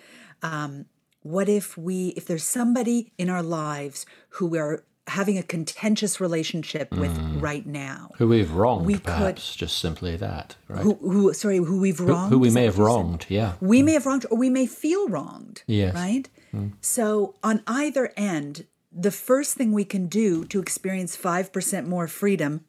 um, 0.42 0.86
what 1.22 1.49
if 1.49 1.78
we, 1.78 2.09
if 2.09 2.26
there's 2.26 2.45
somebody 2.45 3.12
in 3.16 3.30
our 3.30 3.42
lives 3.42 4.07
who 4.30 4.47
we 4.47 4.59
are 4.59 4.82
having 5.07 5.37
a 5.37 5.43
contentious 5.43 6.21
relationship 6.21 6.91
with 6.93 7.17
hmm. 7.17 7.39
right 7.39 7.67
now, 7.67 8.11
Who 8.17 8.29
we've 8.29 8.51
wronged, 8.51 8.87
We 8.87 8.95
could- 8.95 9.05
perhaps, 9.05 9.55
just 9.55 9.79
simply 9.79 10.17
that, 10.17 10.57
right? 10.69 10.83
who, 10.83 10.95
who 10.95 11.33
sorry, 11.35 11.59
who 11.59 11.81
we've 11.81 12.01
wronged? 12.01 12.33
who 12.33 12.39
we 12.39 12.51
may 12.51 12.65
have 12.65 12.79
what 12.79 12.87
said? 12.87 12.95
wronged, 12.95 13.27
yeah. 13.29 13.53
We 13.61 13.81
hmm. 13.81 13.87
may 13.87 13.93
have 13.93 14.07
wronged, 14.07 14.27
or 14.31 14.39
we 14.39 14.51
may 14.51 14.67
feel 14.67 15.09
wronged. 15.09 15.63
Yes. 15.67 15.95
Right? 15.95 16.29
Hmm. 16.53 16.69
So, 16.81 17.35
on 17.43 17.63
either 17.67 18.13
end, 18.17 18.67
the 18.91 19.11
first 19.11 19.57
thing 19.57 19.73
we 19.73 19.85
can 19.85 20.07
do 20.07 20.45
to 20.47 20.61
experience 20.61 21.17
5% 21.17 21.87
more 21.87 22.09
freedom, 22.09 22.65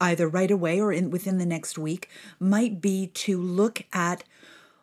either 0.00 0.28
right 0.28 0.50
away 0.50 0.80
or 0.80 0.92
in, 0.92 1.10
within 1.10 1.38
the 1.38 1.46
next 1.46 1.78
week, 1.78 2.08
might 2.38 2.80
be 2.80 3.06
to 3.06 3.40
look 3.40 3.84
at 3.92 4.24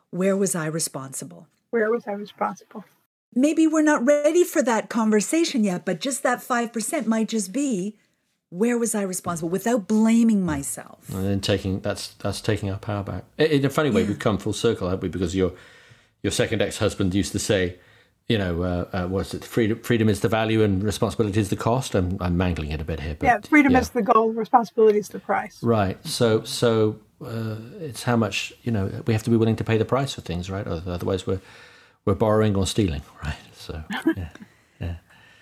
where 0.10 0.38
was 0.38 0.56
I 0.56 0.66
responsible? 0.68 1.48
Where 1.70 1.92
was 1.92 2.08
I 2.08 2.14
responsible? 2.14 2.86
Maybe 3.38 3.68
we're 3.68 3.84
not 3.84 4.04
ready 4.04 4.44
for 4.44 4.64
that 4.64 4.90
conversation 4.90 5.64
yet, 5.64 5.86
but 5.86 6.00
just 6.00 6.24
that 6.24 6.40
5% 6.40 7.06
might 7.06 7.30
just 7.30 7.54
be 7.54 7.96
where 8.50 8.78
was 8.80 8.96
I 8.96 9.04
responsible 9.04 9.50
without 9.50 9.88
blaming 9.88 10.44
myself. 10.44 11.10
and 11.14 11.26
then 11.26 11.42
taking 11.42 11.82
that's 11.82 12.14
that's 12.16 12.42
taking 12.42 12.72
our 12.72 12.80
power 12.80 13.04
back. 13.04 13.26
In 13.38 13.48
in 13.48 13.66
a 13.66 13.70
funny 13.70 13.90
way, 13.90 14.04
we've 14.04 14.20
come 14.20 14.38
full 14.38 14.54
circle, 14.54 14.90
haven't 14.90 15.04
we? 15.04 15.10
Because 15.10 15.36
your 15.36 15.52
your 16.24 16.32
second 16.32 16.62
ex-husband 16.62 17.14
used 17.14 17.32
to 17.34 17.40
say, 17.40 17.78
you 18.28 18.38
know, 18.38 18.64
uh, 18.64 18.86
uh, 18.94 19.08
what's 19.08 19.34
it? 19.34 19.46
Freedom, 19.46 19.80
freedom 19.80 20.10
is 20.10 20.22
the 20.22 20.30
value, 20.30 20.64
and 20.64 20.84
responsibility 20.84 21.40
is 21.40 21.50
the 21.50 21.56
cost. 21.56 21.94
I'm 21.94 22.18
I'm 22.20 22.38
mangling 22.38 22.72
it 22.72 22.82
a 22.82 22.86
bit 22.86 23.02
here, 23.02 23.16
but 23.20 23.26
yeah, 23.26 23.40
freedom 23.42 23.74
yeah. 23.74 23.80
is 23.80 23.90
the 23.90 24.02
goal, 24.02 24.32
responsibility 24.32 25.00
is 25.00 25.10
the 25.10 25.20
price. 25.20 25.62
right. 25.62 25.98
So 26.08 26.44
so 26.44 27.00
uh, 27.24 27.58
it's 27.80 28.04
how 28.04 28.16
much 28.16 28.54
you 28.64 28.72
know 28.72 29.04
we 29.06 29.14
have 29.14 29.24
to 29.24 29.30
be 29.30 29.38
willing 29.38 29.58
to 29.58 29.64
pay 29.64 29.78
the 29.78 29.86
price 29.86 30.14
for 30.14 30.22
things, 30.22 30.50
right? 30.50 30.66
Otherwise, 30.66 31.28
we're 31.28 31.42
we're 32.08 32.16
borrowing 32.16 32.56
or 32.56 32.66
stealing, 32.66 33.02
right? 33.24 33.36
So 33.54 33.84
yeah. 34.16 34.30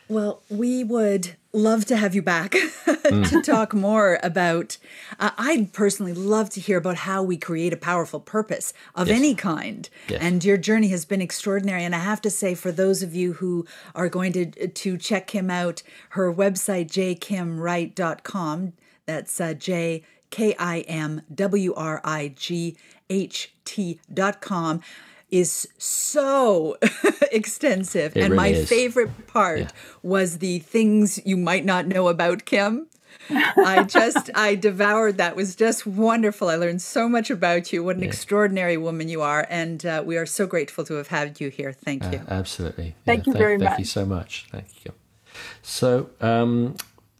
Well, 0.08 0.44
we 0.50 0.84
would 0.84 1.36
love 1.52 1.86
to 1.86 1.98
have 1.98 2.14
you 2.14 2.22
back 2.22 2.52
to 3.06 3.42
talk 3.44 3.74
more 3.74 4.20
about. 4.22 4.78
Uh, 5.20 5.32
I'd 5.36 5.74
personally 5.74 6.14
love 6.14 6.52
to 6.52 6.60
hear 6.60 6.78
about 6.78 6.98
how 6.98 7.24
we 7.24 7.38
create 7.38 7.74
a 7.74 7.78
powerful 7.78 8.20
purpose 8.20 8.72
of 8.94 9.08
Yes. 9.08 9.18
any 9.18 9.34
kind. 9.34 9.90
Yes. 10.08 10.22
And 10.22 10.46
your 10.46 10.58
journey 10.58 10.90
has 10.90 11.06
been 11.06 11.22
extraordinary. 11.22 11.84
And 11.84 11.96
I 11.96 12.00
have 12.00 12.22
to 12.22 12.30
say, 12.30 12.54
for 12.54 12.72
those 12.72 13.02
of 13.02 13.16
you 13.16 13.34
who 13.34 13.66
are 13.96 14.08
going 14.10 14.32
to 14.34 14.46
to 14.68 14.98
check 14.98 15.32
him 15.32 15.50
out, 15.50 15.82
her 16.10 16.32
website 16.32 16.88
jkimwright.com. 16.92 18.74
That's 19.08 19.42
uh, 19.42 19.54
J 19.56 20.04
K 20.30 20.56
I 20.60 20.80
M 20.82 21.22
W 21.34 21.74
R 21.76 22.02
I 22.04 22.34
G 22.36 22.78
H 23.10 23.54
T 23.66 24.00
dot 24.14 24.40
com 24.42 24.82
is 25.32 25.68
so 25.78 26.78
extensive. 27.32 28.16
It 28.16 28.24
and 28.24 28.36
my 28.36 28.50
is. 28.50 28.70
favorite 28.70 29.28
part 29.28 29.74
was 30.04 30.40
the 30.40 30.60
things 30.60 31.20
you 31.26 31.38
might 31.38 31.66
not 31.66 31.88
know 31.88 32.08
about 32.08 32.46
Kim. 32.46 32.88
I 33.30 33.84
just 33.84 34.30
I 34.36 34.56
devoured 34.56 35.18
that. 35.18 35.32
It 35.32 35.36
was 35.36 35.56
just 35.56 35.86
wonderful. 35.86 36.50
I 36.50 36.56
learned 36.56 36.82
so 36.82 37.10
much 37.10 37.30
about 37.30 37.74
you. 37.74 37.84
What 37.84 37.96
an 37.96 38.04
extraordinary 38.04 38.78
woman 38.78 39.10
you 39.10 39.22
are, 39.22 39.48
and 39.50 39.86
uh, 39.86 40.04
we 40.06 40.18
are 40.18 40.26
so 40.26 40.46
grateful 40.46 40.84
to 40.86 40.96
have 40.96 41.08
had 41.08 41.40
you 41.42 41.50
here. 41.50 41.74
Thank 41.74 42.04
you. 42.12 42.22
Absolutely. 42.28 42.96
Thank 43.06 43.26
you 43.26 43.34
very 43.34 43.58
much. 43.58 43.68
Thank 43.68 43.80
you 43.80 43.86
so 43.86 44.06
much. 44.06 44.48
Thank 44.52 44.86
you. 44.86 44.94
So 45.62 46.10
um, 46.22 46.76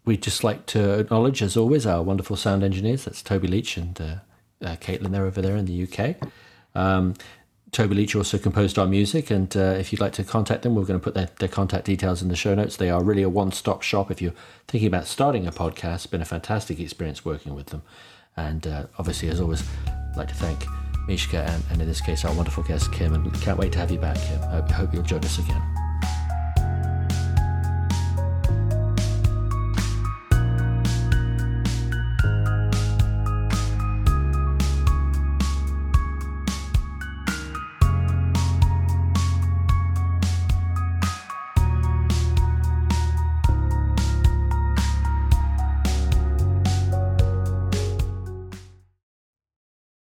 we'd 0.06 0.22
just 0.22 0.44
like 0.44 0.66
to 0.68 1.00
acknowledge, 1.00 1.42
as 1.42 1.58
always, 1.58 1.86
our 1.86 2.02
wonderful 2.02 2.36
sound 2.36 2.64
engineers. 2.64 3.06
That's 3.06 3.22
Toby 3.22 3.48
Leach 3.48 3.78
and 3.78 4.00
uh, 4.00 4.16
uh, 4.62 4.76
Caitlin. 4.78 5.12
They're 5.12 5.26
over 5.26 5.42
there 5.42 5.56
in 5.56 5.66
the 5.66 5.84
UK. 5.84 6.16
Um, 6.76 7.16
Toby 7.76 7.96
Leach 7.96 8.16
also 8.16 8.38
composed 8.38 8.80
our 8.80 8.88
music, 8.88 9.30
and 9.30 9.54
uh, 9.58 9.76
if 9.78 9.92
you'd 9.92 10.00
like 10.00 10.14
to 10.14 10.24
contact 10.24 10.62
them, 10.62 10.76
we're 10.76 10.86
going 10.86 10.98
to 10.98 11.04
put 11.04 11.14
their, 11.14 11.28
their 11.40 11.50
contact 11.50 11.84
details 11.84 12.22
in 12.22 12.30
the 12.30 12.36
show 12.36 12.56
notes. 12.56 12.78
They 12.78 12.90
are 12.90 13.04
really 13.04 13.22
a 13.22 13.28
one-stop 13.28 13.82
shop 13.82 14.10
if 14.10 14.22
you're 14.22 14.32
thinking 14.70 14.88
about 14.88 15.08
starting 15.08 15.46
a 15.46 15.52
podcast. 15.52 15.96
It's 15.96 16.06
been 16.06 16.22
a 16.22 16.26
fantastic 16.26 16.80
experience 16.80 17.26
working 17.26 17.54
with 17.54 17.68
them, 17.68 17.82
and 18.38 18.66
uh, 18.66 18.86
obviously, 18.98 19.28
as 19.28 19.42
always, 19.42 19.62
I'd 19.88 20.16
like 20.16 20.30
to 20.30 20.36
thank 20.36 20.64
Mishka 21.06 21.44
and, 21.44 21.64
and 21.70 21.82
in 21.82 21.88
this 21.90 22.00
case, 22.00 22.24
our 22.24 22.34
wonderful 22.34 22.64
guest 22.64 22.94
Kim, 22.94 23.14
and 23.14 23.30
we 23.30 23.38
can't 23.40 23.60
wait 23.60 23.74
to 23.74 23.80
have 23.80 23.92
you 23.92 24.00
back, 24.00 24.16
Kim. 24.22 24.40
Hope, 24.40 24.72
hope 24.72 24.94
you'll 24.94 25.04
join 25.04 25.26
us 25.26 25.38
again. 25.38 25.75